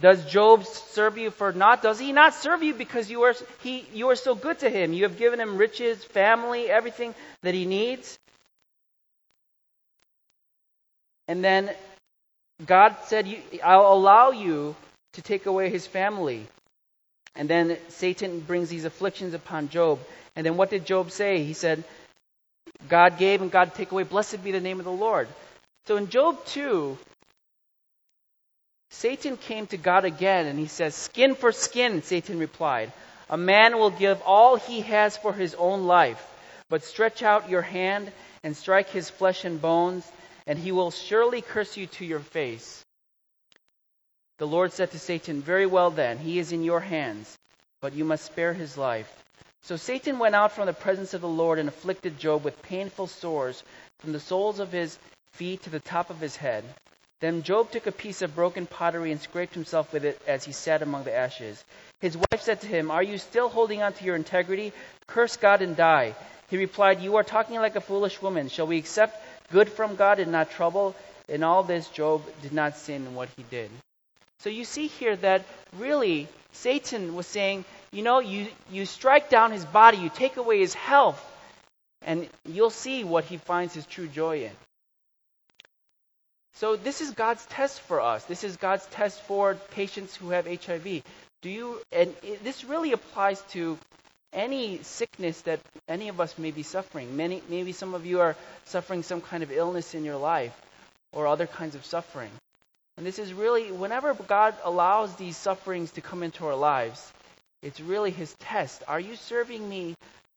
does 0.00 0.24
Job 0.24 0.64
serve 0.64 1.18
you 1.18 1.30
for 1.30 1.52
naught? 1.52 1.82
Does 1.82 1.98
he 1.98 2.12
not 2.12 2.34
serve 2.34 2.62
you 2.62 2.74
because 2.74 3.10
you 3.10 3.22
are, 3.22 3.34
he, 3.62 3.84
you 3.92 4.08
are 4.08 4.16
so 4.16 4.34
good 4.34 4.60
to 4.60 4.70
him? 4.70 4.92
You 4.92 5.02
have 5.02 5.18
given 5.18 5.40
him 5.40 5.58
riches, 5.58 6.02
family, 6.02 6.70
everything 6.70 7.14
that 7.42 7.54
he 7.54 7.66
needs. 7.66 8.18
And 11.28 11.44
then 11.44 11.70
God 12.64 12.96
said, 13.06 13.28
I'll 13.62 13.92
allow 13.92 14.30
you 14.30 14.74
to 15.14 15.22
take 15.22 15.46
away 15.46 15.70
his 15.70 15.86
family. 15.86 16.46
And 17.36 17.48
then 17.48 17.78
Satan 17.88 18.40
brings 18.40 18.68
these 18.68 18.84
afflictions 18.84 19.34
upon 19.34 19.68
Job. 19.68 20.00
And 20.36 20.44
then 20.44 20.56
what 20.56 20.70
did 20.70 20.84
Job 20.84 21.10
say? 21.10 21.42
He 21.44 21.52
said, 21.52 21.84
God 22.88 23.18
gave 23.18 23.42
and 23.42 23.50
God 23.50 23.74
take 23.74 23.92
away. 23.92 24.02
Blessed 24.02 24.42
be 24.42 24.52
the 24.52 24.60
name 24.60 24.78
of 24.78 24.84
the 24.84 24.92
Lord. 24.92 25.28
So 25.86 25.96
in 25.96 26.08
Job 26.08 26.44
2, 26.46 26.98
Satan 28.90 29.36
came 29.36 29.66
to 29.68 29.76
God 29.76 30.04
again 30.04 30.46
and 30.46 30.58
he 30.58 30.66
says, 30.66 30.94
Skin 30.94 31.34
for 31.34 31.52
skin, 31.52 32.02
Satan 32.02 32.38
replied. 32.38 32.92
A 33.28 33.36
man 33.36 33.78
will 33.78 33.90
give 33.90 34.20
all 34.22 34.56
he 34.56 34.80
has 34.80 35.16
for 35.16 35.32
his 35.32 35.54
own 35.54 35.86
life, 35.86 36.26
but 36.68 36.82
stretch 36.82 37.22
out 37.22 37.48
your 37.48 37.62
hand 37.62 38.10
and 38.42 38.56
strike 38.56 38.88
his 38.90 39.08
flesh 39.08 39.44
and 39.44 39.62
bones, 39.62 40.10
and 40.46 40.58
he 40.58 40.72
will 40.72 40.90
surely 40.90 41.40
curse 41.40 41.76
you 41.76 41.86
to 41.86 42.04
your 42.04 42.20
face. 42.20 42.84
The 44.40 44.46
Lord 44.46 44.72
said 44.72 44.90
to 44.92 44.98
Satan, 44.98 45.42
Very 45.42 45.66
well 45.66 45.90
then, 45.90 46.16
he 46.16 46.38
is 46.38 46.50
in 46.50 46.64
your 46.64 46.80
hands, 46.80 47.36
but 47.82 47.92
you 47.92 48.06
must 48.06 48.24
spare 48.24 48.54
his 48.54 48.78
life. 48.78 49.22
So 49.60 49.76
Satan 49.76 50.18
went 50.18 50.34
out 50.34 50.52
from 50.52 50.64
the 50.64 50.72
presence 50.72 51.12
of 51.12 51.20
the 51.20 51.28
Lord 51.28 51.58
and 51.58 51.68
afflicted 51.68 52.18
Job 52.18 52.42
with 52.42 52.62
painful 52.62 53.06
sores 53.06 53.62
from 53.98 54.12
the 54.12 54.18
soles 54.18 54.58
of 54.58 54.72
his 54.72 54.98
feet 55.32 55.64
to 55.64 55.68
the 55.68 55.78
top 55.78 56.08
of 56.08 56.20
his 56.20 56.36
head. 56.36 56.64
Then 57.20 57.42
Job 57.42 57.70
took 57.70 57.86
a 57.86 57.92
piece 57.92 58.22
of 58.22 58.34
broken 58.34 58.64
pottery 58.64 59.12
and 59.12 59.20
scraped 59.20 59.52
himself 59.52 59.92
with 59.92 60.06
it 60.06 60.18
as 60.26 60.42
he 60.42 60.52
sat 60.52 60.80
among 60.80 61.04
the 61.04 61.14
ashes. 61.14 61.62
His 62.00 62.16
wife 62.16 62.40
said 62.40 62.62
to 62.62 62.66
him, 62.66 62.90
Are 62.90 63.02
you 63.02 63.18
still 63.18 63.50
holding 63.50 63.82
on 63.82 63.92
to 63.92 64.04
your 64.04 64.16
integrity? 64.16 64.72
Curse 65.06 65.36
God 65.36 65.60
and 65.60 65.76
die. 65.76 66.14
He 66.48 66.56
replied, 66.56 67.02
You 67.02 67.16
are 67.16 67.24
talking 67.24 67.56
like 67.56 67.76
a 67.76 67.82
foolish 67.82 68.22
woman. 68.22 68.48
Shall 68.48 68.68
we 68.68 68.78
accept 68.78 69.22
good 69.52 69.68
from 69.68 69.96
God 69.96 70.18
and 70.18 70.32
not 70.32 70.50
trouble? 70.50 70.96
In 71.28 71.42
all 71.42 71.62
this, 71.62 71.88
Job 71.88 72.22
did 72.40 72.54
not 72.54 72.78
sin 72.78 73.06
in 73.06 73.14
what 73.14 73.28
he 73.36 73.42
did. 73.42 73.70
So 74.40 74.50
you 74.50 74.64
see 74.64 74.86
here 74.86 75.16
that 75.16 75.44
really 75.76 76.28
Satan 76.52 77.14
was 77.14 77.26
saying, 77.26 77.64
You 77.92 78.02
know, 78.02 78.20
you, 78.20 78.48
you 78.70 78.86
strike 78.86 79.30
down 79.30 79.52
his 79.52 79.64
body, 79.64 79.98
you 79.98 80.08
take 80.08 80.36
away 80.36 80.58
his 80.60 80.74
health, 80.74 81.20
and 82.02 82.28
you'll 82.44 82.70
see 82.70 83.04
what 83.04 83.24
he 83.24 83.36
finds 83.36 83.74
his 83.74 83.86
true 83.86 84.08
joy 84.08 84.44
in. 84.44 84.52
So 86.54 86.76
this 86.76 87.00
is 87.00 87.12
God's 87.12 87.44
test 87.46 87.80
for 87.80 88.00
us. 88.00 88.24
This 88.24 88.44
is 88.44 88.56
God's 88.56 88.86
test 88.86 89.20
for 89.22 89.54
patients 89.72 90.16
who 90.16 90.30
have 90.30 90.46
HIV. 90.46 91.02
Do 91.42 91.48
you 91.48 91.80
and 91.92 92.14
this 92.42 92.64
really 92.64 92.92
applies 92.92 93.40
to 93.52 93.78
any 94.32 94.82
sickness 94.82 95.40
that 95.42 95.60
any 95.88 96.08
of 96.08 96.20
us 96.20 96.38
may 96.38 96.50
be 96.50 96.62
suffering. 96.62 97.16
Many 97.16 97.42
maybe 97.48 97.72
some 97.72 97.94
of 97.94 98.06
you 98.06 98.20
are 98.20 98.36
suffering 98.66 99.02
some 99.02 99.20
kind 99.20 99.42
of 99.42 99.50
illness 99.50 99.94
in 99.94 100.04
your 100.04 100.16
life 100.16 100.54
or 101.12 101.26
other 101.26 101.46
kinds 101.46 101.74
of 101.74 101.84
suffering. 101.84 102.30
And 103.00 103.06
this 103.06 103.18
is 103.18 103.32
really 103.32 103.72
whenever 103.72 104.12
God 104.12 104.54
allows 104.62 105.16
these 105.16 105.34
sufferings 105.34 105.90
to 105.92 106.02
come 106.02 106.22
into 106.22 106.44
our 106.44 106.54
lives, 106.54 107.10
it's 107.62 107.80
really 107.80 108.10
his 108.10 108.34
test. 108.40 108.84
Are 108.86 109.00
you 109.00 109.16
serving 109.16 109.66
me 109.66 109.94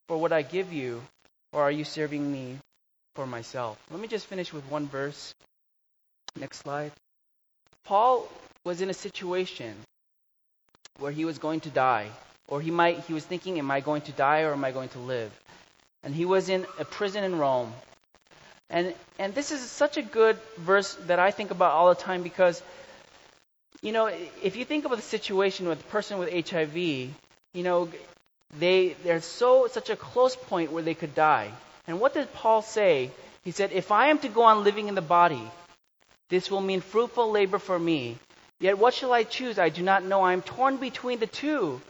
for 0.08 0.16
what 0.16 0.32
I 0.32 0.44
give 0.44 0.72
you 0.72 1.02
or 1.52 1.64
are 1.64 1.72
you 1.72 1.84
serving 1.84 2.32
me 2.32 2.58
for 3.16 3.28
myself? 3.28 3.78
Let 3.92 4.00
me 4.00 4.08
just 4.08 4.28
finish 4.28 4.54
with 4.54 4.64
one 4.72 4.88
verse 4.88 5.34
Next 6.40 6.60
slide. 6.60 6.94
Paul 7.84 8.30
was 8.64 8.80
in 8.80 8.90
a 8.90 8.94
situation 8.94 9.76
where 11.00 11.12
he 11.12 11.26
was 11.26 11.40
going 11.40 11.60
to 11.60 11.70
die, 11.70 12.08
or 12.48 12.62
he 12.62 12.72
might 12.72 13.02
he 13.02 13.14
was 13.14 13.26
thinking, 13.26 13.60
am 13.60 13.72
I 13.72 13.82
going 13.82 14.04
to 14.04 14.14
die 14.14 14.44
or 14.44 14.54
am 14.54 14.64
I 14.64 14.72
going 14.72 14.88
to 14.96 15.00
live? 15.00 15.38
And 16.02 16.16
he 16.16 16.24
was 16.24 16.48
in 16.48 16.66
a 16.80 16.86
prison 16.86 17.26
in 17.26 17.38
Rome. 17.38 17.74
And 18.74 18.96
and 19.20 19.36
this 19.36 19.52
is 19.52 19.62
such 19.62 19.98
a 19.98 20.02
good 20.02 20.38
verse 20.58 20.96
that 21.08 21.20
I 21.20 21.30
think 21.30 21.52
about 21.52 21.74
all 21.74 21.90
the 21.90 22.02
time 22.02 22.24
because 22.24 22.62
you 23.84 23.92
know, 23.92 24.08
if 24.42 24.56
you 24.56 24.66
think 24.66 24.86
about 24.86 24.96
the 24.96 25.04
situation 25.04 25.68
with 25.68 25.80
a 25.80 25.92
person 25.92 26.18
with 26.18 26.34
HIV, 26.50 26.76
you 26.78 27.64
know, 27.68 27.90
they 28.60 28.96
they're 29.04 29.22
so 29.22 29.68
such 29.68 29.92
a 29.92 29.96
close 29.96 30.36
point 30.36 30.72
where 30.72 30.82
they 30.82 30.96
could 30.96 31.14
die. 31.14 31.52
And 31.88 32.00
what 32.00 32.16
did 32.16 32.34
Paul 32.34 32.64
say? 32.64 33.12
He 33.44 33.52
said, 33.52 33.72
if 33.74 33.92
I 33.92 34.08
am 34.08 34.20
to 34.20 34.30
go 34.30 34.44
on 34.44 34.64
living 34.64 34.88
in 34.88 34.96
the 34.96 35.02
body, 35.02 35.46
this 36.30 36.50
will 36.50 36.62
mean 36.62 36.82
fruitful 36.82 37.30
labor 37.30 37.60
for 37.60 37.78
me. 37.78 38.18
Yet 38.60 38.78
what 38.80 38.94
shall 38.94 39.14
I 39.14 39.24
choose? 39.24 39.60
I 39.60 39.70
do 39.70 39.84
not 39.84 40.04
know. 40.04 40.22
I 40.22 40.34
am 40.34 40.42
torn 40.42 40.78
between 40.78 41.20
the 41.20 41.28
two. 41.28 41.82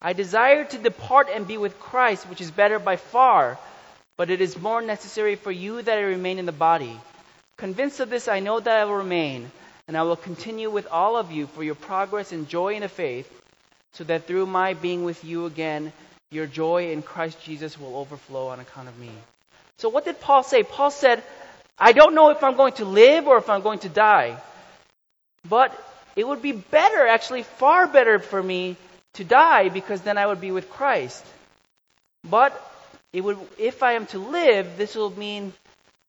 I 0.00 0.12
desire 0.12 0.64
to 0.64 0.78
depart 0.78 1.28
and 1.34 1.48
be 1.48 1.56
with 1.56 1.80
Christ, 1.80 2.28
which 2.28 2.40
is 2.42 2.50
better 2.50 2.78
by 2.78 2.96
far, 2.96 3.58
but 4.16 4.30
it 4.30 4.40
is 4.40 4.60
more 4.60 4.82
necessary 4.82 5.36
for 5.36 5.50
you 5.50 5.82
that 5.82 5.98
I 5.98 6.02
remain 6.02 6.38
in 6.38 6.46
the 6.46 6.52
body. 6.52 6.98
Convinced 7.58 8.00
of 8.00 8.10
this, 8.10 8.28
I 8.28 8.40
know 8.40 8.60
that 8.60 8.80
I 8.80 8.84
will 8.84 8.96
remain, 8.96 9.50
and 9.88 9.96
I 9.96 10.02
will 10.02 10.16
continue 10.16 10.70
with 10.70 10.86
all 10.86 11.16
of 11.16 11.30
you 11.30 11.46
for 11.46 11.62
your 11.62 11.74
progress 11.74 12.32
and 12.32 12.48
joy 12.48 12.74
in 12.74 12.82
the 12.82 12.88
faith, 12.88 13.30
so 13.94 14.04
that 14.04 14.26
through 14.26 14.46
my 14.46 14.74
being 14.74 15.04
with 15.04 15.24
you 15.24 15.46
again, 15.46 15.92
your 16.30 16.46
joy 16.46 16.92
in 16.92 17.02
Christ 17.02 17.42
Jesus 17.42 17.78
will 17.78 17.96
overflow 17.96 18.48
on 18.48 18.60
account 18.60 18.88
of 18.88 18.98
me. 18.98 19.10
So 19.78 19.88
what 19.88 20.04
did 20.04 20.20
Paul 20.20 20.42
say? 20.42 20.62
Paul 20.62 20.90
said, 20.90 21.22
I 21.78 21.92
don't 21.92 22.14
know 22.14 22.30
if 22.30 22.42
I'm 22.42 22.56
going 22.56 22.74
to 22.74 22.84
live 22.84 23.26
or 23.26 23.38
if 23.38 23.50
I'm 23.50 23.62
going 23.62 23.80
to 23.80 23.88
die. 23.88 24.36
But 25.48 25.76
it 26.16 26.26
would 26.26 26.42
be 26.42 26.52
better, 26.52 27.06
actually 27.06 27.42
far 27.42 27.86
better 27.86 28.18
for 28.18 28.42
me 28.42 28.76
to 29.14 29.24
die 29.24 29.68
because 29.68 30.00
then 30.02 30.18
I 30.18 30.26
would 30.26 30.40
be 30.40 30.52
with 30.52 30.70
Christ. 30.70 31.24
But 32.24 32.52
it 33.12 33.20
would, 33.20 33.38
if 33.58 33.82
I 33.82 33.92
am 33.92 34.06
to 34.06 34.18
live, 34.18 34.76
this 34.76 34.94
will 34.94 35.16
mean 35.16 35.52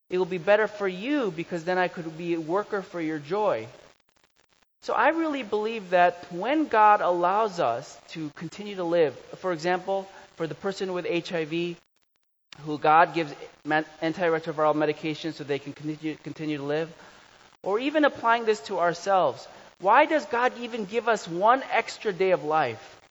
it 0.09 0.17
will 0.17 0.25
be 0.25 0.37
better 0.37 0.67
for 0.67 0.87
you 0.87 1.31
because 1.31 1.63
then 1.63 1.77
I 1.77 1.87
could 1.87 2.17
be 2.17 2.33
a 2.33 2.39
worker 2.39 2.81
for 2.81 3.01
your 3.01 3.19
joy. 3.19 3.67
So 4.81 4.93
I 4.93 5.09
really 5.09 5.43
believe 5.43 5.91
that 5.91 6.25
when 6.31 6.67
God 6.67 7.01
allows 7.01 7.59
us 7.59 7.97
to 8.09 8.29
continue 8.35 8.75
to 8.75 8.83
live, 8.83 9.15
for 9.37 9.53
example, 9.53 10.07
for 10.35 10.45
the 10.45 10.55
person 10.55 10.93
with 10.93 11.07
HIV, 11.07 11.77
who 12.65 12.77
God 12.77 13.13
gives 13.13 13.33
antiretroviral 13.65 14.75
medication 14.75 15.33
so 15.33 15.43
they 15.43 15.59
can 15.59 15.73
continue, 15.73 16.15
continue 16.23 16.57
to 16.57 16.63
live, 16.63 16.93
or 17.63 17.79
even 17.79 18.05
applying 18.05 18.45
this 18.45 18.59
to 18.61 18.79
ourselves. 18.79 19.47
Why 19.79 20.05
does 20.05 20.25
God 20.25 20.53
even 20.59 20.85
give 20.85 21.07
us 21.07 21.27
one 21.27 21.63
extra 21.71 22.13
day 22.13 22.31
of 22.31 22.43
life? 22.43 23.01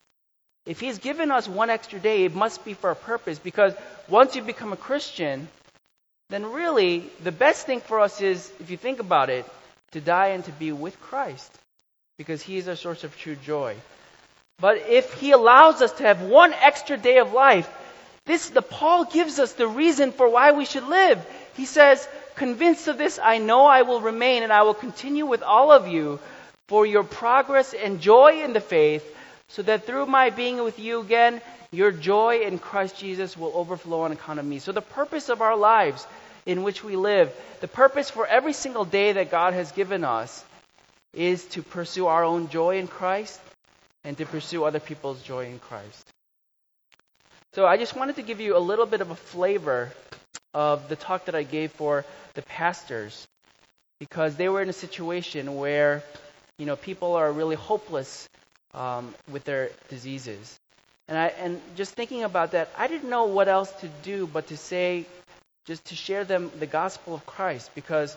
If 0.67 0.81
He's 0.81 0.99
given 0.99 1.31
us 1.31 1.49
one 1.49 1.71
extra 1.71 1.99
day, 1.99 2.25
it 2.25 2.35
must 2.35 2.65
be 2.65 2.75
for 2.75 2.91
a 2.91 2.97
purpose 2.97 3.39
because 3.39 3.75
once 4.09 4.37
you 4.37 4.43
become 4.43 4.73
a 4.73 4.77
Christian, 4.77 5.49
then 6.31 6.53
really 6.53 7.11
the 7.23 7.33
best 7.33 7.67
thing 7.67 7.81
for 7.81 8.01
us 8.01 8.21
is, 8.21 8.51
if 8.61 8.71
you 8.71 8.77
think 8.77 9.01
about 9.01 9.29
it, 9.29 9.45
to 9.93 10.01
die 10.01 10.29
and 10.29 10.45
to 10.45 10.53
be 10.53 10.73
with 10.73 11.01
Christ 11.01 11.51
because 12.17 12.43
He 12.43 12.59
is 12.59 12.69
our 12.69 12.77
source 12.77 13.05
of 13.05 13.17
true 13.17 13.37
joy. 13.37 13.77
But 14.61 14.77
if 14.89 15.13
He 15.15 15.33
allows 15.33 15.83
us 15.83 15.93
to 15.95 16.05
have 16.05 16.23
one 16.23 16.53
extra 16.53 16.97
day 16.97 17.19
of 17.19 17.33
life, 17.33 17.69
this, 18.25 18.51
the 18.51 18.63
Paul 18.63 19.05
gives 19.07 19.41
us 19.41 19.55
the 19.55 19.67
reason 19.67 20.13
for 20.13 20.29
why 20.29 20.53
we 20.53 20.65
should 20.65 20.87
live. 20.87 21.25
He 21.57 21.67
says, 21.67 22.07
convinced 22.37 22.87
of 22.87 22.97
this, 22.97 23.19
I 23.23 23.39
know 23.39 23.67
I 23.67 23.83
will 23.83 24.01
remain 24.01 24.45
and 24.45 24.53
I 24.53 24.63
will 24.63 24.75
continue 24.75 25.27
with 25.27 25.43
all 25.43 25.73
of 25.73 25.89
you 25.89 26.21
for 26.69 26.87
your 26.87 27.03
progress 27.03 27.75
and 27.75 28.01
joy 28.01 28.43
in 28.45 28.53
the 28.53 28.61
faith, 28.61 29.05
so 29.53 29.61
that 29.63 29.85
through 29.85 30.07
my 30.07 30.31
being 30.31 30.63
with 30.65 30.79
you 30.79 31.01
again, 31.01 31.43
your 31.71 31.93
joy 31.93 32.41
in 32.41 32.59
Christ 32.59 32.99
Jesus 32.99 33.37
will 33.37 33.53
overflow 33.55 34.03
on 34.03 34.13
account 34.13 34.39
of 34.39 34.47
me. 34.47 34.59
So 34.59 34.73
the 34.73 34.81
purpose 34.81 35.29
of 35.29 35.43
our 35.43 35.57
lives 35.57 36.07
in 36.47 36.63
which 36.63 36.83
we 36.83 36.97
live, 36.97 37.31
the 37.61 37.69
purpose 37.69 38.11
for 38.11 38.27
every 38.27 38.55
single 38.55 38.87
day 38.87 39.13
that 39.13 39.31
God 39.31 39.53
has 39.53 39.71
given 39.73 40.05
us 40.05 40.43
is 41.13 41.45
to 41.49 41.63
pursue 41.63 42.07
our 42.07 42.25
own 42.25 42.49
joy 42.49 42.79
in 42.79 42.89
Christ 42.89 43.39
and 44.05 44.17
to 44.17 44.25
pursue 44.25 44.65
other 44.65 44.81
people's 44.81 45.23
joy 45.23 45.45
in 45.45 45.59
Christ. 45.59 46.09
So 47.53 47.67
I 47.67 47.77
just 47.77 47.95
wanted 47.95 48.17
to 48.17 48.23
give 48.23 48.41
you 48.41 48.57
a 48.57 48.59
little 48.59 48.87
bit 48.87 49.03
of 49.03 49.11
a 49.11 49.15
flavor 49.15 49.93
of 50.55 50.89
the 50.89 50.97
talk 50.97 51.27
that 51.27 51.35
I 51.35 51.43
gave 51.43 51.73
for 51.73 52.07
the 52.33 52.43
pastors 52.43 53.29
because 54.01 54.37
they 54.37 54.49
were 54.49 54.63
in 54.63 54.71
a 54.71 54.73
situation 54.73 55.57
where, 55.57 56.03
you 56.59 56.65
know, 56.65 56.77
people 56.77 57.17
are 57.17 57.31
really 57.31 57.57
hopeless 57.57 58.27
um, 58.75 59.15
with 59.31 59.45
their 59.45 59.71
diseases. 59.89 60.59
And 61.09 61.19
I 61.19 61.27
and 61.29 61.61
just 61.77 61.95
thinking 61.95 62.25
about 62.25 62.53
that, 62.53 62.69
I 62.77 62.87
didn't 62.87 63.11
know 63.11 63.25
what 63.25 63.49
else 63.49 63.71
to 63.81 63.89
do 64.03 64.27
but 64.27 64.47
to 64.49 64.57
say, 64.57 65.07
just 65.67 65.85
to 65.87 65.97
share 65.97 66.25
them 66.25 66.51
the 66.59 66.67
gospel 66.67 67.15
of 67.15 67.27
Christ 67.27 67.71
because 67.75 68.17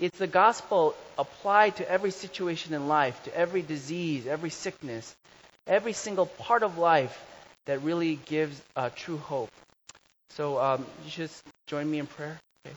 it's 0.00 0.18
the 0.18 0.26
gospel 0.26 0.94
applied 1.16 1.76
to 1.76 1.90
every 1.90 2.10
situation 2.10 2.74
in 2.74 2.88
life, 2.88 3.22
to 3.24 3.36
every 3.36 3.62
disease, 3.62 4.26
every 4.26 4.50
sickness, 4.50 5.14
every 5.66 5.92
single 5.92 6.26
part 6.26 6.62
of 6.62 6.78
life 6.78 7.16
that 7.66 7.82
really 7.82 8.16
gives 8.26 8.60
uh, 8.76 8.90
true 8.94 9.18
hope. 9.18 9.50
So 10.30 10.58
um, 10.60 10.86
you 11.04 11.10
just 11.10 11.42
join 11.66 11.90
me 11.90 11.98
in 11.98 12.06
prayer. 12.06 12.38
Okay. 12.66 12.74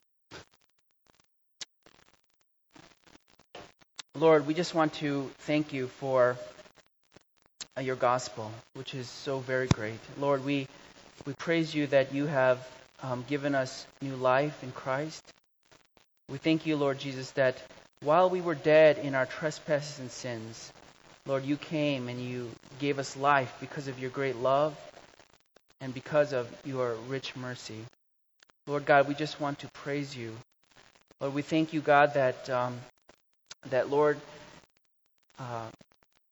Lord, 4.18 4.48
we 4.48 4.54
just 4.54 4.74
want 4.74 4.94
to 4.96 5.30
thank 5.40 5.74
you 5.74 5.88
for 5.88 6.38
your 7.86 7.96
gospel, 7.96 8.52
which 8.74 8.94
is 8.94 9.10
so 9.10 9.40
very 9.40 9.68
great. 9.68 10.00
Lord, 10.20 10.46
we 10.46 10.68
we 11.26 11.34
praise 11.34 11.74
you 11.74 11.88
that 11.88 12.14
you 12.14 12.26
have 12.26 12.68
um, 13.04 13.24
given 13.28 13.56
us 13.56 13.86
new 14.02 14.16
life 14.16 14.64
in 14.64 14.72
Christ. 14.72 15.24
We 16.30 16.38
thank 16.38 16.66
you, 16.66 16.78
Lord 16.78 17.00
Jesus, 17.00 17.32
that 17.32 17.62
while 18.02 18.30
we 18.30 18.42
were 18.42 18.56
dead 18.56 18.98
in 18.98 19.14
our 19.14 19.26
trespasses 19.26 20.00
and 20.00 20.10
sins, 20.10 20.72
Lord, 21.28 21.46
you 21.46 21.58
came 21.58 22.10
and 22.10 22.20
you 22.20 22.50
gave 22.80 22.98
us 22.98 23.16
life 23.16 23.54
because 23.60 23.88
of 23.88 24.00
your 24.00 24.10
great 24.10 24.38
love 24.38 24.76
and 25.80 25.94
because 25.94 26.34
of 26.34 26.50
your 26.66 26.96
rich 27.08 27.36
mercy. 27.36 27.86
Lord 28.66 28.86
God, 28.86 29.08
we 29.08 29.14
just 29.14 29.40
want 29.40 29.60
to 29.60 29.68
praise 29.74 30.16
you. 30.16 30.36
Lord, 31.20 31.34
we 31.34 31.42
thank 31.44 31.74
you, 31.74 31.82
God, 31.82 32.16
that 32.16 32.50
um, 32.50 32.80
that 33.70 33.90
Lord, 33.90 34.18
uh, 35.38 35.68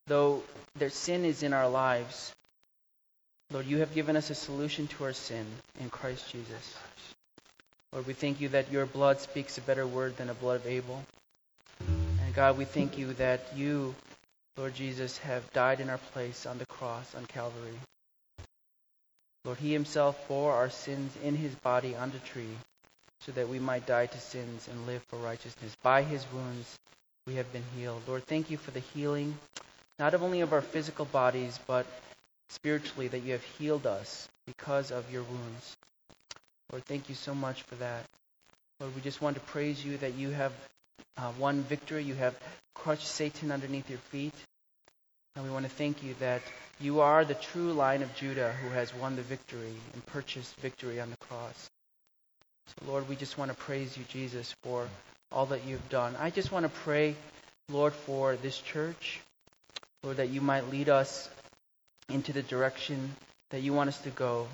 though 0.09 0.43
their 0.77 0.89
sin 0.89 1.23
is 1.23 1.41
in 1.41 1.53
our 1.53 1.69
lives, 1.69 2.33
Lord, 3.51 3.65
you 3.65 3.77
have 3.77 3.95
given 3.95 4.17
us 4.17 4.29
a 4.29 4.35
solution 4.35 4.87
to 4.87 5.05
our 5.05 5.13
sin 5.13 5.45
in 5.79 5.89
Christ 5.89 6.29
Jesus. 6.29 6.75
Lord, 7.93 8.05
we 8.05 8.13
thank 8.13 8.41
you 8.41 8.49
that 8.49 8.71
your 8.71 8.85
blood 8.85 9.21
speaks 9.21 9.57
a 9.57 9.61
better 9.61 9.87
word 9.87 10.17
than 10.17 10.27
the 10.27 10.33
blood 10.33 10.57
of 10.57 10.67
Abel. 10.67 11.01
And 11.87 12.35
God, 12.35 12.57
we 12.57 12.65
thank 12.65 12.97
you 12.97 13.13
that 13.13 13.41
you 13.55 13.95
Lord 14.59 14.75
Jesus, 14.75 15.17
have 15.19 15.53
died 15.53 15.79
in 15.79 15.89
our 15.89 15.99
place 16.11 16.45
on 16.45 16.57
the 16.57 16.65
cross 16.65 17.15
on 17.15 17.25
Calvary. 17.27 17.79
Lord, 19.45 19.57
He 19.57 19.71
Himself 19.71 20.27
bore 20.27 20.51
our 20.51 20.69
sins 20.69 21.13
in 21.23 21.37
His 21.37 21.55
body 21.55 21.95
on 21.95 22.11
the 22.11 22.19
tree 22.19 22.57
so 23.21 23.31
that 23.31 23.47
we 23.47 23.57
might 23.57 23.87
die 23.87 24.07
to 24.07 24.19
sins 24.19 24.67
and 24.67 24.85
live 24.85 25.01
for 25.03 25.15
righteousness. 25.15 25.77
By 25.81 26.03
His 26.03 26.25
wounds 26.33 26.77
we 27.25 27.35
have 27.35 27.49
been 27.53 27.63
healed. 27.77 28.01
Lord, 28.05 28.25
thank 28.25 28.51
you 28.51 28.57
for 28.57 28.71
the 28.71 28.81
healing, 28.81 29.37
not 29.99 30.15
only 30.15 30.41
of 30.41 30.53
our 30.53 30.61
physical 30.61 31.05
bodies, 31.05 31.59
but 31.67 31.85
spiritually, 32.49 33.09
that 33.09 33.19
you 33.19 33.33
have 33.33 33.43
healed 33.43 33.85
us 33.85 34.27
because 34.47 34.91
of 34.91 35.11
your 35.11 35.23
wounds. 35.23 35.77
Lord, 36.71 36.85
thank 36.85 37.09
you 37.09 37.15
so 37.15 37.35
much 37.35 37.63
for 37.63 37.75
that. 37.75 38.05
Lord, 38.79 38.95
we 38.95 39.01
just 39.01 39.21
want 39.21 39.35
to 39.35 39.41
praise 39.41 39.83
you 39.83 39.97
that 39.97 40.15
you 40.15 40.29
have 40.29 40.53
uh, 41.17 41.31
won 41.37 41.61
victory. 41.63 42.03
You 42.03 42.15
have 42.15 42.37
crushed 42.73 43.07
Satan 43.07 43.51
underneath 43.51 43.89
your 43.89 43.99
feet. 44.11 44.33
And 45.35 45.45
we 45.45 45.51
want 45.51 45.65
to 45.65 45.71
thank 45.71 46.01
you 46.01 46.15
that 46.19 46.41
you 46.79 47.01
are 47.01 47.25
the 47.25 47.33
true 47.33 47.73
Lion 47.73 48.01
of 48.01 48.15
Judah 48.15 48.53
who 48.63 48.69
has 48.69 48.93
won 48.95 49.15
the 49.15 49.21
victory 49.21 49.73
and 49.93 50.05
purchased 50.07 50.55
victory 50.57 50.99
on 50.99 51.09
the 51.09 51.17
cross. 51.17 51.69
So, 52.67 52.91
Lord, 52.91 53.09
we 53.09 53.15
just 53.15 53.37
want 53.37 53.51
to 53.51 53.57
praise 53.57 53.97
you, 53.97 54.05
Jesus, 54.07 54.55
for 54.63 54.87
all 55.31 55.47
that 55.47 55.65
you've 55.65 55.89
done. 55.89 56.15
I 56.19 56.29
just 56.29 56.51
want 56.51 56.63
to 56.63 56.69
pray, 56.69 57.15
Lord, 57.69 57.93
for 57.93 58.35
this 58.37 58.57
church. 58.59 59.19
Lord, 60.03 60.17
that 60.17 60.29
you 60.29 60.39
might 60.39 60.69
lead 60.69 60.87
us 60.87 61.29
into 62.07 62.31
the 62.31 62.41
direction 62.41 63.15
that 63.49 63.61
you 63.61 63.73
want 63.73 63.89
us 63.89 63.97
to 64.01 64.09
go, 64.09 64.47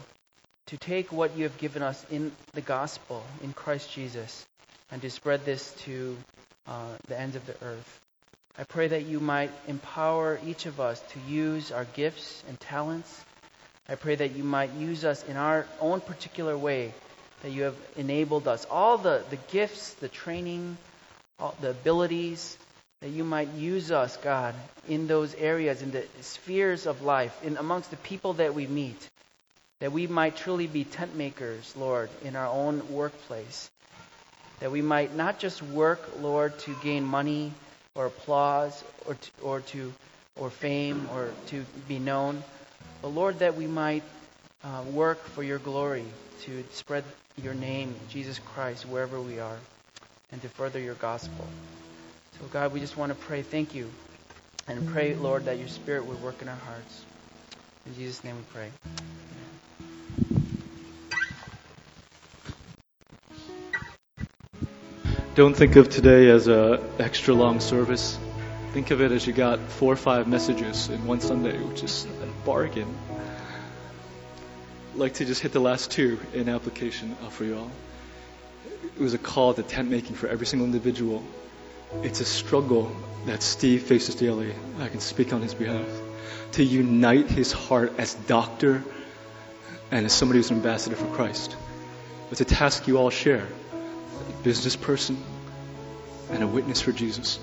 to 0.68 0.78
take 0.78 1.12
what 1.12 1.38
you 1.38 1.44
have 1.44 1.58
given 1.58 1.84
us 1.84 2.04
in 2.10 2.32
the 2.54 2.62
gospel, 2.62 3.24
in 3.44 3.54
Christ 3.54 3.92
Jesus, 3.92 4.46
and 4.92 5.02
to 5.02 5.10
spread 5.10 5.46
this 5.46 5.72
to 5.86 6.18
uh, 6.68 6.96
the 7.08 7.20
ends 7.20 7.36
of 7.36 7.46
the 7.46 7.56
earth. 7.64 8.02
I 8.58 8.64
pray 8.64 8.88
that 8.88 9.06
you 9.06 9.20
might 9.20 9.52
empower 9.68 10.40
each 10.46 10.66
of 10.66 10.80
us 10.80 11.00
to 11.10 11.20
use 11.28 11.72
our 11.72 11.86
gifts 11.86 12.44
and 12.48 12.60
talents. 12.60 13.24
I 13.88 13.96
pray 13.96 14.16
that 14.16 14.36
you 14.36 14.44
might 14.44 14.74
use 14.74 15.06
us 15.06 15.24
in 15.26 15.38
our 15.38 15.68
own 15.80 16.02
particular 16.02 16.58
way, 16.58 16.94
that 17.44 17.52
you 17.52 17.64
have 17.64 17.76
enabled 17.98 18.48
us. 18.48 18.66
All 18.72 18.98
the, 18.98 19.24
the 19.30 19.38
gifts, 19.52 19.94
the 19.96 20.08
training, 20.08 20.78
all 21.38 21.54
the 21.62 21.70
abilities, 21.72 22.58
that 23.02 23.10
you 23.10 23.24
might 23.24 23.50
use 23.54 23.92
us, 23.92 24.18
God, 24.18 24.56
in 24.88 25.08
those 25.08 25.34
areas, 25.36 25.82
in 25.82 25.92
the 25.92 26.06
spheres 26.22 26.86
of 26.86 27.02
life, 27.02 27.38
in 27.44 27.58
amongst 27.58 27.92
the 27.92 27.98
people 27.98 28.34
that 28.34 28.54
we 28.54 28.68
meet, 28.68 29.10
that 29.80 29.92
we 29.92 30.08
might 30.08 30.36
truly 30.36 30.68
be 30.68 30.84
tent 30.84 31.16
makers, 31.16 31.74
Lord, 31.78 32.10
in 32.24 32.36
our 32.36 32.48
own 32.48 32.82
workplace. 32.92 33.70
That 34.60 34.72
we 34.72 34.82
might 34.82 35.16
not 35.16 35.40
just 35.40 35.62
work, 35.62 36.02
Lord, 36.22 36.58
to 36.60 36.76
gain 36.82 37.04
money 37.04 37.52
or 37.94 38.06
applause 38.06 38.84
or 39.06 39.16
to, 39.16 39.32
or 39.42 39.60
to 39.62 39.94
or 40.38 40.50
fame 40.50 41.08
or 41.14 41.30
to 41.48 41.66
be 41.88 42.00
known, 42.00 42.44
but 43.02 43.10
Lord, 43.10 43.40
that 43.40 43.56
we 43.56 43.68
might 43.68 44.04
uh, 44.64 44.84
work 44.92 45.24
for 45.24 45.44
your 45.44 45.60
glory 45.60 46.06
to 46.42 46.64
spread 46.72 47.04
your 47.42 47.54
name, 47.54 47.96
Jesus 48.10 48.40
Christ, 48.40 48.86
wherever 48.86 49.20
we 49.20 49.40
are, 49.40 49.58
and 50.32 50.42
to 50.42 50.50
further 50.50 50.80
your 50.80 50.96
gospel. 50.96 51.46
So, 52.40 52.48
God, 52.52 52.74
we 52.74 52.82
just 52.82 52.98
want 52.98 53.12
to 53.12 53.16
pray 53.16 53.42
thank 53.42 53.74
you 53.74 53.90
and 54.68 54.88
pray, 54.90 55.16
Lord, 55.16 55.46
that 55.46 55.58
your 55.58 55.70
Spirit 55.70 56.06
would 56.06 56.22
work 56.22 56.42
in 56.42 56.50
our 56.50 56.56
hearts. 56.56 57.06
In 57.86 57.96
Jesus' 57.96 58.24
name 58.24 58.36
we 58.36 58.44
pray. 58.54 58.72
Don't 65.36 65.54
think 65.54 65.76
of 65.76 65.90
today 65.90 66.30
as 66.30 66.48
a 66.48 66.82
extra 66.98 67.34
long 67.34 67.60
service. 67.60 68.18
Think 68.74 68.92
of 68.92 69.02
it 69.02 69.12
as 69.12 69.26
you 69.26 69.32
got 69.32 69.60
four 69.60 69.94
or 69.94 69.98
five 69.98 70.28
messages 70.28 70.90
in 70.90 71.06
one 71.06 71.22
Sunday, 71.22 71.58
which 71.58 71.84
is 71.84 72.06
a 72.22 72.46
bargain. 72.46 72.94
I'd 74.94 75.00
like 75.00 75.14
to 75.16 75.26
just 75.26 75.42
hit 75.42 75.54
the 75.54 75.60
last 75.60 75.92
two 75.92 76.20
in 76.34 76.50
application 76.50 77.16
uh, 77.24 77.30
for 77.30 77.46
you 77.46 77.58
all. 77.58 77.72
It 78.84 79.02
was 79.02 79.14
a 79.14 79.18
call 79.18 79.54
to 79.54 79.64
tent 79.64 79.90
making 79.90 80.16
for 80.16 80.28
every 80.28 80.46
single 80.46 80.66
individual. 80.66 81.24
It's 82.04 82.22
a 82.22 82.26
struggle 82.26 82.96
that 83.26 83.42
Steve 83.42 83.84
faces 83.84 84.16
daily. 84.16 84.54
I 84.80 84.88
can 84.88 85.00
speak 85.00 85.34
on 85.34 85.42
his 85.42 85.54
behalf. 85.54 85.88
To 86.54 86.64
unite 86.64 87.30
his 87.30 87.52
heart 87.52 87.94
as 87.98 88.14
doctor 88.14 88.84
and 89.92 90.06
as 90.06 90.14
somebody 90.14 90.40
who's 90.40 90.52
an 90.52 90.58
ambassador 90.58 90.96
for 90.96 91.08
Christ. 91.16 91.56
It's 92.32 92.42
a 92.42 92.46
task 92.46 92.88
you 92.88 92.98
all 92.98 93.10
share 93.10 93.48
a 94.30 94.44
business 94.44 94.76
person, 94.76 95.18
and 96.32 96.44
a 96.44 96.48
witness 96.48 96.82
for 96.82 96.92
Jesus. 96.92 97.40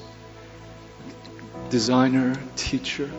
Designer, 1.70 2.36
teacher, 2.56 3.10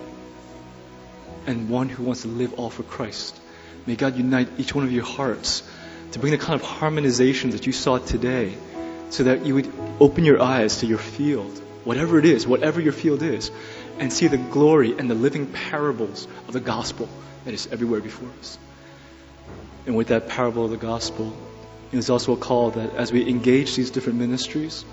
and 1.46 1.70
one 1.70 1.90
who 1.90 2.04
wants 2.04 2.22
to 2.24 2.28
live 2.28 2.54
all 2.56 2.70
for 2.70 2.84
Christ. 2.84 3.40
May 3.86 3.96
God 3.96 4.16
unite 4.16 4.48
each 4.58 4.74
one 4.74 4.86
of 4.86 4.92
your 4.92 5.06
hearts 5.06 5.64
to 6.12 6.20
bring 6.20 6.32
the 6.32 6.38
kind 6.38 6.54
of 6.54 6.62
harmonization 6.62 7.52
that 7.52 7.66
you 7.66 7.74
saw 7.74 7.98
today 7.98 8.56
so 9.14 9.26
that 9.26 9.46
you 9.46 9.54
would 9.54 9.72
open 10.00 10.26
your 10.26 10.42
eyes 10.42 10.78
to 10.78 10.88
your 10.88 10.98
field, 10.98 11.62
whatever 11.84 12.18
it 12.18 12.26
is, 12.26 12.48
whatever 12.48 12.82
your 12.82 12.94
field 12.94 13.22
is, 13.22 13.52
and 14.00 14.12
see 14.12 14.26
the 14.26 14.38
glory 14.38 14.98
and 14.98 15.08
the 15.08 15.14
living 15.14 15.46
parables 15.46 16.28
of 16.48 16.54
the 16.54 16.60
gospel 16.60 17.08
that 17.46 17.54
is 17.54 17.68
everywhere 17.68 18.02
before 18.02 18.30
us. 18.40 18.58
And 19.86 19.96
with 19.96 20.08
that 20.08 20.30
parable 20.30 20.66
of 20.66 20.72
the 20.72 20.78
gospel, 20.78 21.32
it 21.92 21.98
is 21.98 22.10
also 22.10 22.34
a 22.34 22.38
call 22.38 22.72
that 22.72 22.96
as 22.96 23.12
we 23.12 23.30
engage 23.30 23.76
these 23.76 23.92
different 23.92 24.18
ministries, 24.18 24.84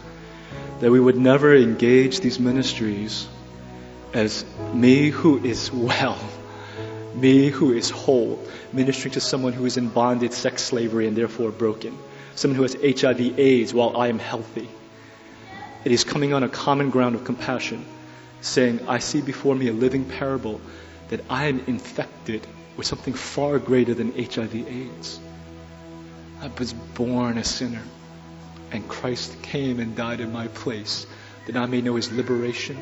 that 0.81 0.91
we 0.91 1.01
would 1.01 1.17
never 1.17 1.57
engage 1.57 2.21
these 2.21 2.39
ministries 2.39 3.27
as 4.13 4.45
me 4.75 5.09
who 5.09 5.43
is 5.43 5.73
well, 5.73 6.19
me 7.15 7.49
who 7.49 7.73
is 7.73 7.89
whole, 7.89 8.39
ministering 8.71 9.15
to 9.15 9.21
someone 9.23 9.55
who 9.55 9.65
is 9.65 9.79
in 9.79 9.89
bondage, 9.89 10.33
sex 10.33 10.63
slavery, 10.63 11.09
and 11.09 11.17
therefore 11.17 11.51
broken, 11.51 11.97
someone 12.41 12.57
who 12.57 12.63
has 12.63 12.73
HIV 12.73 13.39
AIDS 13.39 13.75
while 13.75 13.99
I 13.99 14.09
am 14.09 14.19
healthy. 14.19 14.67
It 15.85 15.93
is 15.93 16.05
coming 16.05 16.33
on 16.33 16.43
a 16.43 16.49
common 16.49 16.89
ground 16.89 17.15
of 17.15 17.25
compassion, 17.25 17.85
saying, 18.41 18.81
I 18.89 18.99
see 18.99 19.21
before 19.21 19.55
me 19.55 19.69
a 19.69 19.75
living 19.75 20.07
parable 20.07 20.59
that 21.11 21.21
I 21.29 21.49
am 21.49 21.61
infected 21.67 22.47
with 22.79 22.87
something 22.87 23.13
far 23.13 23.59
greater 23.59 23.93
than 23.93 24.13
HIV 24.13 24.55
AIDS. 24.55 25.21
I 26.41 26.51
was 26.59 26.73
born 26.73 27.37
a 27.37 27.45
sinner, 27.45 27.83
and 28.73 28.89
Christ 28.89 29.43
came 29.43 29.79
and 29.79 29.95
died 29.95 30.21
in 30.21 30.33
my 30.33 30.49
place 30.49 31.07
that 31.47 31.57
I 31.57 31.67
may 31.67 31.83
know 31.83 31.97
his 31.97 32.11
liberation, 32.11 32.79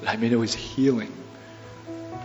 that 0.00 0.08
I 0.08 0.16
may 0.16 0.30
know 0.30 0.40
his 0.40 0.54
healing. 0.54 1.12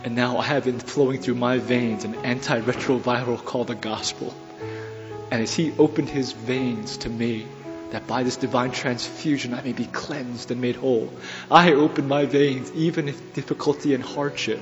And 0.04 0.14
now 0.14 0.38
I 0.38 0.44
have 0.44 0.66
in 0.66 0.80
flowing 0.80 1.20
through 1.20 1.34
my 1.34 1.58
veins 1.58 2.04
an 2.04 2.14
antiretroviral 2.14 3.44
called 3.44 3.66
the 3.66 3.74
gospel. 3.74 4.34
And 5.32 5.40
as 5.40 5.54
he 5.54 5.72
opened 5.78 6.10
his 6.10 6.32
veins 6.32 6.98
to 6.98 7.08
me, 7.08 7.46
that 7.90 8.06
by 8.06 8.22
this 8.22 8.36
divine 8.36 8.70
transfusion 8.70 9.54
I 9.54 9.62
may 9.62 9.72
be 9.72 9.86
cleansed 9.86 10.50
and 10.50 10.60
made 10.60 10.76
whole. 10.76 11.10
I 11.50 11.72
open 11.72 12.06
my 12.06 12.26
veins, 12.26 12.70
even 12.72 13.08
in 13.08 13.14
difficulty 13.32 13.94
and 13.94 14.04
hardship, 14.04 14.60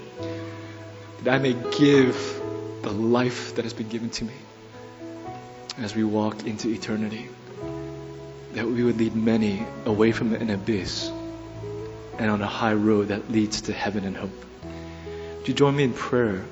that 1.25 1.35
I 1.35 1.39
may 1.39 1.55
give 1.77 2.15
the 2.83 2.93
life 2.93 3.57
that 3.57 3.65
has 3.65 3.73
been 3.75 3.89
given 3.89 4.11
to 4.11 4.25
me 4.25 4.33
as 5.79 5.97
we 5.97 6.05
walk 6.05 6.47
into 6.47 6.69
eternity. 6.69 7.29
That 8.53 8.69
we 8.69 8.85
would 8.85 8.97
lead 8.97 9.17
many 9.17 9.67
away 9.87 10.13
from 10.13 10.35
an 10.35 10.51
abyss 10.51 11.11
and 12.17 12.31
on 12.31 12.43
a 12.43 12.47
high 12.47 12.75
road 12.75 13.09
that 13.09 13.29
leads 13.29 13.63
to 13.63 13.73
heaven 13.73 14.05
and 14.05 14.17
hope. 14.17 14.45
Would 15.39 15.49
you 15.49 15.55
join 15.55 15.75
me 15.75 15.83
in 15.83 15.95
prayer 15.95 16.45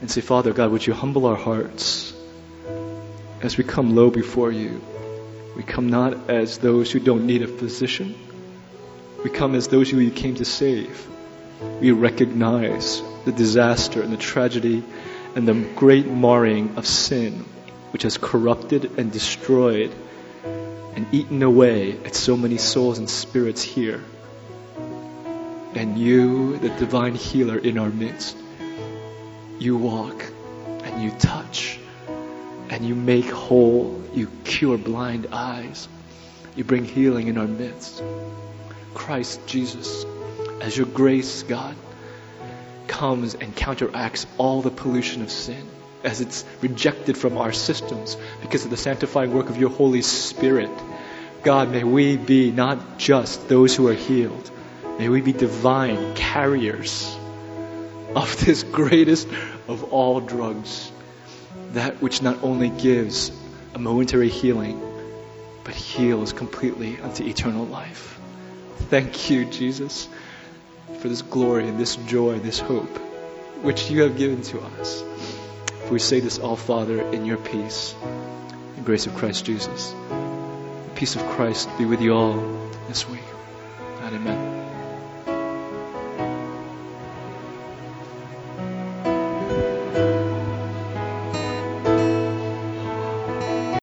and 0.00 0.08
say, 0.08 0.20
Father 0.20 0.52
God, 0.52 0.70
would 0.70 0.86
you 0.86 0.92
humble 0.92 1.26
our 1.26 1.34
hearts 1.34 2.11
as 3.42 3.58
we 3.58 3.64
come 3.64 3.94
low 3.96 4.08
before 4.08 4.52
you? 4.52 4.80
We 5.56 5.64
come 5.64 5.90
not 5.90 6.30
as 6.30 6.58
those 6.58 6.90
who 6.90 7.00
don't 7.00 7.26
need 7.26 7.42
a 7.42 7.48
physician. 7.48 8.14
We 9.22 9.30
come 9.30 9.54
as 9.54 9.68
those 9.68 9.90
who 9.90 9.98
you 9.98 10.12
came 10.12 10.36
to 10.36 10.44
save. 10.44 11.06
We 11.80 11.90
recognize 11.90 13.02
the 13.24 13.32
disaster 13.32 14.00
and 14.00 14.12
the 14.12 14.16
tragedy 14.16 14.82
and 15.34 15.46
the 15.46 15.54
great 15.74 16.06
marring 16.06 16.76
of 16.76 16.86
sin 16.86 17.44
which 17.90 18.04
has 18.04 18.16
corrupted 18.16 18.98
and 18.98 19.12
destroyed 19.12 19.92
and 20.44 21.06
eaten 21.12 21.42
away 21.42 21.98
at 22.04 22.14
so 22.14 22.36
many 22.36 22.58
souls 22.58 22.98
and 22.98 23.10
spirits 23.10 23.62
here. 23.62 24.02
And 25.74 25.98
you, 25.98 26.58
the 26.58 26.68
divine 26.68 27.14
healer 27.14 27.58
in 27.58 27.78
our 27.78 27.90
midst, 27.90 28.36
you 29.58 29.76
walk 29.76 30.24
and 30.84 31.02
you 31.02 31.10
touch 31.10 31.78
and 32.72 32.86
you 32.86 32.94
make 32.94 33.26
whole, 33.26 34.02
you 34.14 34.26
cure 34.44 34.78
blind 34.78 35.28
eyes, 35.30 35.88
you 36.56 36.64
bring 36.64 36.86
healing 36.86 37.28
in 37.28 37.36
our 37.36 37.46
midst. 37.46 38.02
Christ 38.94 39.46
Jesus, 39.46 40.06
as 40.62 40.74
your 40.74 40.86
grace, 40.86 41.42
God, 41.42 41.76
comes 42.86 43.34
and 43.34 43.54
counteracts 43.54 44.26
all 44.38 44.62
the 44.62 44.70
pollution 44.70 45.20
of 45.20 45.30
sin 45.30 45.68
as 46.02 46.22
it's 46.22 46.46
rejected 46.62 47.18
from 47.18 47.36
our 47.36 47.52
systems 47.52 48.16
because 48.40 48.64
of 48.64 48.70
the 48.70 48.78
sanctifying 48.78 49.34
work 49.34 49.50
of 49.50 49.58
your 49.58 49.70
Holy 49.70 50.00
Spirit. 50.00 50.70
God, 51.42 51.70
may 51.70 51.84
we 51.84 52.16
be 52.16 52.52
not 52.52 52.96
just 52.96 53.50
those 53.50 53.76
who 53.76 53.88
are 53.88 53.94
healed, 53.94 54.50
may 54.98 55.10
we 55.10 55.20
be 55.20 55.34
divine 55.34 56.14
carriers 56.14 57.14
of 58.16 58.34
this 58.44 58.62
greatest 58.62 59.28
of 59.68 59.92
all 59.92 60.20
drugs, 60.20 60.91
that 61.72 62.02
which 62.02 62.22
not 62.22 62.42
only 62.42 62.68
gives 62.68 63.32
a 63.74 63.78
momentary 63.78 64.28
healing, 64.28 64.80
but 65.64 65.74
heals 65.74 66.32
completely 66.32 66.98
unto 67.00 67.24
eternal 67.24 67.64
life. 67.64 68.18
Thank 68.90 69.30
you, 69.30 69.44
Jesus, 69.44 70.08
for 71.00 71.08
this 71.08 71.22
glory 71.22 71.68
and 71.68 71.78
this 71.78 71.96
joy, 71.96 72.38
this 72.38 72.58
hope, 72.58 72.98
which 73.62 73.90
you 73.90 74.02
have 74.02 74.16
given 74.16 74.42
to 74.42 74.60
us. 74.60 75.02
For 75.86 75.94
we 75.94 75.98
say 75.98 76.20
this 76.20 76.38
all, 76.38 76.56
Father, 76.56 77.00
in 77.12 77.24
your 77.24 77.38
peace, 77.38 77.94
the 78.76 78.82
grace 78.82 79.06
of 79.06 79.14
Christ 79.14 79.44
Jesus. 79.44 79.92
The 79.92 80.92
peace 80.94 81.16
of 81.16 81.22
Christ 81.30 81.68
be 81.78 81.84
with 81.84 82.00
you 82.00 82.14
all 82.14 82.36
this 82.88 83.08
week. 83.08 83.31